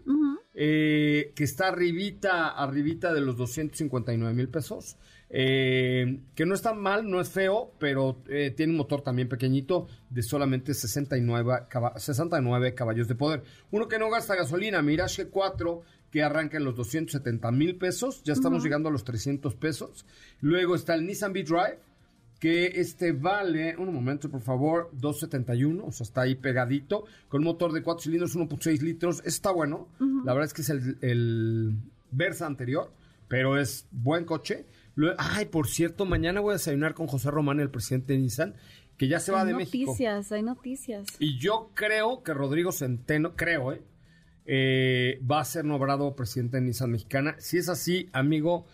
eh, 0.54 1.34
que 1.36 1.44
está 1.44 1.68
arribita, 1.68 2.50
arribita 2.50 3.14
de 3.14 3.20
los 3.22 3.36
259 3.36 4.34
mil 4.34 4.48
pesos. 4.48 4.98
eh, 5.34 6.20
que 6.36 6.46
no 6.46 6.54
está 6.54 6.74
mal, 6.74 7.10
no 7.10 7.22
es 7.22 7.30
feo, 7.30 7.72
pero 7.80 8.22
eh, 8.28 8.52
tiene 8.52 8.74
un 8.74 8.78
motor 8.78 9.02
también 9.02 9.30
pequeñito 9.30 9.88
de 10.10 10.24
solamente 10.24 10.74
69, 10.74 11.68
caba- 11.70 11.98
69 11.98 12.74
caballos 12.76 13.08
de 13.08 13.16
poder. 13.16 13.44
Uno 13.72 13.88
que 13.88 13.98
no 13.98 14.10
gasta 14.10 14.36
gasolina, 14.36 14.82
Mirage 14.82 15.28
4, 15.28 15.84
que 16.12 16.22
arranca 16.22 16.58
en 16.58 16.66
los 16.66 16.76
270 16.76 17.50
mil 17.52 17.78
pesos, 17.78 18.22
ya 18.26 18.34
estamos 18.34 18.62
llegando 18.62 18.90
a 18.90 18.92
los 18.92 19.06
300 19.06 19.56
pesos. 19.56 20.06
Luego 20.42 20.76
está 20.76 20.96
el 20.96 21.06
Nissan 21.06 21.32
V-Drive, 21.32 21.80
que 22.42 22.82
este 22.82 23.12
vale, 23.12 23.78
un 23.78 23.94
momento 23.94 24.28
por 24.28 24.42
favor, 24.42 24.90
271, 24.94 25.86
o 25.86 25.92
sea, 25.92 26.04
está 26.04 26.22
ahí 26.22 26.34
pegadito, 26.34 27.06
con 27.30 27.44
motor 27.44 27.72
de 27.72 27.84
4 27.84 28.02
cilindros, 28.02 28.36
1.6 28.36 28.82
litros, 28.82 29.22
está 29.26 29.52
bueno, 29.52 29.88
la 30.26 30.34
verdad 30.34 30.48
es 30.48 30.54
que 30.56 30.64
es 30.64 30.70
el, 30.72 30.98
el 31.02 31.76
Versa 32.10 32.48
anterior, 32.48 32.92
pero 33.28 33.60
es 33.60 33.86
buen 33.92 34.26
coche. 34.26 34.66
Ay, 35.20 35.46
por 35.46 35.68
cierto, 35.68 36.08
mañana 36.08 36.42
voy 36.42 36.50
a 36.50 36.54
desayunar 36.54 36.96
con 36.96 37.06
José 37.06 37.30
Román, 37.30 37.60
el 37.60 37.70
presidente 37.70 38.14
de 38.14 38.20
Nissan, 38.20 38.56
que 38.98 39.08
ya 39.08 39.20
se 39.20 39.32
va 39.32 39.42
hay 39.42 39.48
de 39.48 39.54
México. 39.54 39.92
noticias, 39.92 40.32
hay 40.32 40.42
noticias. 40.42 41.08
Y 41.20 41.38
yo 41.38 41.70
creo 41.76 42.24
que 42.24 42.34
Rodrigo 42.34 42.72
Centeno, 42.72 43.36
creo, 43.36 43.72
¿eh? 43.72 43.84
Eh, 44.48 45.22
va 45.30 45.42
a 45.42 45.46
ser 45.46 45.64
nombrado 45.64 46.16
presidente 46.16 46.58
de 46.58 46.64
Nissan 46.64 46.90
Mexicana. 46.90 47.36
Si 47.38 47.60
es 47.60 47.70
así, 47.70 48.10
amigo, 48.14 48.66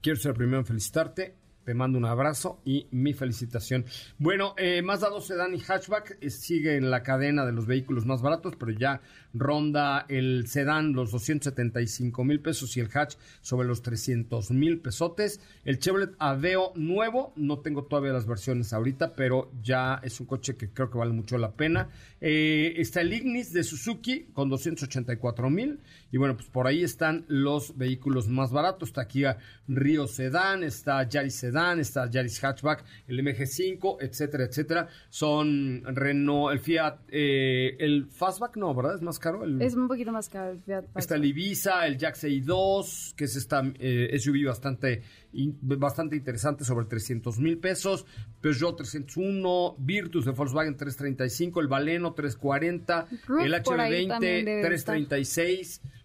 quiero 0.00 0.16
ser 0.16 0.30
el 0.30 0.36
primero 0.36 0.60
en 0.60 0.66
felicitarte. 0.66 1.34
Te 1.66 1.74
mando 1.74 1.98
un 1.98 2.04
abrazo 2.04 2.60
y 2.64 2.86
mi 2.92 3.12
felicitación. 3.12 3.86
Bueno, 4.18 4.54
eh, 4.56 4.82
Mazda 4.82 5.10
2 5.10 5.26
Sedan 5.26 5.52
y 5.52 5.58
Hatchback 5.58 6.16
eh, 6.20 6.30
sigue 6.30 6.76
en 6.76 6.92
la 6.92 7.02
cadena 7.02 7.44
de 7.44 7.50
los 7.50 7.66
vehículos 7.66 8.06
más 8.06 8.22
baratos, 8.22 8.54
pero 8.54 8.70
ya 8.70 9.00
ronda 9.34 10.06
el 10.08 10.46
sedán 10.46 10.92
los 10.92 11.10
275 11.10 12.22
mil 12.22 12.38
pesos 12.38 12.76
y 12.76 12.80
el 12.80 12.88
hatch 12.94 13.16
sobre 13.40 13.66
los 13.66 13.82
300 13.82 14.52
mil 14.52 14.78
pesotes. 14.78 15.40
El 15.64 15.80
Chevrolet 15.80 16.14
Aveo 16.20 16.72
nuevo, 16.76 17.32
no 17.34 17.58
tengo 17.58 17.82
todavía 17.82 18.12
las 18.12 18.26
versiones 18.26 18.72
ahorita, 18.72 19.16
pero 19.16 19.50
ya 19.60 20.00
es 20.04 20.20
un 20.20 20.26
coche 20.26 20.56
que 20.56 20.70
creo 20.70 20.88
que 20.88 20.98
vale 20.98 21.12
mucho 21.12 21.36
la 21.36 21.50
pena. 21.50 21.88
Eh, 22.20 22.74
está 22.76 23.00
el 23.00 23.12
Ignis 23.12 23.52
de 23.52 23.64
Suzuki 23.64 24.28
con 24.32 24.48
284 24.48 25.50
mil. 25.50 25.80
Y 26.12 26.18
bueno, 26.18 26.36
pues 26.36 26.48
por 26.48 26.66
ahí 26.66 26.82
están 26.84 27.24
los 27.28 27.76
vehículos 27.76 28.28
más 28.28 28.52
baratos. 28.52 28.90
Está 28.90 29.02
aquí 29.02 29.24
Río 29.66 30.06
Sedán, 30.06 30.62
está 30.62 31.02
Yaris 31.08 31.34
Sedán, 31.34 31.80
está 31.80 32.08
Yaris 32.08 32.42
Hatchback, 32.42 32.84
el 33.08 33.18
MG5, 33.20 33.96
etcétera, 34.00 34.44
etcétera. 34.44 34.88
Son 35.10 35.82
Renault, 35.84 36.52
el 36.52 36.60
Fiat, 36.60 36.98
eh, 37.08 37.76
el 37.80 38.06
Fastback 38.06 38.56
no, 38.56 38.74
¿verdad? 38.74 38.94
Es 38.96 39.02
más 39.02 39.18
caro. 39.18 39.42
El, 39.44 39.60
Es 39.60 39.74
un 39.74 39.88
poquito 39.88 40.12
más 40.12 40.28
caro 40.28 40.52
el 40.52 40.60
Fiat 40.62 40.84
Está 40.94 41.16
el 41.16 41.24
Ibiza, 41.24 41.86
el 41.86 41.98
Jack 41.98 42.16
2 42.20 43.14
que 43.16 43.24
es 43.24 43.36
esta 43.36 43.62
eh, 43.78 44.16
SUV 44.18 44.46
bastante, 44.46 45.02
in- 45.32 45.58
bastante 45.60 46.16
interesante, 46.16 46.64
sobre 46.64 46.86
300 46.86 47.38
mil 47.38 47.58
pesos. 47.58 48.06
Peugeot 48.40 48.76
301, 48.76 49.76
Virtus 49.78 50.24
de 50.24 50.30
Volkswagen 50.30 50.76
335, 50.76 51.60
el 51.60 51.66
Baleno 51.68 52.12
340, 52.14 53.06
Roof 53.26 53.44
el 53.44 53.62
por 53.62 53.80
ahí 53.80 54.06
también 54.06 54.46
HB20 54.46 54.62
debe 54.62 54.74
estar. 54.74 54.96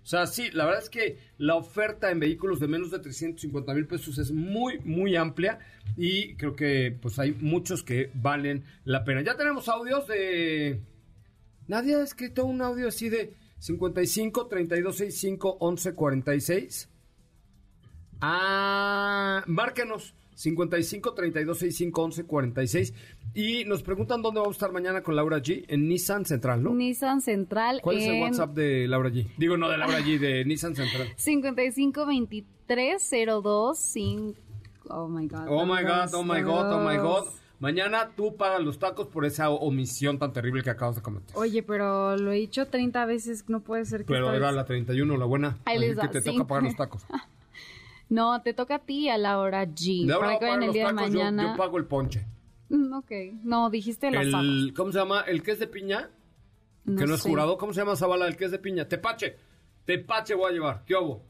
336. 0.02 0.04
O 0.04 0.08
sea, 0.08 0.26
sí, 0.28 0.50
la 0.52 0.66
verdad 0.66 0.82
es 0.84 0.90
que 0.90 1.18
la 1.38 1.56
oferta 1.56 2.12
en 2.12 2.20
vehículos 2.20 2.60
de 2.60 2.68
menos 2.68 2.92
de 2.92 3.00
350 3.00 3.74
mil 3.74 3.88
pesos 3.88 4.18
es 4.18 4.32
muy, 4.32 4.80
muy 4.80 5.16
amplia 5.16 5.60
y 5.98 6.36
creo 6.36 6.56
que 6.56 6.98
pues 7.02 7.20
hay 7.20 7.34
muchos 7.34 7.84
que 7.84 8.10
valen 8.14 8.64
la 8.84 9.04
pena. 9.04 9.22
Ya 9.22 9.36
tenemos 9.36 9.70
audios 9.70 10.08
de... 10.08 10.82
Nadie 11.68 11.96
ha 11.96 12.04
escrito 12.04 12.46
un 12.46 12.62
audio 12.62 12.88
así 12.88 13.10
de 13.10 13.34
55 13.60 14.48
3265 14.48 15.58
1146. 15.62 16.90
Ah, 18.22 19.44
márquenos 19.48 20.16
55 20.42 21.14
3265 21.14 22.02
1146 22.08 22.94
y 23.34 23.64
nos 23.66 23.84
preguntan 23.84 24.22
dónde 24.22 24.40
vamos 24.40 24.56
a 24.56 24.58
estar 24.58 24.72
mañana 24.72 25.02
con 25.04 25.16
Laura 25.16 25.38
G 25.38 25.66
en 25.68 25.88
Nissan 25.88 26.26
Central, 26.26 26.64
¿no? 26.64 26.74
Nissan 26.74 27.22
Central 27.22 27.80
¿Cuál 27.82 27.98
es 27.98 28.06
el 28.08 28.16
en 28.16 28.22
WhatsApp 28.24 28.52
de 28.54 28.88
Laura 28.88 29.10
G? 29.10 29.28
Digo, 29.38 29.56
no 29.58 29.70
de 29.70 29.78
Laura 29.78 30.00
G, 30.00 30.18
de 30.20 30.44
Nissan 30.46 30.76
Central. 30.76 31.08
55 31.16 32.06
23 32.06 33.10
02 33.44 33.78
5 33.78 34.34
Oh 34.90 35.08
my 35.08 35.28
god. 35.28 35.46
Oh 35.48 35.66
my 35.66 35.84
god, 35.84 36.14
oh 36.14 36.24
my 36.24 36.42
god, 36.42 36.74
oh 36.74 36.90
my 36.90 36.98
god. 36.98 37.26
Mañana 37.60 38.10
tú 38.18 38.36
pagas 38.36 38.62
los 38.62 38.80
tacos 38.80 39.08
por 39.08 39.24
esa 39.24 39.52
omisión 39.52 40.18
tan 40.18 40.34
terrible 40.34 40.64
que 40.64 40.72
acabas 40.72 40.96
de 40.96 41.04
cometer. 41.04 41.38
Oye, 41.38 41.62
pero 41.62 42.18
lo 42.18 42.32
he 42.32 42.36
dicho 42.38 42.68
30 42.68 43.06
veces, 43.06 43.46
no 43.48 43.62
puede 43.62 43.86
ser 43.86 44.02
que 44.02 44.08
Pero 44.14 44.34
era 44.34 44.48
vez- 44.48 44.56
la 44.56 44.66
31, 44.66 45.16
la 45.16 45.26
buena. 45.26 45.60
Ahí 45.66 45.78
les 45.78 45.92
que 45.92 46.08
va, 46.08 46.10
te 46.12 46.22
sí. 46.22 46.32
toca 46.32 46.48
pagar 46.48 46.64
los 46.64 46.76
tacos. 46.76 47.06
No, 48.12 48.42
te 48.42 48.54
toca 48.54 48.76
a 48.76 48.80
ti 48.80 49.10
a 49.10 49.18
la 49.18 49.40
hora 49.40 49.66
G. 49.66 50.06
De 50.06 50.14
ahora 50.14 50.28
para 50.28 50.36
a 50.36 50.40
que 50.40 50.46
vayan 50.46 50.64
el 50.64 50.74
día 50.74 50.88
de 50.88 50.94
tacos, 50.94 51.12
yo- 51.12 51.18
mañana. 51.20 51.52
Yo, 51.52 51.58
pago 51.58 51.78
el 51.78 51.86
ponche. 51.86 52.26
Mm, 52.70 52.94
ok. 52.94 53.12
No, 53.44 53.70
dijiste 53.70 54.08
el 54.10 54.18
asado. 54.18 54.44
El, 54.44 54.74
¿Cómo 54.76 54.92
se 54.92 55.00
llama? 55.00 55.22
¿El 55.22 55.42
que 55.42 55.52
es 55.52 55.60
de 55.60 55.68
piña? 55.68 56.10
que 56.86 57.06
no 57.06 57.16
es 57.16 57.22
sé. 57.22 57.30
jurado. 57.30 57.58
¿Cómo 57.58 57.74
se 57.74 57.80
llama 57.82 57.94
esa 57.94 58.08
bala? 58.08 58.28
El 58.28 58.36
que 58.38 58.46
es 58.46 58.52
de 58.52 58.60
piña. 58.60 58.88
Tepache. 58.88 59.36
Tepache 59.86 60.36
voy 60.36 60.52
a 60.52 60.54
llevar. 60.54 60.84
¿Qué 60.86 60.96
hago? 60.96 61.24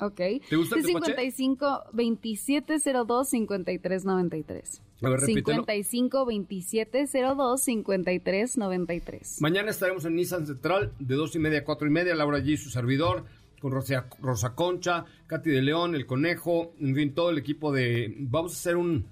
Ok. 0.00 0.14
¿Te 0.48 0.56
gusta 0.56 0.76
el 0.76 0.82
Sí, 0.84 0.92
tepache? 0.92 1.12
55 1.14 1.84
27 1.92 2.78
02 2.78 3.28
53 3.28 4.04
93. 4.04 4.82
A 5.02 5.08
ver, 5.08 5.20
repítelo. 5.20 5.46
55 5.64 6.26
27 6.26 7.06
02 7.06 7.60
53 7.60 8.56
93. 8.58 9.40
Mañana 9.40 9.70
estaremos 9.70 10.04
en 10.04 10.14
Nissan 10.16 10.46
Central 10.46 10.92
de 10.98 11.14
dos 11.14 11.34
y 11.36 11.38
media 11.38 11.60
a 11.60 11.64
cuatro 11.64 11.86
y 11.86 11.90
media. 11.90 12.14
Laura 12.14 12.38
G, 12.40 12.56
su 12.56 12.70
servidor, 12.70 13.24
con 13.60 13.72
Rosa, 13.72 14.08
Rosa 14.20 14.54
Concha, 14.54 15.04
Katy 15.26 15.50
de 15.50 15.62
León, 15.62 15.94
El 15.94 16.06
Conejo, 16.06 16.74
en 16.80 16.94
fin, 16.94 17.14
todo 17.14 17.30
el 17.30 17.38
equipo 17.38 17.72
de... 17.72 18.14
Vamos 18.18 18.52
a 18.54 18.56
hacer 18.56 18.76
un 18.76 19.06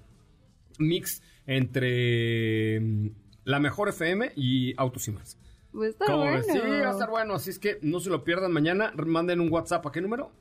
mix 0.79 1.21
entre 1.45 2.79
mm, 2.79 3.09
la 3.45 3.59
mejor 3.59 3.89
FM 3.89 4.31
y 4.35 4.73
Autos 4.77 5.07
y 5.07 5.11
más. 5.11 5.37
Pues 5.71 5.91
está 5.91 6.05
¿Cómo 6.05 6.17
bueno. 6.19 6.43
Sí, 6.43 6.57
va 6.57 6.89
a 6.89 6.91
estar 6.91 7.09
bueno, 7.09 7.35
así 7.35 7.49
es 7.49 7.59
que 7.59 7.77
no 7.81 7.99
se 7.99 8.09
lo 8.09 8.23
pierdan 8.23 8.51
mañana. 8.51 8.91
Manden 8.95 9.39
un 9.41 9.51
WhatsApp. 9.51 9.85
¿A 9.85 9.91
qué 9.91 10.01
número? 10.01 10.31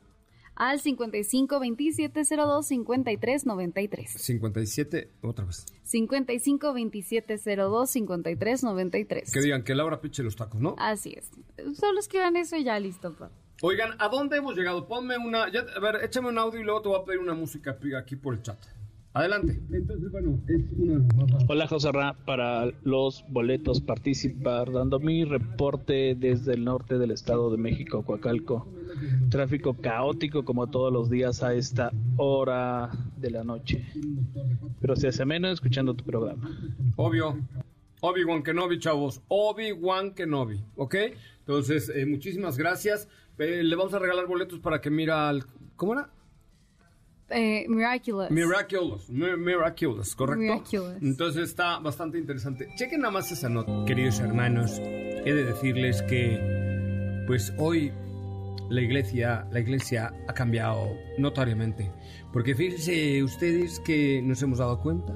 Al 0.55 0.81
55 0.81 1.61
27 1.61 2.23
02 2.25 2.67
53 2.67 3.45
93. 3.47 4.11
57, 4.11 5.11
otra 5.21 5.45
vez. 5.45 5.67
55 5.83 6.73
27 6.73 7.37
02 7.37 7.91
53 7.91 8.65
93. 8.65 9.33
Que 9.33 9.41
digan 9.41 9.63
que 9.63 9.75
Laura 9.75 10.01
piche 10.01 10.23
los 10.23 10.35
tacos, 10.35 10.61
¿no? 10.61 10.75
Así 10.79 11.15
es. 11.15 11.31
Solo 11.79 12.01
escriban 12.01 12.37
eso 12.37 12.57
y 12.57 12.65
ya 12.65 12.81
listo. 12.81 13.13
pa. 13.13 13.31
Oigan, 13.63 13.91
¿a 13.99 14.09
dónde 14.09 14.37
hemos 14.37 14.57
llegado? 14.57 14.87
Ponme 14.87 15.17
una. 15.17 15.51
ya- 15.51 15.65
a 15.75 15.81
ver, 15.81 16.05
échame 16.05 16.29
un 16.29 16.39
audio 16.39 16.61
y 16.61 16.65
luego 16.65 16.83
te 16.83 16.89
voy 16.89 17.01
a 17.01 17.05
pedir 17.05 17.21
una 17.21 17.35
música 17.35 17.77
aquí 17.99 18.17
por 18.17 18.35
el 18.35 18.43
chat. 18.43 18.59
Adelante. 19.15 19.59
Entonces, 19.73 20.13
bueno, 20.13 20.39
es 20.47 20.61
una. 20.77 21.03
Hola 21.49 21.67
José 21.67 21.91
Ra, 21.91 22.15
para 22.27 22.71
los 22.85 23.25
boletos 23.29 23.81
participar, 23.81 24.71
dando 24.71 24.99
mi 25.01 25.25
reporte 25.25 26.15
desde 26.15 26.53
el 26.53 26.65
norte 26.65 26.99
del 26.99 27.13
Estado 27.13 27.51
de 27.51 27.57
México, 27.57 28.03
Coacalco. 28.05 28.69
Tráfico 29.31 29.75
caótico 29.75 30.45
como 30.45 30.67
todos 30.69 30.93
los 30.93 31.09
días 31.09 31.43
a 31.43 31.55
esta 31.55 31.93
hora 32.19 32.91
de 33.17 33.31
la 33.31 33.43
noche. 33.43 33.87
Pero 34.83 34.97
se 34.97 35.09
hace 35.09 35.25
menos 35.25 35.53
escuchando 35.55 35.95
tu 35.95 36.05
programa. 36.05 36.51
Obvio. 36.97 37.39
Obi-Wan 38.03 38.43
Kenobi, 38.43 38.79
chavos. 38.79 39.23
Obi-Wan 39.29 40.13
Kenobi, 40.13 40.63
¿ok? 40.77 40.95
Entonces, 41.41 41.91
eh, 41.95 42.05
muchísimas 42.05 42.59
gracias. 42.59 43.09
Eh, 43.39 43.63
le 43.63 43.77
vamos 43.77 43.93
a 43.95 43.99
regalar 43.99 44.27
boletos 44.27 44.59
para 44.61 44.81
que 44.81 44.91
mira 44.91 45.29
al. 45.29 45.45
¿Cómo 45.77 45.93
era? 45.95 46.09
Eh, 47.29 47.67
Miraculous. 47.69 48.31
Miraculous, 48.31 49.11
Mi- 49.11 49.37
Miraculous, 49.37 50.15
¿correcto? 50.15 50.41
Miraculous. 50.41 51.03
Entonces 51.03 51.49
está 51.51 51.79
bastante 51.81 52.19
interesante. 52.19 52.69
Chequen 52.77 53.01
nada 53.01 53.13
más 53.13 53.31
esa 53.33 53.49
nota, 53.49 53.85
queridos 53.85 54.21
hermanos. 54.21 54.79
He 54.79 55.33
de 55.35 55.45
decirles 55.45 56.03
que, 56.03 57.25
pues 57.27 57.53
hoy 57.59 57.93
la 58.71 58.81
iglesia, 58.81 59.47
la 59.51 59.59
iglesia 59.61 60.13
ha 60.29 60.33
cambiado 60.35 60.89
notoriamente. 61.19 61.91
Porque 62.33 62.55
fíjense 62.55 63.23
ustedes 63.25 63.81
que 63.81 64.23
nos 64.23 64.41
hemos 64.43 64.59
dado 64.59 64.81
cuenta 64.81 65.13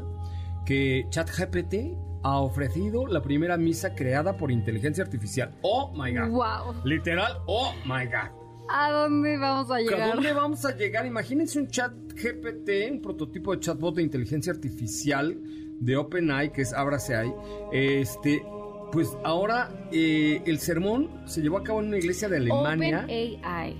que 0.66 1.06
ChatGPT 1.10 1.74
ha 2.22 2.38
ofrecido 2.40 3.06
la 3.06 3.22
primera 3.22 3.56
misa 3.56 3.94
creada 3.94 4.36
por 4.36 4.50
inteligencia 4.50 5.02
artificial. 5.04 5.54
Oh 5.62 5.92
my 5.94 6.12
god. 6.12 6.28
Wow. 6.28 6.74
Literal, 6.84 7.38
oh 7.46 7.72
my 7.84 8.04
god. 8.06 8.30
¿A 8.72 8.90
dónde 8.92 9.36
vamos 9.36 9.70
a 9.70 9.76
¿A 9.76 9.80
llegar? 9.80 10.14
dónde 10.14 10.32
vamos 10.32 10.64
a 10.64 10.76
llegar? 10.76 11.04
Imagínense 11.06 11.58
un 11.58 11.68
chat 11.68 11.92
GPT, 12.14 12.92
un 12.92 13.02
prototipo 13.02 13.52
de 13.52 13.60
chatbot 13.60 13.96
de 13.96 14.02
inteligencia 14.02 14.52
artificial 14.52 15.36
de 15.80 15.96
OpenAI, 15.96 16.52
que 16.52 16.62
es 16.62 16.72
Ábrase 16.72 17.16
ahí. 17.16 17.32
Este, 17.72 18.44
pues 18.92 19.16
ahora 19.24 19.88
eh, 19.90 20.42
el 20.46 20.60
sermón 20.60 21.10
se 21.26 21.40
llevó 21.40 21.58
a 21.58 21.64
cabo 21.64 21.80
en 21.80 21.88
una 21.88 21.98
iglesia 21.98 22.28
de 22.28 22.36
Alemania. 22.36 23.00
OpenAI. 23.04 23.76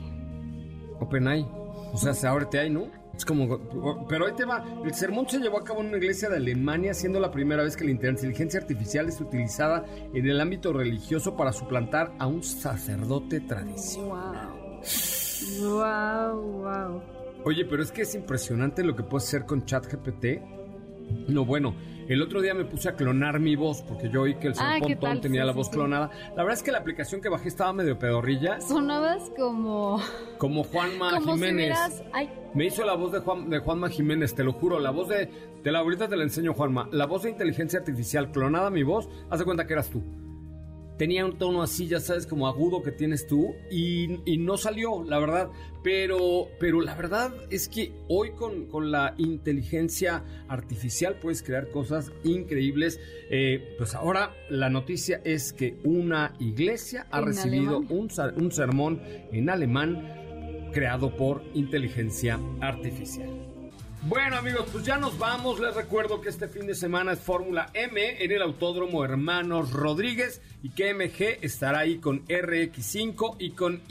OpenAI. 0.99 1.47
O 1.93 1.97
sea, 1.97 2.15
se 2.15 2.27
ábrete 2.27 2.59
ahí, 2.59 2.71
¿no? 2.71 2.89
Es 3.21 3.27
como, 3.27 4.07
pero 4.09 4.25
ahí 4.25 4.33
te 4.35 4.47
va. 4.47 4.65
El 4.83 4.95
sermón 4.95 5.29
se 5.29 5.39
llevó 5.41 5.59
a 5.59 5.63
cabo 5.63 5.83
en 5.83 5.89
una 5.89 5.99
iglesia 5.99 6.31
de 6.31 6.39
Alemania, 6.39 6.95
siendo 6.95 7.21
la 7.21 7.31
primera 7.31 7.63
vez 7.63 7.77
que 7.77 7.85
la 7.85 7.91
inteligencia 7.91 8.59
artificial 8.59 9.11
es 9.11 9.21
utilizada 9.21 9.85
en 10.15 10.27
el 10.27 10.41
ámbito 10.41 10.73
religioso 10.73 11.37
para 11.37 11.53
suplantar 11.53 12.15
a 12.19 12.27
un 12.27 12.43
sacerdote 12.43 13.41
tradicional. 13.41 14.49
Wow. 14.49 15.69
Wow, 15.69 16.63
wow. 16.63 17.03
Oye, 17.45 17.67
pero 17.67 17.83
es 17.83 17.93
que 17.93 18.03
es 18.03 18.15
impresionante 18.15 18.83
lo 18.83 18.97
que 18.97 19.03
puedes 19.03 19.29
hacer 19.29 19.45
con 19.45 19.67
ChatGPT. 19.67 20.41
No, 21.29 21.45
bueno, 21.45 21.75
el 22.15 22.23
otro 22.23 22.41
día 22.41 22.55
me 22.55 22.65
puse 22.65 22.89
a 22.89 22.95
clonar 22.97 23.39
mi 23.41 23.57
voz 23.57 23.83
porque 23.83 24.11
yo 24.11 24.23
oí 24.23 24.35
que 24.37 24.49
el 24.49 24.55
señor 24.55 24.73
Ah, 24.73 24.79
¿qué 24.87 24.97
Pontón 24.97 25.21
tenía 25.21 25.43
Sí, 25.43 25.47
la 25.47 25.53
voz 25.53 25.67
sí. 25.69 25.73
clonada. 25.73 26.11
La 26.37 26.43
verdad 26.43 26.55
es 26.55 26.63
que 26.63 26.73
la 26.73 26.79
aplicación 26.79 27.21
que 27.21 27.29
bajé 27.29 27.49
estaba 27.49 27.73
medio 27.73 27.99
pedorrilla, 27.99 28.61
Sonabas 28.61 29.31
como. 29.37 30.01
como 30.39 30.65
Juanma 30.65 31.11
como 31.19 31.35
Jiménez. 31.35 31.79
Me 32.55 32.67
hizo 32.67 32.85
la 32.85 32.95
voz 32.95 33.13
de, 33.13 33.21
Juan, 33.21 33.49
de 33.49 33.59
Juanma 33.61 33.89
Jiménez, 33.89 34.35
te 34.35 34.43
lo 34.45 34.53
juro. 34.53 34.79
La 34.81 34.91
voz 34.91 35.09
de. 35.09 35.27
Te 35.63 35.71
la 35.71 35.81
ahorita 35.81 36.09
te 36.09 36.17
la 36.17 36.25
enseño, 36.25 36.53
Juanma. 36.55 36.89
La 36.91 37.07
voz 37.07 37.23
de 37.23 37.31
inteligencia 37.31 37.79
artificial 37.79 38.33
clonada 38.33 38.71
mi 38.71 38.83
voz. 38.83 39.09
Haz 39.31 39.39
de 39.39 39.45
cuenta 39.45 39.67
que 39.67 39.75
eras 39.75 39.91
tú. 39.91 40.03
Tenía 41.01 41.25
un 41.25 41.39
tono 41.39 41.63
así, 41.63 41.89
ya 41.89 41.99
sabes, 41.99 42.27
como 42.27 42.47
agudo 42.47 42.83
que 42.83 42.93
tienes 42.93 43.27
tú 43.27 43.55
y, 43.71 44.21
y 44.31 44.37
no 44.37 44.59
salió, 44.59 45.03
la 45.03 45.19
verdad. 45.19 45.49
Pero, 45.83 46.49
pero 46.61 46.83
la 46.83 46.95
verdad 46.95 47.33
es 47.49 47.71
que 47.71 47.95
hoy 48.09 48.33
con, 48.33 48.67
con 48.67 48.91
la 48.91 49.15
inteligencia 49.17 50.23
artificial 50.47 51.19
puedes 51.19 51.43
crear 51.43 51.71
cosas 51.71 52.13
increíbles. 52.23 53.01
Eh, 53.31 53.77
pues 53.79 53.95
ahora 53.95 54.35
la 54.51 54.69
noticia 54.69 55.23
es 55.25 55.55
que 55.55 55.79
una 55.85 56.35
iglesia 56.39 57.07
ha 57.11 57.23
recibido 57.23 57.79
un, 57.79 58.11
un 58.37 58.53
sermón 58.53 59.01
en 59.33 59.49
alemán 59.49 60.71
creado 60.71 61.17
por 61.17 61.43
inteligencia 61.55 62.39
artificial. 62.61 63.50
Bueno 64.03 64.37
amigos, 64.37 64.67
pues 64.73 64.85
ya 64.85 64.97
nos 64.97 65.19
vamos. 65.19 65.61
Les 65.61 65.75
recuerdo 65.75 66.23
que 66.23 66.31
este 66.31 66.49
fin 66.49 66.67
de 66.67 66.75
semana 66.75 67.13
es 67.13 67.21
Fórmula 67.21 67.69
M 67.75 68.25
en 68.25 68.33
el 68.33 68.41
Autódromo 68.41 69.05
Hermanos 69.05 69.73
Rodríguez 69.73 70.41
y 70.63 70.71
que 70.71 70.95
MG 70.95 71.45
estará 71.45 71.81
ahí 71.81 71.99
con 71.99 72.27
RX5 72.27 73.37
y 73.39 73.51
con 73.51 73.83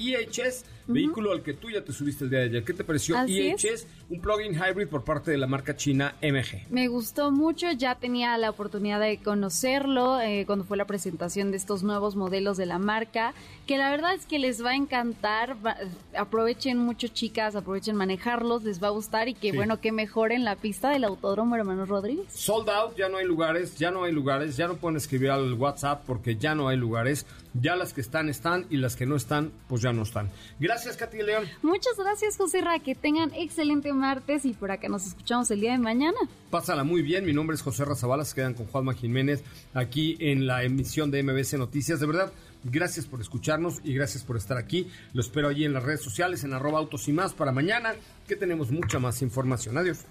Vehículo 0.93 1.31
al 1.31 1.41
que 1.43 1.53
tú 1.53 1.69
ya 1.69 1.83
te 1.83 1.93
subiste 1.93 2.23
el 2.25 2.29
día 2.29 2.39
de 2.39 2.45
ayer. 2.45 2.63
¿Qué 2.63 2.73
te 2.73 2.83
pareció 2.83 3.17
Así 3.17 3.49
es. 3.49 3.87
Un 4.09 4.19
plug-in 4.21 4.53
hybrid 4.55 4.87
por 4.87 5.03
parte 5.03 5.29
de 5.31 5.37
la 5.37 5.45
marca 5.47 5.75
china 5.75 6.15
MG. 6.21 6.65
Me 6.69 6.87
gustó 6.87 7.31
mucho, 7.31 7.71
ya 7.71 7.95
tenía 7.95 8.37
la 8.37 8.49
oportunidad 8.49 8.99
de 8.99 9.17
conocerlo 9.19 10.19
eh, 10.19 10.43
cuando 10.47 10.65
fue 10.65 10.77
la 10.77 10.85
presentación 10.85 11.51
de 11.51 11.57
estos 11.57 11.83
nuevos 11.83 12.15
modelos 12.15 12.57
de 12.57 12.65
la 12.65 12.79
marca, 12.79 13.33
que 13.67 13.77
la 13.77 13.89
verdad 13.91 14.13
es 14.15 14.25
que 14.25 14.39
les 14.39 14.63
va 14.65 14.71
a 14.71 14.75
encantar, 14.75 15.57
va- 15.65 15.77
aprovechen 16.17 16.77
mucho 16.77 17.07
chicas, 17.07 17.55
aprovechen 17.55 17.95
manejarlos, 17.95 18.63
les 18.63 18.81
va 18.81 18.87
a 18.87 18.91
gustar 18.91 19.27
y 19.27 19.33
que 19.35 19.51
Sí. 19.51 19.57
bueno, 19.57 19.79
que 19.79 19.91
mejoren 19.91 20.43
la 20.43 20.55
pista 20.55 20.89
del 20.89 21.03
Autódromo 21.03 21.55
Hermanos 21.55 21.87
Rodríguez. 21.89 22.25
Sold 22.29 22.69
out, 22.69 22.95
ya 22.97 23.09
no 23.09 23.17
hay 23.17 23.25
lugares, 23.25 23.77
ya 23.77 23.91
no 23.91 24.03
hay 24.03 24.11
lugares, 24.11 24.57
ya 24.57 24.67
no 24.67 24.75
pueden 24.77 24.97
escribir 24.97 25.29
al 25.31 25.53
WhatsApp 25.53 26.03
porque 26.05 26.35
ya 26.35 26.55
no 26.55 26.67
hay 26.67 26.77
lugares. 26.77 27.25
Ya 27.53 27.75
las 27.75 27.93
que 27.93 28.01
están 28.01 28.29
están 28.29 28.65
y 28.69 28.77
las 28.77 28.95
que 28.95 29.05
no 29.05 29.15
están, 29.15 29.51
pues 29.67 29.81
ya 29.81 29.91
no 29.91 30.03
están. 30.03 30.29
Gracias, 30.59 30.97
Katy 30.97 31.23
León. 31.23 31.45
Muchas 31.61 31.97
gracias 31.97 32.37
José 32.37 32.61
Ra, 32.61 32.79
que 32.79 32.95
tengan 32.95 33.33
excelente 33.33 33.91
martes 33.93 34.45
y 34.45 34.53
por 34.53 34.71
acá 34.71 34.87
nos 34.87 35.07
escuchamos 35.07 35.49
el 35.51 35.61
día 35.61 35.71
de 35.71 35.79
mañana. 35.79 36.17
Pásala 36.49 36.83
muy 36.83 37.01
bien, 37.01 37.25
mi 37.25 37.33
nombre 37.33 37.55
es 37.55 37.61
José 37.61 37.85
Razabala, 37.85 38.25
se 38.25 38.35
quedan 38.35 38.53
con 38.53 38.67
Juanma 38.67 38.93
Jiménez 38.93 39.43
aquí 39.73 40.17
en 40.19 40.47
la 40.47 40.63
emisión 40.63 41.11
de 41.11 41.23
MBC 41.23 41.53
Noticias. 41.53 41.99
De 41.99 42.05
verdad, 42.05 42.31
gracias 42.63 43.05
por 43.05 43.21
escucharnos 43.21 43.81
y 43.83 43.93
gracias 43.93 44.23
por 44.23 44.37
estar 44.37 44.57
aquí. 44.57 44.89
Lo 45.13 45.21
espero 45.21 45.47
allí 45.47 45.65
en 45.65 45.73
las 45.73 45.83
redes 45.83 46.01
sociales, 46.01 46.43
en 46.43 46.53
arroba 46.53 46.79
autos 46.79 47.07
y 47.07 47.13
más 47.13 47.33
para 47.33 47.51
mañana, 47.51 47.93
que 48.27 48.35
tenemos 48.35 48.71
mucha 48.71 48.99
más 48.99 49.21
información. 49.21 49.77
Adiós. 49.77 50.05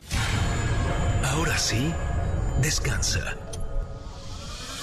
Ahora 1.25 1.59
sí, 1.59 1.93
descansa. 2.63 3.48